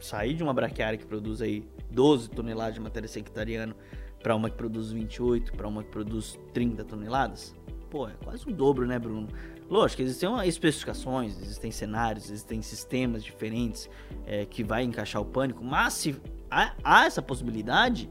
sair 0.00 0.34
de 0.34 0.42
uma 0.42 0.52
braquiária 0.52 0.98
que 0.98 1.06
produz 1.06 1.42
aí 1.42 1.64
12 1.90 2.30
toneladas 2.30 2.74
de 2.74 2.80
matéria 2.80 3.08
seca 3.08 3.28
hectariana 3.28 3.74
para 4.22 4.34
uma 4.34 4.50
que 4.50 4.56
produz 4.56 4.90
28, 4.90 5.52
para 5.52 5.66
uma 5.66 5.82
que 5.82 5.90
produz 5.90 6.38
30 6.52 6.84
toneladas, 6.84 7.54
pô, 7.90 8.08
é 8.08 8.12
quase 8.22 8.46
o 8.48 8.52
dobro, 8.52 8.86
né, 8.86 8.98
Bruno? 8.98 9.28
Lógico, 9.68 10.02
existem 10.02 10.28
especificações, 10.46 11.40
existem 11.40 11.70
cenários, 11.70 12.30
existem 12.30 12.62
sistemas 12.62 13.22
diferentes 13.22 13.88
é, 14.26 14.46
que 14.46 14.64
vai 14.64 14.82
encaixar 14.82 15.20
o 15.20 15.24
pânico, 15.24 15.62
mas 15.62 15.92
se 15.94 16.16
há, 16.50 16.74
há 16.82 17.04
essa 17.04 17.20
possibilidade, 17.20 18.08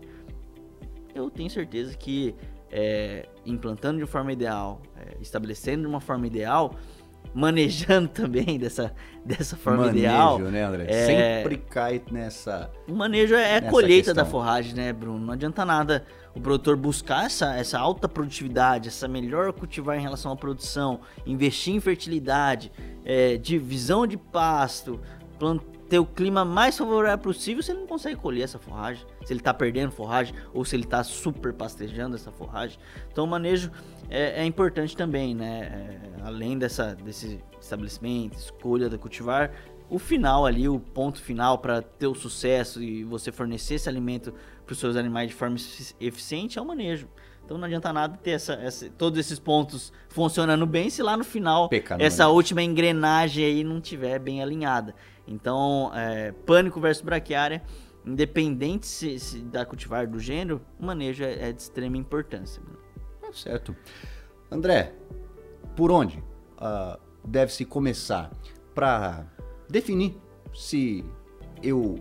eu 1.17 1.29
tenho 1.29 1.49
certeza 1.49 1.95
que 1.95 2.35
é, 2.71 3.27
implantando 3.45 3.99
de 3.99 4.05
forma 4.05 4.31
ideal, 4.31 4.81
é, 4.95 5.17
estabelecendo 5.21 5.81
de 5.81 5.87
uma 5.87 6.01
forma 6.01 6.27
ideal, 6.27 6.75
manejando 7.33 8.07
também 8.07 8.57
dessa, 8.57 8.93
dessa 9.23 9.55
forma 9.55 9.85
manejo, 9.85 9.97
ideal. 9.97 10.39
né, 10.39 10.63
André? 10.63 10.85
É... 10.87 11.05
Sempre 11.05 11.57
cai 11.57 12.01
nessa. 12.11 12.71
O 12.87 12.93
manejo 12.93 13.35
é 13.35 13.57
a 13.57 13.61
colheita 13.69 14.11
questão. 14.11 14.23
da 14.23 14.25
forragem, 14.25 14.73
né, 14.73 14.93
Bruno? 14.93 15.19
Não 15.19 15.33
adianta 15.33 15.65
nada 15.65 16.05
o 16.33 16.39
produtor 16.39 16.77
buscar 16.77 17.25
essa, 17.25 17.55
essa 17.55 17.79
alta 17.79 18.07
produtividade, 18.07 18.89
essa 18.89 19.07
melhor 19.07 19.51
cultivar 19.53 19.97
em 19.97 20.01
relação 20.01 20.31
à 20.31 20.35
produção, 20.35 21.01
investir 21.25 21.73
em 21.73 21.79
fertilidade, 21.79 22.71
é, 23.03 23.37
divisão 23.37 24.05
de 24.05 24.17
pasto, 24.17 24.99
ter 25.89 25.99
o 25.99 26.05
clima 26.05 26.43
mais 26.43 26.77
favorável 26.77 27.17
possível, 27.17 27.63
ele 27.67 27.79
não 27.79 27.87
consegue 27.87 28.15
colher 28.15 28.43
essa 28.43 28.59
forragem, 28.59 29.05
se 29.25 29.31
ele 29.31 29.39
está 29.39 29.53
perdendo 29.53 29.91
forragem 29.91 30.33
ou 30.53 30.65
se 30.65 30.75
ele 30.75 30.83
está 30.83 31.03
super 31.03 31.53
pastejando 31.53 32.15
essa 32.15 32.31
forragem. 32.31 32.77
Então 33.11 33.23
o 33.23 33.27
manejo 33.27 33.71
é, 34.09 34.41
é 34.41 34.45
importante 34.45 34.95
também, 34.95 35.33
né? 35.33 35.61
É, 36.19 36.21
além 36.23 36.57
dessa, 36.57 36.95
desse 36.95 37.41
estabelecimento, 37.59 38.37
escolha 38.37 38.89
da 38.89 38.97
cultivar, 38.97 39.51
o 39.89 39.97
final 39.97 40.45
ali, 40.45 40.67
o 40.67 40.79
ponto 40.79 41.21
final 41.21 41.57
para 41.59 41.81
ter 41.81 42.07
o 42.07 42.15
sucesso 42.15 42.83
e 42.83 43.03
você 43.03 43.31
fornecer 43.31 43.75
esse 43.75 43.87
alimento 43.87 44.33
para 44.65 44.73
os 44.73 44.79
seus 44.79 44.97
animais 44.97 45.29
de 45.29 45.35
forma 45.35 45.55
eficiente 45.99 46.59
é 46.59 46.61
o 46.61 46.65
manejo. 46.65 47.07
Então 47.45 47.57
não 47.57 47.63
adianta 47.63 47.93
nada 47.93 48.17
ter 48.21 48.31
essa, 48.31 48.55
essa, 48.55 48.89
todos 48.97 49.17
esses 49.17 49.39
pontos 49.39 49.93
funcionando 50.09 50.65
bem 50.65 50.89
se 50.89 51.01
lá 51.01 51.15
no 51.15 51.23
final 51.23 51.69
essa 51.97 52.27
última 52.27 52.61
engrenagem 52.61 53.45
aí 53.45 53.63
não 53.63 53.79
tiver 53.79 54.19
bem 54.19 54.41
alinhada. 54.43 54.93
Então, 55.27 55.91
é, 55.93 56.31
pânico 56.31 56.79
versus 56.79 57.03
braquiária, 57.03 57.61
independente 58.05 58.87
se, 58.87 59.19
se 59.19 59.39
da 59.39 59.65
cultivar 59.65 60.07
do 60.07 60.19
gênero, 60.19 60.61
o 60.79 60.85
manejo 60.85 61.23
é, 61.23 61.49
é 61.49 61.51
de 61.51 61.61
extrema 61.61 61.97
importância. 61.97 62.61
Tá 63.21 63.33
certo. 63.33 63.75
André, 64.49 64.93
por 65.75 65.91
onde 65.91 66.17
uh, 66.17 66.97
deve-se 67.25 67.65
começar 67.65 68.31
para 68.73 69.25
definir 69.69 70.17
se 70.53 71.03
eu 71.61 71.95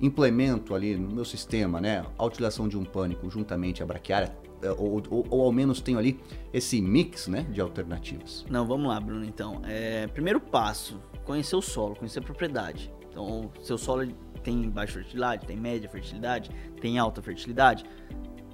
implemento 0.00 0.74
ali 0.74 0.96
no 0.96 1.14
meu 1.14 1.24
sistema, 1.24 1.80
né, 1.80 2.04
a 2.16 2.24
utilização 2.24 2.66
de 2.66 2.78
um 2.78 2.84
pânico 2.84 3.28
juntamente 3.28 3.82
à 3.82 3.86
braquiária, 3.86 4.34
ou, 4.78 5.02
ou, 5.10 5.26
ou, 5.30 5.42
ao 5.42 5.52
menos 5.52 5.80
tenho 5.80 5.98
ali 5.98 6.20
esse 6.52 6.80
mix, 6.80 7.28
né, 7.28 7.42
de 7.50 7.60
alternativas. 7.60 8.44
Não, 8.50 8.66
vamos 8.66 8.88
lá, 8.88 9.00
Bruno, 9.00 9.24
então. 9.24 9.62
É, 9.64 10.06
primeiro 10.08 10.40
passo, 10.40 11.00
conhecer 11.24 11.56
o 11.56 11.62
solo, 11.62 11.96
conhecer 11.96 12.18
a 12.18 12.22
propriedade. 12.22 12.92
Então, 13.10 13.50
seu 13.62 13.78
solo 13.78 14.06
tem 14.42 14.68
baixa 14.68 14.94
fertilidade, 14.94 15.46
tem 15.46 15.56
média 15.56 15.88
fertilidade, 15.88 16.50
tem 16.80 16.98
alta 16.98 17.22
fertilidade. 17.22 17.84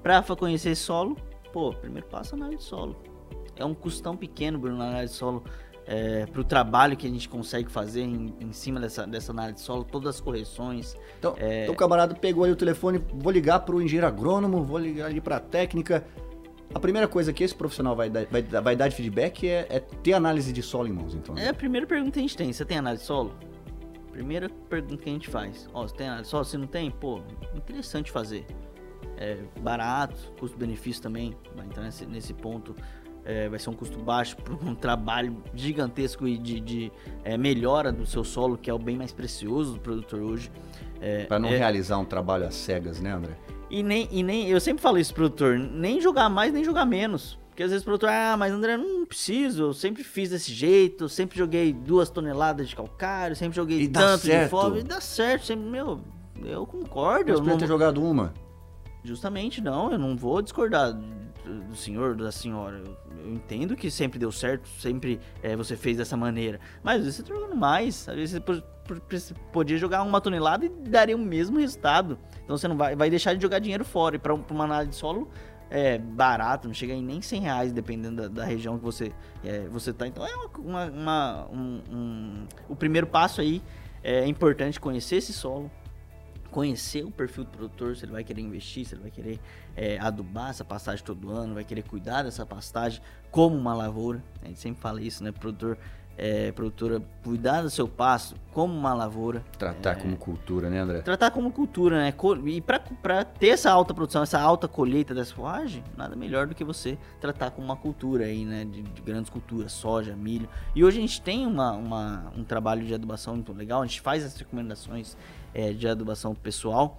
Para 0.03 0.23
conhecer 0.37 0.75
solo, 0.77 1.16
pô, 1.53 1.73
primeiro 1.73 2.07
passo 2.09 2.35
é 2.35 2.38
análise 2.38 2.59
de 2.59 2.64
solo. 2.64 2.97
É 3.57 3.64
um 3.64 3.75
custão 3.75 4.16
pequeno, 4.16 4.59
Bruno, 4.59 4.77
na 4.77 4.88
análise 4.88 5.14
de 5.14 5.19
solo 5.19 5.42
é, 5.87 6.27
para 6.27 6.40
o 6.40 6.44
trabalho 6.44 6.96
que 6.96 7.07
a 7.07 7.11
gente 7.11 7.29
consegue 7.29 7.70
fazer 7.70 8.03
em, 8.03 8.35
em, 8.40 8.53
cima 8.53 8.81
dessa, 8.81 9.07
dessa 9.07 9.31
análise 9.31 9.55
de 9.57 9.61
solo, 9.61 9.85
todas 9.85 10.16
as 10.16 10.20
correções. 10.20 10.96
Então, 11.18 11.35
é... 11.38 11.62
então 11.62 11.75
o 11.75 11.77
camarada 11.77 12.14
pegou 12.14 12.44
aí 12.44 12.51
o 12.51 12.57
telefone, 12.57 13.01
vou 13.14 13.33
ligar 13.33 13.61
para 13.61 13.75
o 13.75 13.81
engenheiro 13.81 14.07
agrônomo, 14.07 14.64
vou 14.64 14.79
ligar 14.79 15.07
ali 15.07 15.20
para 15.20 15.37
a 15.37 15.40
técnica. 15.40 16.05
A 16.75 16.81
primeira 16.81 17.07
coisa 17.07 17.33
que 17.33 17.44
esse 17.44 17.55
profissional 17.55 17.94
vai 17.94 18.11
dar, 18.11 18.27
vai, 18.27 18.42
vai 18.42 18.77
dar 18.77 18.88
de 18.88 18.96
feedback 18.96 19.49
é, 19.49 19.66
é, 19.70 19.81
ter 19.81 20.12
análise 20.12 20.53
de 20.53 20.61
solo 20.61 20.88
em 20.88 20.92
mãos, 20.92 21.14
então. 21.14 21.35
Né? 21.35 21.46
É 21.46 21.49
a 21.51 21.55
primeira 21.55 21.87
pergunta 21.87 22.12
que 22.12 22.18
a 22.18 22.22
gente 22.22 22.37
tem. 22.37 22.53
Você 22.53 22.64
tem 22.64 22.79
análise 22.79 23.03
de 23.03 23.07
solo? 23.07 23.33
Primeira 24.11 24.49
pergunta 24.49 25.03
que 25.03 25.09
a 25.09 25.12
gente 25.12 25.29
faz. 25.29 25.68
Ó, 25.72 25.87
você 25.87 25.94
tem 25.94 26.07
análise 26.07 26.25
de 26.25 26.31
solo? 26.31 26.44
Se 26.44 26.59
não 26.59 26.66
tem, 26.66 26.90
pô, 26.90 27.20
interessante 27.55 28.11
fazer. 28.11 28.44
É 29.18 29.38
barato, 29.61 30.33
custo-benefício 30.38 31.01
também 31.01 31.35
vai 31.55 31.64
entrar 31.64 31.85
nesse, 31.85 32.05
nesse 32.05 32.35
ponto 32.35 32.75
é, 33.27 33.49
vai 33.49 33.59
ser 33.59 33.69
um 33.69 33.73
custo 33.73 33.99
baixo 33.99 34.37
para 34.37 34.55
um 34.55 34.75
trabalho 34.77 35.37
gigantesco 35.55 36.27
e 36.27 36.39
de, 36.39 36.61
de 36.61 36.93
é, 37.25 37.37
melhora 37.37 37.93
do 37.93 38.07
seu 38.07 38.23
solo, 38.23 38.57
que 38.57 38.71
é 38.71 38.75
o 38.75 38.79
bem 38.79 38.97
mais 38.97 39.12
precioso 39.12 39.75
do 39.75 39.81
produtor 39.81 40.21
hoje. 40.21 40.51
É, 41.01 41.25
para 41.25 41.39
não 41.39 41.49
é 41.49 41.57
realizar 41.57 41.99
um 41.99 42.05
trabalho 42.05 42.47
às 42.47 42.55
cegas, 42.55 43.01
né, 43.01 43.12
André? 43.12 43.37
E 43.69 43.83
nem, 43.83 44.09
e 44.12 44.23
nem, 44.23 44.49
eu 44.49 44.61
sempre 44.61 44.81
falo 44.81 44.97
isso 44.97 45.12
pro 45.12 45.25
produtor, 45.25 45.59
nem 45.59 46.01
jogar 46.01 46.29
mais, 46.29 46.53
nem 46.53 46.62
jogar 46.62 46.87
menos. 46.87 47.37
Porque 47.49 47.62
às 47.62 47.71
vezes 47.71 47.83
o 47.83 47.87
produtor, 47.87 48.11
ah, 48.11 48.37
mas 48.39 48.53
André, 48.53 48.77
não 48.77 49.05
preciso, 49.07 49.65
eu 49.65 49.73
sempre 49.75 50.05
fiz 50.05 50.31
desse 50.31 50.53
jeito, 50.53 51.09
sempre 51.09 51.39
joguei 51.39 51.73
duas 51.73 52.09
toneladas 52.09 52.69
de 52.69 52.77
calcário, 52.77 53.35
sempre 53.35 53.57
joguei 53.57 53.81
e 53.81 53.89
tanto 53.89 54.25
de 54.25 54.49
fome, 54.49 54.81
e 54.81 54.83
dá 54.83 55.01
certo, 55.01 55.47
sempre, 55.47 55.65
meu, 55.65 56.01
eu 56.45 56.67
concordo. 56.67 57.31
Mas 57.31 57.41
eu 57.41 57.45
não 57.45 57.59
ter 57.59 57.67
jogado 57.67 58.03
uma. 58.03 58.33
Justamente, 59.03 59.61
não, 59.61 59.91
eu 59.91 59.99
não 59.99 60.17
vou 60.17 60.43
discordar 60.43 60.95
do 61.47 61.75
senhor, 61.75 62.17
da 62.17 62.33
senhora. 62.33 62.79
Eu, 62.79 62.97
eu 63.25 63.33
entendo 63.33 63.77
que 63.77 63.91
sempre 63.91 64.19
deu 64.19 64.31
certo, 64.33 64.69
sempre 64.81 65.21
é, 65.43 65.57
você 65.57 65.77
fez 65.77 65.97
dessa 65.97 66.17
maneira. 66.17 66.61
Mas 66.83 66.99
às 66.99 67.05
vezes 67.05 67.17
você 67.17 67.23
tá 67.23 67.35
jogando 67.35 67.57
mais. 67.57 68.09
Às 68.09 68.17
vezes 68.17 68.43
você 69.11 69.35
podia 69.53 69.77
jogar 69.79 70.03
uma 70.03 70.21
tonelada 70.21 70.67
e 70.67 70.69
daria 70.69 71.17
o 71.17 71.19
mesmo 71.19 71.59
resultado. 71.59 72.19
Então 72.45 72.57
você 72.57 72.69
não 72.69 72.77
vai, 72.77 72.95
vai 72.95 73.11
deixar 73.11 73.35
de 73.35 73.43
jogar 73.43 73.59
dinheiro 73.59 73.85
fora. 73.85 74.17
E 74.17 74.19
para 74.19 74.35
uma 74.35 74.65
análise 74.65 74.91
de 74.91 74.97
solo 74.97 75.29
é 75.71 75.99
barato, 75.99 76.69
não 76.69 76.75
chega 76.75 76.93
em 76.93 77.03
nem 77.03 77.21
100 77.21 77.41
reais, 77.41 77.73
dependendo 77.73 78.23
da, 78.23 78.29
da 78.29 78.45
região 78.45 78.79
que 78.79 78.85
você, 78.85 79.13
é, 79.45 79.67
você 79.69 79.93
tá. 79.93 80.07
Então 80.07 80.25
é 80.25 80.35
uma, 80.59 80.87
uma 80.87 81.49
um, 81.51 81.83
um, 81.91 82.47
o 82.69 82.77
primeiro 82.77 83.07
passo 83.07 83.41
aí 83.41 83.63
é 84.03 84.27
importante 84.27 84.79
conhecer 84.79 85.17
esse 85.17 85.33
solo, 85.33 85.71
conhecer 86.57 87.05
o 87.05 87.11
perfil 87.11 87.45
do 87.45 87.51
produtor, 87.51 87.95
se 87.95 88.07
ele 88.07 88.12
vai 88.12 88.25
querer 88.25 88.40
investir, 88.40 88.87
se 88.87 88.95
ele 88.95 89.03
vai 89.03 89.11
querer 89.11 89.38
é, 89.77 89.99
adubar 89.99 90.49
essa 90.49 90.64
pastagem 90.64 91.05
todo 91.05 91.31
ano, 91.31 91.53
vai 91.53 91.64
querer 91.64 91.83
cuidar 91.83 92.23
dessa 92.23 92.47
pastagem 92.47 93.03
como 93.31 93.55
uma 93.55 93.75
lavoura. 93.75 94.25
A 94.42 94.47
gente 94.47 94.59
sempre 94.59 94.81
fala 94.81 95.03
isso, 95.03 95.23
né? 95.23 95.31
Produtor, 95.33 95.77
é, 96.16 96.50
produtora, 96.52 97.02
cuidar 97.22 97.62
do 97.62 97.70
seu 97.70 97.87
pasto 97.87 98.37
como 98.52 98.72
uma 98.72 98.94
lavoura. 98.94 99.44
Tratar 99.59 99.92
é, 99.92 99.94
como 99.96 100.16
cultura, 100.16 100.70
né, 100.70 100.81
André? 100.81 101.02
Tratar 101.02 101.31
como 101.31 101.52
cultura, 101.52 101.98
né? 101.98 102.14
E 102.46 102.61
para 102.61 103.24
ter 103.24 103.48
essa 103.48 103.70
alta 103.70 103.92
produção, 103.92 104.22
essa 104.22 104.40
alta 104.40 104.66
colheita 104.66 105.14
dessa 105.14 105.35
forragem, 105.35 105.85
nada 105.96 106.16
melhor 106.16 106.46
do 106.46 106.55
que 106.55 106.64
você 106.64 106.96
tratar 107.20 107.50
como 107.50 107.66
uma 107.66 107.76
cultura 107.76 108.24
aí, 108.24 108.44
né? 108.44 108.64
De, 108.64 108.83
de 108.83 109.02
grandes 109.02 109.31
culturas, 109.31 109.72
soja, 109.72 110.16
milho. 110.16 110.48
E 110.74 110.83
hoje 110.83 110.98
a 110.98 111.00
gente 111.00 111.20
tem 111.20 111.46
uma, 111.46 111.72
uma, 111.72 112.33
um 112.37 112.44
trabalho 112.44 112.85
de 112.85 112.94
adubação 112.94 113.35
muito 113.35 113.52
legal, 113.52 113.83
a 113.83 113.87
gente 113.87 114.00
faz 114.00 114.24
as 114.24 114.37
recomendações 114.37 115.16
é, 115.52 115.72
de 115.72 115.87
adubação 115.87 116.35
pessoal. 116.35 116.98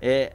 É, 0.00 0.34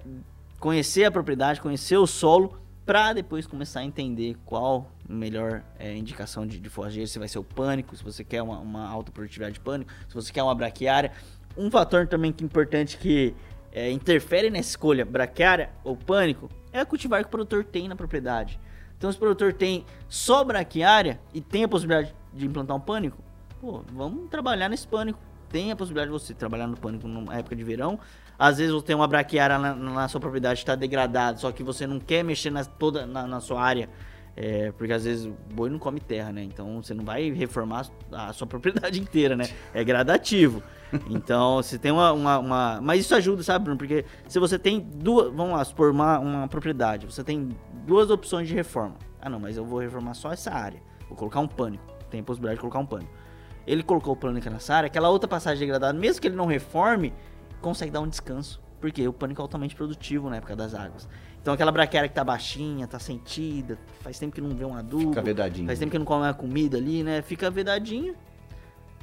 conhecer 0.59 1.03
a 1.03 1.11
propriedade, 1.11 1.59
conhecer 1.59 1.97
o 1.97 2.07
solo, 2.07 2.60
para 2.85 3.13
depois 3.13 3.45
começar 3.45 3.81
a 3.81 3.83
entender 3.83 4.35
qual 4.45 4.91
melhor 5.07 5.63
é, 5.77 5.95
indicação 5.95 6.45
de, 6.47 6.59
de 6.59 6.69
forrageiro, 6.69 7.07
se 7.07 7.19
vai 7.19 7.27
ser 7.27 7.39
o 7.39 7.43
pânico, 7.43 7.95
se 7.95 8.03
você 8.03 8.23
quer 8.23 8.41
uma, 8.41 8.59
uma 8.59 8.87
alta 8.87 9.11
produtividade 9.11 9.53
de 9.53 9.59
pânico, 9.59 9.91
se 10.07 10.13
você 10.13 10.31
quer 10.31 10.43
uma 10.43 10.55
braquiária. 10.55 11.11
Um 11.57 11.69
fator 11.69 12.07
também 12.07 12.31
que 12.31 12.43
é 12.43 12.45
importante 12.45 12.97
que 12.97 13.35
é, 13.71 13.91
interfere 13.91 14.49
nessa 14.49 14.69
escolha, 14.69 15.05
braquiária 15.05 15.69
ou 15.83 15.95
pânico, 15.95 16.49
é 16.73 16.79
a 16.79 16.85
cultivar 16.85 17.21
que 17.21 17.27
o 17.27 17.31
produtor 17.31 17.63
tem 17.63 17.87
na 17.87 17.95
propriedade. 17.95 18.59
Então, 18.97 19.11
se 19.11 19.17
o 19.17 19.19
produtor 19.19 19.53
tem 19.53 19.85
só 20.07 20.43
braquiária 20.43 21.19
e 21.33 21.41
tem 21.41 21.63
a 21.63 21.67
possibilidade 21.67 22.15
de 22.33 22.45
implantar 22.45 22.77
um 22.77 22.79
pânico, 22.79 23.17
pô, 23.59 23.83
vamos 23.93 24.29
trabalhar 24.29 24.69
nesse 24.69 24.87
pânico 24.87 25.19
tem 25.51 25.71
a 25.71 25.75
possibilidade 25.75 26.11
de 26.11 26.17
você 26.17 26.33
trabalhar 26.33 26.65
no 26.65 26.77
pânico 26.77 27.07
na 27.07 27.37
época 27.37 27.55
de 27.55 27.63
verão. 27.63 27.99
Às 28.41 28.57
vezes 28.57 28.73
você 28.73 28.87
tem 28.87 28.95
uma 28.95 29.07
braquiária 29.07 29.59
na, 29.59 29.75
na 29.75 30.07
sua 30.07 30.19
propriedade 30.19 30.61
está 30.61 30.73
degradada, 30.73 31.37
só 31.37 31.51
que 31.51 31.61
você 31.61 31.85
não 31.85 31.99
quer 31.99 32.23
mexer 32.23 32.49
na, 32.49 32.65
toda 32.65 33.05
na, 33.05 33.27
na 33.27 33.39
sua 33.39 33.61
área. 33.61 33.87
É, 34.35 34.71
porque 34.71 34.91
às 34.91 35.03
vezes 35.03 35.27
o 35.27 35.35
boi 35.53 35.69
não 35.69 35.77
come 35.77 35.99
terra, 35.99 36.31
né? 36.31 36.41
Então 36.41 36.81
você 36.81 36.91
não 36.91 37.05
vai 37.05 37.29
reformar 37.29 37.85
a 38.11 38.33
sua 38.33 38.47
propriedade 38.47 38.97
inteira, 38.99 39.35
né? 39.35 39.47
É 39.75 39.83
gradativo. 39.83 40.63
Então 41.07 41.57
você 41.57 41.77
tem 41.77 41.91
uma, 41.91 42.11
uma, 42.13 42.39
uma, 42.39 42.79
Mas 42.81 43.01
isso 43.01 43.13
ajuda, 43.13 43.43
sabe, 43.43 43.65
Bruno? 43.65 43.77
Porque 43.77 44.05
se 44.27 44.39
você 44.39 44.57
tem 44.57 44.79
duas. 44.79 45.31
Vamos 45.31 45.53
lá, 45.53 45.63
supor 45.63 45.91
uma, 45.91 46.17
uma 46.17 46.47
propriedade, 46.47 47.05
você 47.05 47.23
tem 47.23 47.49
duas 47.85 48.09
opções 48.09 48.47
de 48.47 48.55
reforma. 48.55 48.95
Ah, 49.21 49.29
não, 49.29 49.39
mas 49.39 49.55
eu 49.55 49.63
vou 49.63 49.77
reformar 49.77 50.15
só 50.15 50.33
essa 50.33 50.49
área. 50.49 50.81
Vou 51.07 51.15
colocar 51.15 51.41
um 51.41 51.47
pânico. 51.47 51.83
Tem 52.09 52.21
a 52.21 52.23
possibilidade 52.23 52.55
de 52.55 52.61
colocar 52.61 52.79
um 52.79 52.87
pânico 52.87 53.21
ele 53.65 53.83
colocou 53.83 54.13
o 54.13 54.17
pânico 54.17 54.49
nessa 54.49 54.75
área, 54.75 54.87
aquela 54.87 55.09
outra 55.09 55.27
passagem 55.27 55.59
degradada, 55.59 55.97
mesmo 55.97 56.21
que 56.21 56.27
ele 56.27 56.35
não 56.35 56.45
reforme, 56.45 57.13
consegue 57.61 57.91
dar 57.91 58.01
um 58.01 58.07
descanso. 58.07 58.61
Porque 58.79 59.07
o 59.07 59.13
pânico 59.13 59.39
é 59.39 59.43
altamente 59.43 59.75
produtivo 59.75 60.29
na 60.29 60.37
época 60.37 60.55
das 60.55 60.73
águas. 60.73 61.07
Então 61.39 61.53
aquela 61.53 61.71
braquiária 61.71 62.09
que 62.09 62.15
tá 62.15 62.23
baixinha, 62.23 62.87
tá 62.87 62.97
sentida, 62.97 63.77
faz 63.99 64.17
tempo 64.17 64.33
que 64.33 64.41
não 64.41 64.55
vê 64.55 64.65
um 64.65 64.75
adubo. 64.75 65.09
Fica 65.09 65.21
vedadinho. 65.21 65.67
Faz 65.67 65.77
tempo 65.77 65.91
que 65.91 65.99
não 65.99 66.05
come 66.05 66.27
a 66.27 66.33
comida 66.33 66.77
ali, 66.77 67.03
né? 67.03 67.21
Fica 67.21 67.49
vedadinho. 67.51 68.15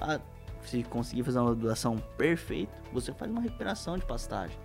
Ah, 0.00 0.20
se 0.62 0.82
conseguir 0.82 1.22
fazer 1.22 1.38
uma 1.38 1.54
doação 1.54 1.96
perfeita, 2.16 2.72
você 2.92 3.12
faz 3.12 3.30
uma 3.30 3.40
recuperação 3.40 3.96
de 3.96 4.04
pastagem. 4.04 4.56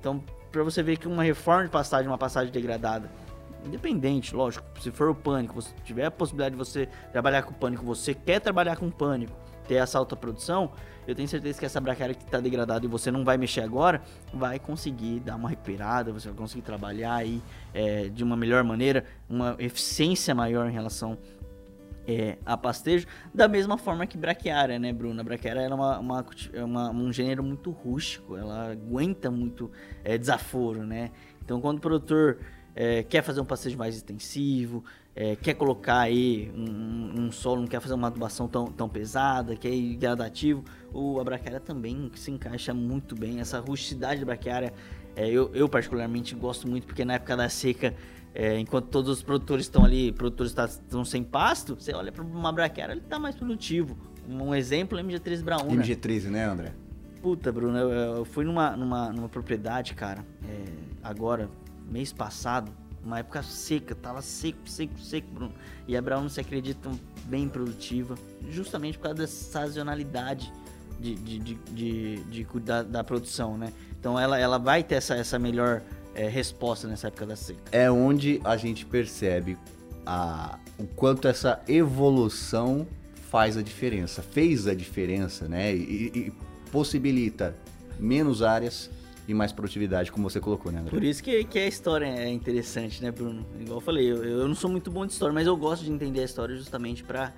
Então, 0.00 0.22
para 0.50 0.62
você 0.62 0.82
ver 0.82 0.96
que 0.96 1.06
uma 1.06 1.22
reforma 1.22 1.64
de 1.64 1.70
pastagem, 1.70 2.08
uma 2.08 2.18
pastagem 2.18 2.52
degradada, 2.52 3.10
independente, 3.64 4.34
lógico, 4.34 4.64
se 4.80 4.90
for 4.90 5.08
o 5.08 5.14
pânico, 5.14 5.60
se 5.60 5.74
tiver 5.84 6.04
a 6.04 6.10
possibilidade 6.10 6.54
de 6.54 6.58
você 6.58 6.88
trabalhar 7.12 7.42
com 7.42 7.52
pânico, 7.52 7.84
você 7.84 8.14
quer 8.14 8.40
trabalhar 8.40 8.76
com 8.76 8.90
pânico, 8.90 9.36
ter 9.68 9.74
essa 9.74 9.98
alta 9.98 10.16
produção, 10.16 10.72
eu 11.06 11.14
tenho 11.14 11.28
certeza 11.28 11.58
que 11.58 11.66
essa 11.66 11.80
braquiária 11.80 12.14
que 12.14 12.24
está 12.24 12.40
degradada 12.40 12.84
e 12.84 12.88
você 12.88 13.10
não 13.10 13.24
vai 13.24 13.36
mexer 13.36 13.60
agora, 13.60 14.02
vai 14.32 14.58
conseguir 14.58 15.20
dar 15.20 15.36
uma 15.36 15.48
recuperada, 15.48 16.12
você 16.12 16.28
vai 16.28 16.36
conseguir 16.36 16.62
trabalhar 16.62 17.14
aí 17.14 17.42
é, 17.72 18.08
de 18.08 18.24
uma 18.24 18.36
melhor 18.36 18.64
maneira, 18.64 19.04
uma 19.28 19.54
eficiência 19.58 20.34
maior 20.34 20.68
em 20.68 20.72
relação 20.72 21.18
é, 22.06 22.38
a 22.44 22.56
pastejo, 22.56 23.06
da 23.34 23.46
mesma 23.46 23.76
forma 23.76 24.06
que 24.06 24.16
braquiária, 24.16 24.78
né, 24.78 24.92
Bruna? 24.92 25.22
Braquiária 25.22 25.60
é 25.60 25.68
uma, 25.68 25.98
uma, 25.98 26.26
uma, 26.64 26.90
um 26.90 27.12
gênero 27.12 27.42
muito 27.42 27.70
rústico, 27.70 28.34
ela 28.34 28.72
aguenta 28.72 29.30
muito 29.30 29.70
é, 30.02 30.16
desaforo, 30.16 30.84
né? 30.84 31.10
Então, 31.44 31.60
quando 31.60 31.78
o 31.78 31.80
produtor 31.80 32.38
é, 32.74 33.02
quer 33.02 33.22
fazer 33.22 33.40
um 33.40 33.44
pastejo 33.44 33.76
mais 33.76 33.96
extensivo, 33.96 34.84
é, 35.20 35.34
quer 35.34 35.54
colocar 35.54 35.98
aí 35.98 36.48
um, 36.54 37.22
um, 37.22 37.32
solo, 37.32 37.62
não 37.62 37.66
quer 37.66 37.80
fazer 37.80 37.94
uma 37.94 38.06
adubação 38.06 38.46
tão, 38.46 38.66
tão 38.66 38.88
pesada, 38.88 39.56
quer 39.56 39.70
ir 39.70 39.96
gradativo, 39.96 40.62
o, 40.94 41.18
a 41.18 41.24
braquiária 41.24 41.58
também 41.58 42.08
se 42.14 42.30
encaixa 42.30 42.72
muito 42.72 43.16
bem. 43.16 43.40
Essa 43.40 43.58
rusticidade 43.58 44.20
da 44.20 44.26
braquiária, 44.26 44.72
é, 45.16 45.28
eu, 45.28 45.50
eu, 45.52 45.68
particularmente 45.68 46.36
gosto 46.36 46.68
muito, 46.68 46.86
porque 46.86 47.04
na 47.04 47.14
época 47.14 47.36
da 47.36 47.48
seca, 47.48 47.96
é, 48.32 48.60
enquanto 48.60 48.86
todos 48.90 49.10
os 49.10 49.20
produtores 49.20 49.64
estão 49.64 49.84
ali, 49.84 50.12
produtores 50.12 50.52
tá, 50.52 50.66
estão 50.66 51.04
sem 51.04 51.24
pasto, 51.24 51.74
você 51.74 51.92
olha 51.92 52.12
para 52.12 52.22
uma 52.22 52.52
braquiária, 52.52 52.92
ele 52.92 53.00
está 53.00 53.18
mais 53.18 53.34
produtivo. 53.34 53.98
Um 54.28 54.54
exemplo, 54.54 54.96
MG3 54.96 55.42
Brauna. 55.42 55.82
MG13, 55.82 56.28
né, 56.28 56.44
André? 56.44 56.72
Puta, 57.20 57.50
Bruno, 57.50 57.76
eu, 57.76 57.90
eu 58.18 58.24
fui 58.24 58.44
numa, 58.44 58.76
numa, 58.76 59.12
numa 59.12 59.28
propriedade, 59.28 59.94
cara, 59.94 60.24
é, 60.48 60.64
agora, 61.02 61.50
mês 61.90 62.12
passado, 62.12 62.70
uma 63.04 63.20
época 63.20 63.42
seca, 63.42 63.94
tava 63.94 64.22
seco, 64.22 64.58
seco, 64.66 64.98
seco, 64.98 65.28
Bruno. 65.30 65.52
E 65.86 65.96
a 65.96 66.02
Brown 66.02 66.28
se 66.28 66.40
acredita 66.40 66.90
bem 67.24 67.48
produtiva, 67.48 68.14
justamente 68.50 68.98
por 68.98 69.04
causa 69.04 69.18
dessa 69.18 69.50
sazonalidade 69.50 70.52
de, 71.00 71.14
de, 71.14 71.38
de, 71.38 72.16
de, 72.24 72.46
da 72.88 73.04
produção, 73.04 73.56
né? 73.56 73.72
Então 73.98 74.18
ela, 74.18 74.38
ela 74.38 74.58
vai 74.58 74.82
ter 74.82 74.96
essa, 74.96 75.14
essa 75.14 75.38
melhor 75.38 75.82
é, 76.14 76.28
resposta 76.28 76.88
nessa 76.88 77.08
época 77.08 77.26
da 77.26 77.36
seca. 77.36 77.60
É 77.70 77.90
onde 77.90 78.40
a 78.44 78.56
gente 78.56 78.84
percebe 78.84 79.56
a, 80.04 80.58
o 80.78 80.86
quanto 80.86 81.28
essa 81.28 81.60
evolução 81.68 82.86
faz 83.30 83.56
a 83.56 83.62
diferença, 83.62 84.22
fez 84.22 84.66
a 84.66 84.74
diferença, 84.74 85.46
né? 85.46 85.74
E, 85.74 86.10
e 86.14 86.32
possibilita 86.72 87.54
menos 87.98 88.42
áreas, 88.42 88.90
e 89.28 89.34
mais 89.34 89.52
produtividade, 89.52 90.10
como 90.10 90.28
você 90.28 90.40
colocou, 90.40 90.72
né, 90.72 90.80
André? 90.80 90.90
Por 90.90 91.04
isso 91.04 91.22
que, 91.22 91.44
que 91.44 91.58
a 91.58 91.66
história 91.66 92.06
é 92.06 92.30
interessante, 92.30 93.02
né, 93.02 93.10
Bruno? 93.10 93.46
Igual 93.60 93.76
eu 93.76 93.80
falei, 93.80 94.10
eu, 94.10 94.24
eu 94.24 94.48
não 94.48 94.54
sou 94.54 94.70
muito 94.70 94.90
bom 94.90 95.04
de 95.04 95.12
história, 95.12 95.34
mas 95.34 95.46
eu 95.46 95.54
gosto 95.54 95.84
de 95.84 95.92
entender 95.92 96.20
a 96.20 96.24
história 96.24 96.56
justamente 96.56 97.04
para 97.04 97.34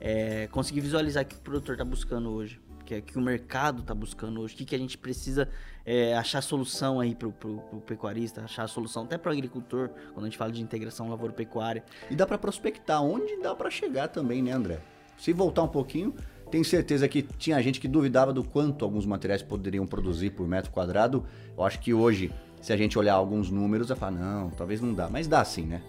é, 0.00 0.46
conseguir 0.52 0.80
visualizar 0.80 1.24
o 1.24 1.26
que 1.26 1.34
o 1.34 1.40
produtor 1.40 1.74
está 1.74 1.84
buscando 1.84 2.30
hoje, 2.30 2.60
o 2.80 2.84
que, 2.84 3.02
que 3.02 3.18
o 3.18 3.20
mercado 3.20 3.80
está 3.80 3.92
buscando 3.92 4.40
hoje, 4.40 4.54
o 4.54 4.56
que, 4.56 4.64
que 4.64 4.74
a 4.76 4.78
gente 4.78 4.96
precisa 4.96 5.48
é, 5.84 6.16
achar 6.16 6.40
solução 6.42 7.00
aí 7.00 7.12
pro, 7.12 7.32
pro, 7.32 7.58
pro, 7.58 7.80
pecuarista, 7.80 8.42
achar 8.42 8.68
solução 8.68 9.02
até 9.02 9.18
pro 9.18 9.32
agricultor, 9.32 9.90
quando 10.14 10.26
a 10.26 10.28
gente 10.28 10.38
fala 10.38 10.52
de 10.52 10.62
integração 10.62 11.08
lavoura-pecuária. 11.08 11.82
E 12.08 12.14
dá 12.14 12.24
para 12.24 12.38
prospectar 12.38 13.02
onde 13.02 13.36
dá 13.42 13.52
para 13.52 13.68
chegar 13.68 14.06
também, 14.06 14.40
né, 14.40 14.52
André? 14.52 14.80
Se 15.18 15.32
voltar 15.32 15.64
um 15.64 15.68
pouquinho, 15.68 16.14
tenho 16.52 16.64
certeza 16.66 17.08
que 17.08 17.22
tinha 17.22 17.60
gente 17.62 17.80
que 17.80 17.88
duvidava 17.88 18.30
do 18.30 18.44
quanto 18.44 18.84
alguns 18.84 19.06
materiais 19.06 19.40
poderiam 19.42 19.86
produzir 19.86 20.30
por 20.30 20.46
metro 20.46 20.70
quadrado. 20.70 21.24
Eu 21.56 21.64
acho 21.64 21.80
que 21.80 21.94
hoje, 21.94 22.30
se 22.60 22.74
a 22.74 22.76
gente 22.76 22.98
olhar 22.98 23.14
alguns 23.14 23.50
números, 23.50 23.88
vai 23.88 23.96
falar, 23.96 24.12
não, 24.12 24.50
talvez 24.50 24.78
não 24.78 24.92
dá. 24.92 25.08
Mas 25.08 25.26
dá 25.26 25.42
sim, 25.46 25.64
né? 25.64 25.80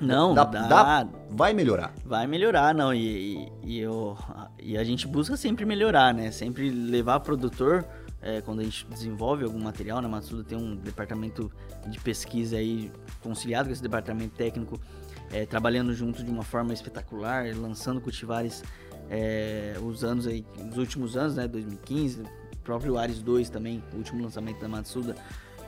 Não, 0.00 0.32
dá, 0.32 0.44
dá, 0.44 0.66
dá, 0.66 1.08
vai 1.28 1.52
melhorar. 1.52 1.92
Vai 2.06 2.26
melhorar, 2.26 2.74
não. 2.74 2.94
E, 2.94 3.36
e, 3.36 3.48
e, 3.64 3.78
eu, 3.78 4.16
e 4.58 4.78
a 4.78 4.84
gente 4.84 5.06
busca 5.06 5.36
sempre 5.36 5.66
melhorar, 5.66 6.14
né? 6.14 6.30
Sempre 6.30 6.70
levar 6.70 7.20
produtor, 7.20 7.84
é, 8.22 8.40
quando 8.40 8.60
a 8.60 8.64
gente 8.64 8.86
desenvolve 8.86 9.44
algum 9.44 9.60
material, 9.60 10.00
né? 10.00 10.08
Matsuda 10.08 10.42
tem 10.42 10.56
um 10.56 10.74
departamento 10.74 11.52
de 11.86 12.00
pesquisa 12.00 12.56
aí 12.56 12.90
conciliado 13.20 13.68
com 13.68 13.74
esse 13.74 13.82
departamento 13.82 14.34
técnico, 14.34 14.80
é, 15.30 15.44
trabalhando 15.44 15.92
junto 15.92 16.24
de 16.24 16.30
uma 16.30 16.44
forma 16.44 16.72
espetacular, 16.72 17.44
lançando 17.54 18.00
cultivares 18.00 18.64
é, 19.10 19.76
os 19.82 20.04
anos 20.04 20.26
aí, 20.26 20.44
os 20.70 20.76
últimos 20.76 21.16
anos, 21.16 21.36
né, 21.36 21.48
2015, 21.48 22.22
o 22.22 22.26
próprio 22.62 22.98
Ares 22.98 23.22
2 23.22 23.48
também, 23.48 23.82
o 23.92 23.96
último 23.96 24.22
lançamento 24.22 24.60
da 24.60 24.68
Matsuda, 24.68 25.14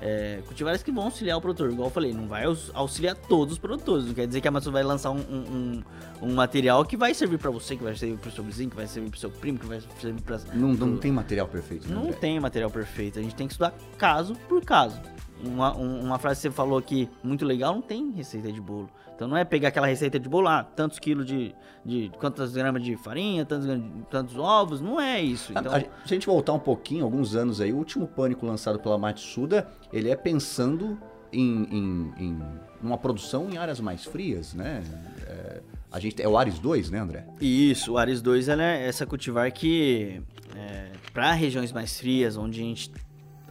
é, 0.02 0.40
cultivares 0.46 0.82
que 0.82 0.90
vão 0.90 1.04
auxiliar 1.04 1.36
o 1.36 1.40
produtor, 1.40 1.70
igual 1.70 1.88
eu 1.88 1.92
falei, 1.92 2.12
não 2.12 2.26
vai 2.26 2.44
auxiliar 2.72 3.14
todos 3.14 3.54
os 3.54 3.58
produtores, 3.58 4.06
não 4.06 4.14
quer 4.14 4.26
dizer 4.26 4.40
que 4.40 4.48
a 4.48 4.50
Matsuda 4.50 4.72
vai 4.72 4.82
lançar 4.82 5.10
um, 5.10 5.18
um, 5.18 5.82
um 6.22 6.34
material 6.34 6.84
que 6.84 6.96
vai 6.96 7.12
servir 7.12 7.38
para 7.38 7.50
você, 7.50 7.76
que 7.76 7.84
vai 7.84 7.94
servir 7.94 8.18
para 8.18 8.28
o 8.28 8.32
seu 8.32 8.42
vizinho, 8.42 8.70
que 8.70 8.76
vai 8.76 8.86
servir 8.86 9.10
para 9.10 9.16
o 9.16 9.20
seu 9.20 9.30
primo, 9.30 9.58
que 9.58 9.66
vai 9.66 9.80
servir 10.00 10.22
para... 10.22 10.38
Não, 10.54 10.72
não 10.72 10.96
tem 10.96 11.12
material 11.12 11.46
perfeito, 11.48 11.88
né, 11.88 11.94
Não 11.94 12.12
tem 12.12 12.40
material 12.40 12.70
perfeito, 12.70 13.18
a 13.18 13.22
gente 13.22 13.34
tem 13.34 13.46
que 13.46 13.52
estudar 13.52 13.74
caso 13.98 14.34
por 14.48 14.64
caso. 14.64 15.00
Uma, 15.42 15.72
uma 15.74 16.18
frase 16.18 16.40
que 16.40 16.42
você 16.42 16.50
falou 16.50 16.78
aqui, 16.78 17.08
muito 17.22 17.44
legal, 17.44 17.74
não 17.74 17.82
tem 17.82 18.10
receita 18.10 18.52
de 18.52 18.60
bolo. 18.60 18.90
Então 19.14 19.28
não 19.28 19.36
é 19.36 19.44
pegar 19.44 19.68
aquela 19.68 19.86
receita 19.86 20.18
de 20.18 20.28
bolo, 20.28 20.48
ah, 20.48 20.64
tantos 20.64 20.98
quilos 20.98 21.26
de, 21.26 21.54
de 21.84 22.10
quantas 22.18 22.52
gramas 22.52 22.82
de 22.82 22.96
farinha, 22.96 23.44
tantos, 23.44 23.68
tantos 24.10 24.36
ovos, 24.36 24.80
não 24.80 25.00
é 25.00 25.20
isso. 25.20 25.52
Então... 25.52 25.72
A, 25.72 25.76
a, 25.76 25.80
se 25.80 25.88
a 26.04 26.08
gente 26.08 26.26
voltar 26.26 26.52
um 26.52 26.58
pouquinho, 26.58 27.04
alguns 27.04 27.34
anos 27.34 27.60
aí, 27.60 27.72
o 27.72 27.76
último 27.76 28.06
pânico 28.06 28.46
lançado 28.46 28.78
pela 28.78 28.96
Matsuda, 28.96 29.68
ele 29.92 30.08
é 30.08 30.16
pensando 30.16 30.98
em, 31.32 31.64
em, 31.70 32.14
em 32.18 32.42
uma 32.82 32.96
produção 32.96 33.48
em 33.50 33.56
áreas 33.56 33.80
mais 33.80 34.04
frias, 34.04 34.54
né? 34.54 34.82
É, 35.26 35.60
a 35.92 35.98
gente 35.98 36.22
é 36.22 36.28
o 36.28 36.38
Ares 36.38 36.58
2, 36.58 36.90
né, 36.90 36.98
André? 36.98 37.26
Isso, 37.40 37.92
o 37.92 37.98
Ares 37.98 38.22
2 38.22 38.48
é 38.48 38.86
essa 38.86 39.04
cultivar 39.04 39.50
que 39.52 40.22
é, 40.56 40.92
para 41.12 41.32
regiões 41.32 41.72
mais 41.72 41.98
frias, 41.98 42.36
onde 42.36 42.60
a 42.60 42.64
gente 42.64 42.90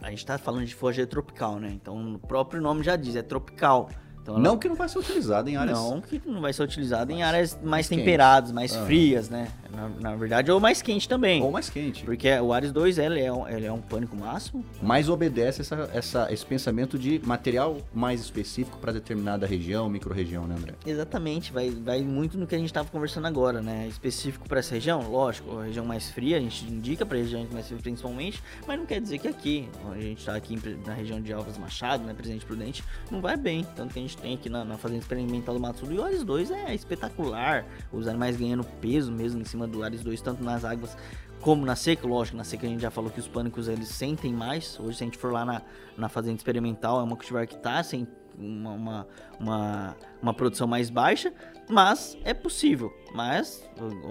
a 0.02 0.10
gente 0.10 0.18
está 0.18 0.38
falando 0.38 0.64
de 0.64 0.74
forja 0.74 1.06
tropical, 1.06 1.58
né? 1.58 1.70
Então 1.70 2.14
o 2.14 2.18
próprio 2.18 2.60
nome 2.60 2.82
já 2.82 2.96
diz, 2.96 3.16
é 3.16 3.22
tropical. 3.22 3.90
Então, 4.22 4.34
ela... 4.34 4.42
Não 4.42 4.58
que 4.58 4.68
não 4.68 4.76
vai 4.76 4.88
ser 4.88 4.98
utilizado 4.98 5.48
em 5.48 5.56
áreas. 5.56 5.78
Não 5.78 6.00
que 6.00 6.20
não 6.26 6.40
vai 6.40 6.52
ser 6.52 6.62
utilizado 6.62 7.10
em 7.10 7.22
áreas 7.22 7.54
mais, 7.54 7.64
mais 7.64 7.88
temperadas, 7.88 8.52
mais 8.52 8.76
ah. 8.76 8.84
frias, 8.84 9.28
né? 9.28 9.48
Na, 9.74 9.88
na, 9.88 10.16
verdade, 10.16 10.50
ou 10.50 10.60
mais 10.60 10.82
quente 10.82 11.08
também. 11.08 11.42
Ou 11.42 11.50
mais 11.50 11.70
quente. 11.70 12.04
Porque 12.04 12.28
o 12.38 12.52
Ares 12.52 12.72
2 12.72 12.98
ele 12.98 13.20
é, 13.20 13.32
um, 13.32 13.48
ele 13.48 13.66
é 13.66 13.72
um 13.72 13.80
pânico 13.80 14.16
máximo. 14.16 14.64
Mas 14.82 15.08
obedece 15.08 15.60
essa, 15.60 15.90
essa, 15.92 16.32
esse 16.32 16.44
pensamento 16.44 16.98
de 16.98 17.20
material 17.24 17.78
mais 17.92 18.20
específico 18.20 18.78
para 18.78 18.92
determinada 18.92 19.46
região, 19.46 19.88
micro-região, 19.88 20.46
né, 20.46 20.56
André? 20.56 20.74
Exatamente. 20.86 21.52
Vai, 21.52 21.70
vai 21.70 22.02
muito 22.02 22.38
no 22.38 22.46
que 22.46 22.54
a 22.54 22.58
gente 22.58 22.68
estava 22.68 22.88
conversando 22.88 23.26
agora, 23.26 23.60
né? 23.60 23.86
Específico 23.88 24.48
para 24.48 24.60
essa 24.60 24.74
região, 24.74 25.08
lógico, 25.10 25.58
a 25.58 25.64
região 25.64 25.84
mais 25.84 26.10
fria, 26.10 26.36
a 26.36 26.40
gente 26.40 26.64
indica 26.64 27.06
para 27.06 27.18
regiões 27.18 27.50
mais 27.50 27.66
frias 27.66 27.80
principalmente, 27.80 28.42
mas 28.66 28.78
não 28.78 28.86
quer 28.86 29.00
dizer 29.00 29.18
que 29.18 29.28
aqui, 29.28 29.68
a 29.90 30.00
gente 30.00 30.18
está 30.18 30.34
aqui 30.34 30.58
na 30.86 30.94
região 30.94 31.20
de 31.20 31.32
Alves 31.32 31.58
Machado, 31.58 32.04
né, 32.04 32.14
Presidente 32.14 32.44
Prudente, 32.44 32.84
não 33.10 33.20
vai 33.20 33.36
bem. 33.36 33.66
Tanto 33.76 33.92
que 33.92 33.98
a 33.98 34.02
gente 34.02 34.16
tem 34.16 34.34
aqui 34.34 34.48
na, 34.48 34.64
na 34.64 34.76
Fazenda 34.76 35.00
Experimental 35.00 35.54
do 35.54 35.60
Mato 35.60 35.80
Sul. 35.80 35.92
E 35.92 35.98
o 35.98 36.04
Ares 36.04 36.22
2 36.22 36.50
é 36.50 36.74
espetacular. 36.74 37.64
Os 37.92 38.06
animais 38.06 38.36
ganhando 38.36 38.64
peso 38.80 39.10
mesmo 39.10 39.40
em 39.40 39.44
cima 39.44 39.59
do 39.66 39.82
Ares 39.82 40.02
2, 40.02 40.20
tanto 40.20 40.42
nas 40.42 40.64
águas 40.64 40.96
como 41.40 41.64
na 41.64 41.76
seca. 41.76 42.06
Lógico, 42.06 42.36
na 42.36 42.44
seca 42.44 42.66
a 42.66 42.70
gente 42.70 42.80
já 42.80 42.90
falou 42.90 43.10
que 43.10 43.20
os 43.20 43.28
pânicos 43.28 43.68
eles 43.68 43.88
sentem 43.88 44.32
mais. 44.32 44.78
Hoje, 44.78 44.98
se 44.98 45.04
a 45.04 45.06
gente 45.06 45.18
for 45.18 45.32
lá 45.32 45.44
na, 45.44 45.62
na 45.96 46.08
Fazenda 46.08 46.36
Experimental, 46.36 47.00
é 47.00 47.02
uma 47.02 47.16
cultivar 47.16 47.46
que 47.46 47.56
tá 47.56 47.82
sem 47.82 48.06
uma, 48.38 48.72
uma, 48.72 49.08
uma, 49.38 49.96
uma 50.22 50.34
produção 50.34 50.66
mais 50.66 50.90
baixa, 50.90 51.32
mas 51.68 52.16
é 52.24 52.32
possível. 52.32 52.92
Mas, 53.14 53.68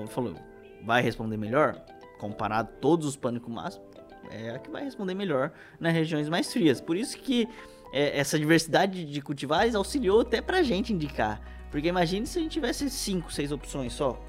falou, 0.10 0.36
vai 0.84 1.02
responder 1.02 1.38
melhor? 1.38 1.80
Comparado 2.20 2.70
todos 2.82 3.08
os 3.08 3.16
pânicos 3.16 3.52
máximos, 3.52 3.88
é 4.30 4.52
a 4.52 4.60
que 4.60 4.70
vai 4.70 4.84
responder 4.84 5.14
melhor 5.14 5.52
nas 5.80 5.94
regiões 5.94 6.30
mais 6.30 6.52
frias. 6.52 6.82
Por 6.82 6.96
isso 6.96 7.18
que 7.18 7.48
é, 7.92 8.20
essa 8.20 8.38
diversidade 8.38 9.06
de 9.06 9.22
cultivares 9.22 9.76
auxiliou 9.76 10.22
até 10.22 10.42
pra 10.42 10.62
gente 10.62 10.94
indicar. 10.94 11.42
Porque 11.72 11.88
imagine 11.88 12.26
se 12.26 12.40
a 12.40 12.42
gente 12.42 12.52
tivesse 12.52 12.90
5, 12.90 13.32
6 13.32 13.52
opções 13.52 13.94
só. 13.94 14.20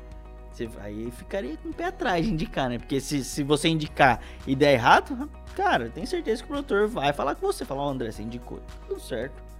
Você, 0.52 0.68
aí 0.80 1.10
ficaria 1.12 1.56
com 1.56 1.68
o 1.68 1.72
pé 1.72 1.86
atrás 1.86 2.24
de 2.24 2.32
indicar, 2.32 2.68
né? 2.68 2.78
Porque 2.78 3.00
se, 3.00 3.24
se 3.24 3.42
você 3.42 3.68
indicar 3.68 4.20
e 4.46 4.54
der 4.56 4.74
errado, 4.74 5.30
cara, 5.54 5.88
tenho 5.88 6.06
certeza 6.06 6.42
que 6.42 6.46
o 6.46 6.48
produtor 6.48 6.88
vai 6.88 7.12
falar 7.12 7.34
com 7.34 7.46
você. 7.46 7.64
Falar, 7.64 7.86
oh, 7.86 7.90
André, 7.90 8.10
você 8.10 8.22
indicou. 8.22 8.60
Tudo 8.88 9.00
certo. 9.00 9.50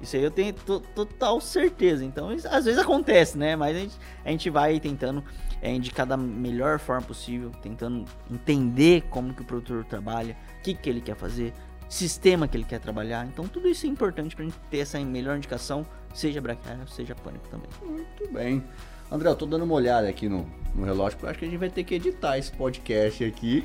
Isso 0.00 0.16
aí 0.16 0.22
eu 0.22 0.30
tenho 0.30 0.52
total 0.52 1.40
certeza. 1.40 2.04
Então, 2.04 2.32
isso, 2.32 2.48
às 2.48 2.64
vezes 2.64 2.80
acontece, 2.80 3.38
né? 3.38 3.54
Mas 3.54 3.76
a 3.76 3.80
gente, 3.80 3.94
a 4.24 4.30
gente 4.30 4.50
vai 4.50 4.80
tentando 4.80 5.22
é, 5.62 5.72
indicar 5.72 6.06
da 6.06 6.16
melhor 6.16 6.78
forma 6.78 7.02
possível, 7.02 7.50
tentando 7.62 8.04
entender 8.30 9.02
como 9.08 9.32
que 9.32 9.42
o 9.42 9.44
produtor 9.44 9.84
trabalha, 9.84 10.36
o 10.58 10.62
que, 10.62 10.74
que 10.74 10.90
ele 10.90 11.00
quer 11.00 11.16
fazer, 11.16 11.52
sistema 11.88 12.48
que 12.48 12.56
ele 12.56 12.64
quer 12.64 12.80
trabalhar. 12.80 13.26
Então 13.26 13.46
tudo 13.46 13.68
isso 13.68 13.86
é 13.86 13.88
importante 13.88 14.34
para 14.34 14.44
a 14.44 14.48
gente 14.48 14.58
ter 14.70 14.78
essa 14.78 14.98
melhor 15.00 15.36
indicação, 15.36 15.86
seja 16.12 16.40
braquiária, 16.40 16.86
seja 16.86 17.14
pânico 17.14 17.48
também. 17.48 17.68
Muito 17.82 18.32
bem. 18.32 18.64
André, 19.14 19.28
eu 19.28 19.36
tô 19.36 19.46
dando 19.46 19.62
uma 19.62 19.74
olhada 19.74 20.08
aqui 20.08 20.28
no, 20.28 20.44
no 20.74 20.84
relógio, 20.84 21.12
porque 21.12 21.26
eu 21.26 21.30
acho 21.30 21.38
que 21.38 21.44
a 21.44 21.48
gente 21.48 21.56
vai 21.56 21.70
ter 21.70 21.84
que 21.84 21.94
editar 21.94 22.36
esse 22.36 22.50
podcast 22.50 23.22
aqui 23.22 23.64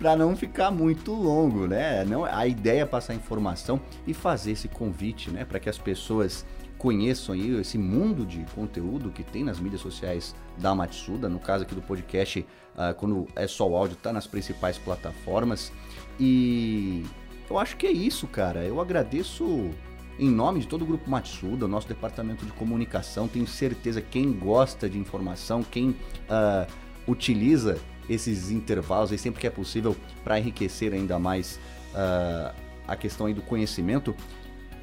para 0.00 0.16
não 0.16 0.34
ficar 0.34 0.72
muito 0.72 1.12
longo, 1.12 1.68
né? 1.68 2.04
Não, 2.04 2.24
a 2.24 2.44
ideia 2.48 2.80
é 2.80 2.84
passar 2.84 3.14
informação 3.14 3.80
e 4.04 4.12
fazer 4.12 4.50
esse 4.50 4.66
convite, 4.66 5.30
né, 5.30 5.44
para 5.44 5.60
que 5.60 5.68
as 5.68 5.78
pessoas 5.78 6.44
conheçam 6.76 7.36
aí 7.36 7.60
esse 7.60 7.78
mundo 7.78 8.26
de 8.26 8.44
conteúdo 8.52 9.12
que 9.12 9.22
tem 9.22 9.44
nas 9.44 9.60
mídias 9.60 9.80
sociais 9.80 10.34
da 10.58 10.74
Matsuda, 10.74 11.28
no 11.28 11.38
caso 11.38 11.62
aqui 11.62 11.74
do 11.74 11.82
podcast, 11.82 12.40
uh, 12.74 12.92
quando 12.96 13.28
é 13.36 13.46
só 13.46 13.68
o 13.68 13.76
áudio, 13.76 13.96
tá 13.96 14.12
nas 14.12 14.26
principais 14.26 14.76
plataformas. 14.76 15.70
E 16.18 17.04
eu 17.48 17.58
acho 17.58 17.76
que 17.76 17.86
é 17.86 17.92
isso, 17.92 18.26
cara. 18.26 18.64
Eu 18.64 18.80
agradeço 18.80 19.70
em 20.18 20.30
nome 20.30 20.60
de 20.60 20.66
todo 20.66 20.82
o 20.82 20.86
Grupo 20.86 21.08
Matsuda, 21.08 21.66
nosso 21.66 21.88
departamento 21.88 22.44
de 22.44 22.52
comunicação. 22.52 23.26
Tenho 23.26 23.46
certeza 23.46 24.02
quem 24.02 24.32
gosta 24.32 24.88
de 24.88 24.98
informação, 24.98 25.62
quem 25.62 25.90
uh, 25.90 26.70
utiliza 27.06 27.78
esses 28.08 28.50
intervalos 28.50 29.12
aí 29.12 29.18
sempre 29.18 29.40
que 29.40 29.46
é 29.46 29.50
possível 29.50 29.96
para 30.24 30.38
enriquecer 30.38 30.92
ainda 30.92 31.18
mais 31.18 31.60
uh, 31.94 32.54
a 32.86 32.96
questão 32.96 33.26
aí 33.26 33.34
do 33.34 33.42
conhecimento. 33.42 34.14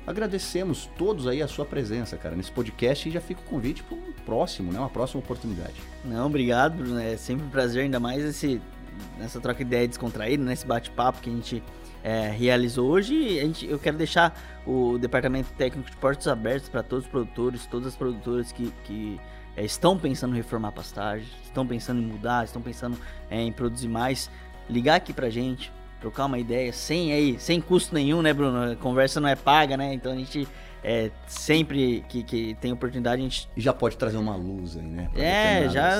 Agradecemos 0.05 0.89
todos 0.97 1.27
aí 1.27 1.41
a 1.41 1.47
sua 1.49 1.65
presença, 1.65 2.15
cara, 2.15 2.33
nesse 2.33 2.51
podcast 2.51 3.09
e 3.09 3.11
já 3.11 3.19
fica 3.19 3.41
o 3.41 3.43
convite 3.43 3.83
para 3.83 3.97
um 3.97 4.13
próximo, 4.25 4.71
né? 4.71 4.79
Uma 4.79 4.89
próxima 4.89 5.19
oportunidade. 5.19 5.75
Não, 6.05 6.27
obrigado, 6.27 6.77
Bruno. 6.77 6.97
É 6.97 7.17
sempre 7.17 7.45
um 7.45 7.49
prazer, 7.49 7.83
ainda 7.83 7.99
mais 7.99 8.23
esse, 8.23 8.61
nessa 9.19 9.41
troca 9.41 9.57
de 9.57 9.63
ideia 9.63 9.85
descontraída, 9.85 10.41
nesse 10.41 10.65
bate-papo 10.65 11.19
que 11.19 11.29
a 11.29 11.33
gente 11.33 11.61
é, 12.07 12.29
realizou 12.29 12.89
hoje. 12.89 13.37
A 13.37 13.43
gente, 13.43 13.67
eu 13.67 13.77
quero 13.77 13.97
deixar 13.97 14.33
o 14.65 14.97
departamento 14.97 15.49
técnico 15.57 15.91
de 15.91 15.97
portos 15.97 16.25
abertos 16.29 16.69
para 16.69 16.81
todos 16.81 17.03
os 17.03 17.11
produtores, 17.11 17.65
todas 17.65 17.87
as 17.89 17.95
produtoras 17.97 18.49
que, 18.53 18.73
que 18.85 19.19
é, 19.57 19.65
estão 19.65 19.97
pensando 19.97 20.33
em 20.33 20.37
reformar 20.37 20.69
a 20.69 20.71
pastagem, 20.71 21.27
estão 21.43 21.67
pensando 21.67 22.01
em 22.01 22.05
mudar, 22.05 22.45
estão 22.45 22.61
pensando 22.61 22.97
é, 23.29 23.41
em 23.41 23.51
produzir 23.51 23.89
mais. 23.89 24.31
Ligar 24.69 24.95
aqui 24.95 25.11
pra 25.11 25.29
gente, 25.29 25.69
trocar 25.99 26.27
uma 26.27 26.39
ideia 26.39 26.71
sem 26.71 27.11
aí, 27.11 27.37
sem 27.39 27.59
custo 27.59 27.93
nenhum, 27.93 28.21
né, 28.21 28.33
Bruno? 28.33 28.71
A 28.71 28.75
conversa 28.77 29.19
não 29.19 29.27
é 29.27 29.35
paga, 29.35 29.75
né? 29.75 29.93
Então 29.93 30.13
a 30.13 30.15
gente 30.15 30.47
é, 30.89 31.11
sempre 31.27 32.05
que, 32.07 32.23
que 32.23 32.55
tem 32.61 32.71
oportunidade 32.71 33.21
a 33.21 33.23
gente 33.23 33.49
e 33.57 33.59
já 33.59 33.73
pode 33.73 33.97
trazer 33.97 34.15
uma 34.15 34.37
luz 34.37 34.77
aí, 34.77 34.85
né? 34.85 35.09
É, 35.17 35.67
já 35.67 35.95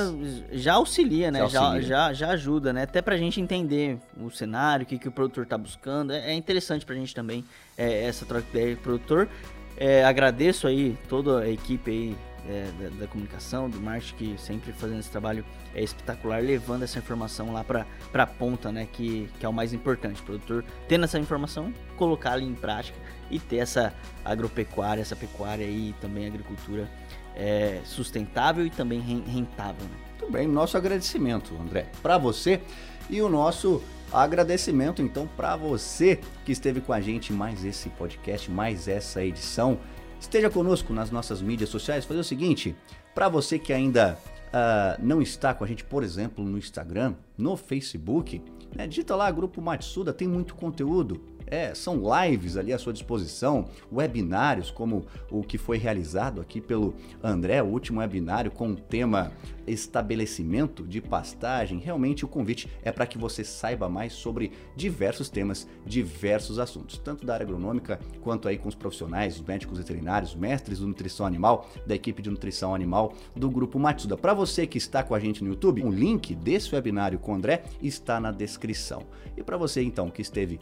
já 0.50 0.74
auxilia, 0.74 1.30
né? 1.30 1.46
Já, 1.46 1.60
auxilia. 1.60 1.86
já, 1.86 2.12
já 2.14 2.30
ajuda, 2.30 2.72
né? 2.72 2.84
Até 2.84 3.02
pra 3.02 3.14
gente 3.18 3.38
entender 3.38 3.98
o 4.18 4.30
cenário, 4.30 4.84
o 4.84 4.86
que, 4.86 4.98
que 4.98 5.06
o 5.06 5.12
produtor 5.12 5.44
tá 5.44 5.58
buscando. 5.58 6.14
É, 6.14 6.30
é 6.30 6.32
interessante 6.32 6.86
pra 6.86 6.94
gente 6.94 7.14
também 7.14 7.44
é, 7.76 8.04
essa 8.04 8.24
troca 8.24 8.46
de 8.50 8.58
ideia 8.58 8.76
produtor. 8.76 9.28
É, 9.76 10.06
agradeço 10.06 10.66
aí 10.66 10.96
toda 11.06 11.40
a 11.40 11.50
equipe 11.50 11.90
aí 11.90 12.16
é, 12.48 12.70
da, 12.82 13.00
da, 13.00 13.06
comunicação, 13.06 13.68
do 13.68 13.78
marketing, 13.78 14.14
que 14.16 14.40
sempre 14.40 14.72
fazendo 14.72 15.00
esse 15.00 15.10
trabalho 15.10 15.44
é 15.74 15.82
espetacular, 15.82 16.42
levando 16.42 16.84
essa 16.84 16.98
informação 16.98 17.52
lá 17.52 17.62
para 17.62 17.84
a 18.14 18.26
ponta, 18.26 18.72
né, 18.72 18.88
que, 18.90 19.28
que 19.38 19.44
é 19.44 19.48
o 19.48 19.52
mais 19.52 19.74
importante. 19.74 20.22
O 20.22 20.24
produtor 20.24 20.64
tendo 20.88 21.04
essa 21.04 21.18
informação, 21.18 21.74
colocá-la 21.98 22.40
em 22.40 22.54
prática 22.54 22.98
e 23.30 23.38
ter 23.38 23.58
essa 23.58 23.92
agropecuária, 24.24 25.00
essa 25.00 25.16
pecuária 25.16 25.64
e 25.64 25.94
também 26.00 26.26
agricultura 26.26 26.88
é, 27.34 27.80
sustentável 27.84 28.66
e 28.66 28.70
também 28.70 29.00
rentável. 29.00 29.84
Né? 29.84 29.96
Muito 30.10 30.32
bem, 30.32 30.46
nosso 30.46 30.76
agradecimento, 30.76 31.54
André, 31.60 31.86
para 32.02 32.18
você 32.18 32.60
e 33.08 33.22
o 33.22 33.28
nosso 33.28 33.82
agradecimento 34.12 35.02
então 35.02 35.28
para 35.36 35.54
você 35.56 36.18
que 36.44 36.52
esteve 36.52 36.80
com 36.80 36.92
a 36.92 37.00
gente 37.00 37.32
mais 37.32 37.64
esse 37.64 37.88
podcast, 37.90 38.50
mais 38.50 38.88
essa 38.88 39.24
edição. 39.24 39.78
Esteja 40.20 40.50
conosco 40.50 40.92
nas 40.92 41.10
nossas 41.10 41.40
mídias 41.40 41.70
sociais. 41.70 42.04
Fazer 42.04 42.20
o 42.20 42.24
seguinte, 42.24 42.74
para 43.14 43.28
você 43.28 43.58
que 43.58 43.72
ainda 43.72 44.18
uh, 44.48 45.00
não 45.00 45.22
está 45.22 45.54
com 45.54 45.64
a 45.64 45.66
gente, 45.66 45.84
por 45.84 46.02
exemplo, 46.02 46.44
no 46.44 46.58
Instagram, 46.58 47.14
no 47.36 47.56
Facebook, 47.56 48.42
né, 48.74 48.86
digita 48.86 49.14
lá 49.14 49.30
Grupo 49.30 49.60
Matsuda, 49.60 50.12
tem 50.12 50.26
muito 50.26 50.54
conteúdo. 50.54 51.20
É, 51.50 51.74
são 51.74 52.02
lives 52.24 52.56
ali 52.56 52.72
à 52.72 52.78
sua 52.78 52.92
disposição, 52.92 53.66
webinários 53.92 54.70
como 54.70 55.06
o 55.30 55.42
que 55.42 55.56
foi 55.56 55.78
realizado 55.78 56.40
aqui 56.40 56.60
pelo 56.60 56.94
André, 57.22 57.62
o 57.62 57.66
último 57.66 58.00
webinário 58.00 58.50
com 58.50 58.70
o 58.70 58.76
tema 58.76 59.32
estabelecimento 59.66 60.82
de 60.82 61.00
pastagem, 61.00 61.78
realmente 61.78 62.24
o 62.24 62.28
convite 62.28 62.68
é 62.82 62.90
para 62.90 63.06
que 63.06 63.18
você 63.18 63.44
saiba 63.44 63.88
mais 63.88 64.12
sobre 64.12 64.52
diversos 64.74 65.28
temas, 65.28 65.68
diversos 65.84 66.58
assuntos, 66.58 66.98
tanto 66.98 67.26
da 67.26 67.34
área 67.34 67.44
agronômica 67.44 68.00
quanto 68.22 68.48
aí 68.48 68.58
com 68.58 68.68
os 68.68 68.74
profissionais, 68.74 69.36
os 69.36 69.42
médicos 69.42 69.78
veterinários, 69.78 70.34
mestres 70.34 70.78
de 70.78 70.86
nutrição 70.86 71.26
animal, 71.26 71.68
da 71.86 71.94
equipe 71.94 72.22
de 72.22 72.30
nutrição 72.30 72.74
animal 72.74 73.14
do 73.34 73.50
grupo 73.50 73.78
Matsuda. 73.78 74.16
Para 74.16 74.34
você 74.34 74.66
que 74.66 74.78
está 74.78 75.02
com 75.02 75.14
a 75.14 75.20
gente 75.20 75.42
no 75.42 75.50
YouTube, 75.50 75.82
o 75.82 75.90
link 75.90 76.34
desse 76.34 76.74
webinário 76.74 77.18
com 77.18 77.32
o 77.32 77.34
André 77.34 77.64
está 77.82 78.20
na 78.20 78.30
descrição. 78.30 79.02
E 79.36 79.42
para 79.42 79.56
você 79.56 79.82
então 79.82 80.10
que 80.10 80.22
esteve 80.22 80.58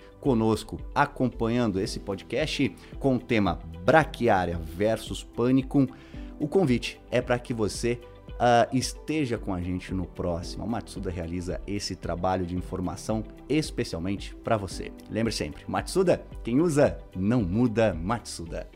conosco 0.77 0.91
acompanhando 0.95 1.81
esse 1.81 2.01
podcast 2.01 2.75
com 2.99 3.17
o 3.17 3.19
tema 3.19 3.59
braquiária 3.85 4.59
versus 4.59 5.23
pânico, 5.23 5.87
o 6.39 6.49
convite 6.49 7.01
é 7.11 7.21
para 7.21 7.39
que 7.39 7.55
você 7.55 7.99
Uh, 8.37 8.69
esteja 8.77 9.39
com 9.39 9.55
a 9.55 9.63
gente 9.63 9.95
no 9.95 10.05
próximo. 10.05 10.63
A 10.63 10.67
Matsuda 10.67 11.11
realiza 11.11 11.59
esse 11.67 11.97
trabalho 11.97 12.45
de 12.45 12.55
informação 12.55 13.25
especialmente 13.49 14.37
para 14.45 14.59
você. 14.59 14.93
Lembre 15.09 15.33
sempre, 15.33 15.65
Matsuda, 15.67 16.23
quem 16.45 16.61
usa 16.61 16.99
não 17.17 17.41
muda 17.43 17.95
Matsuda. 17.95 18.69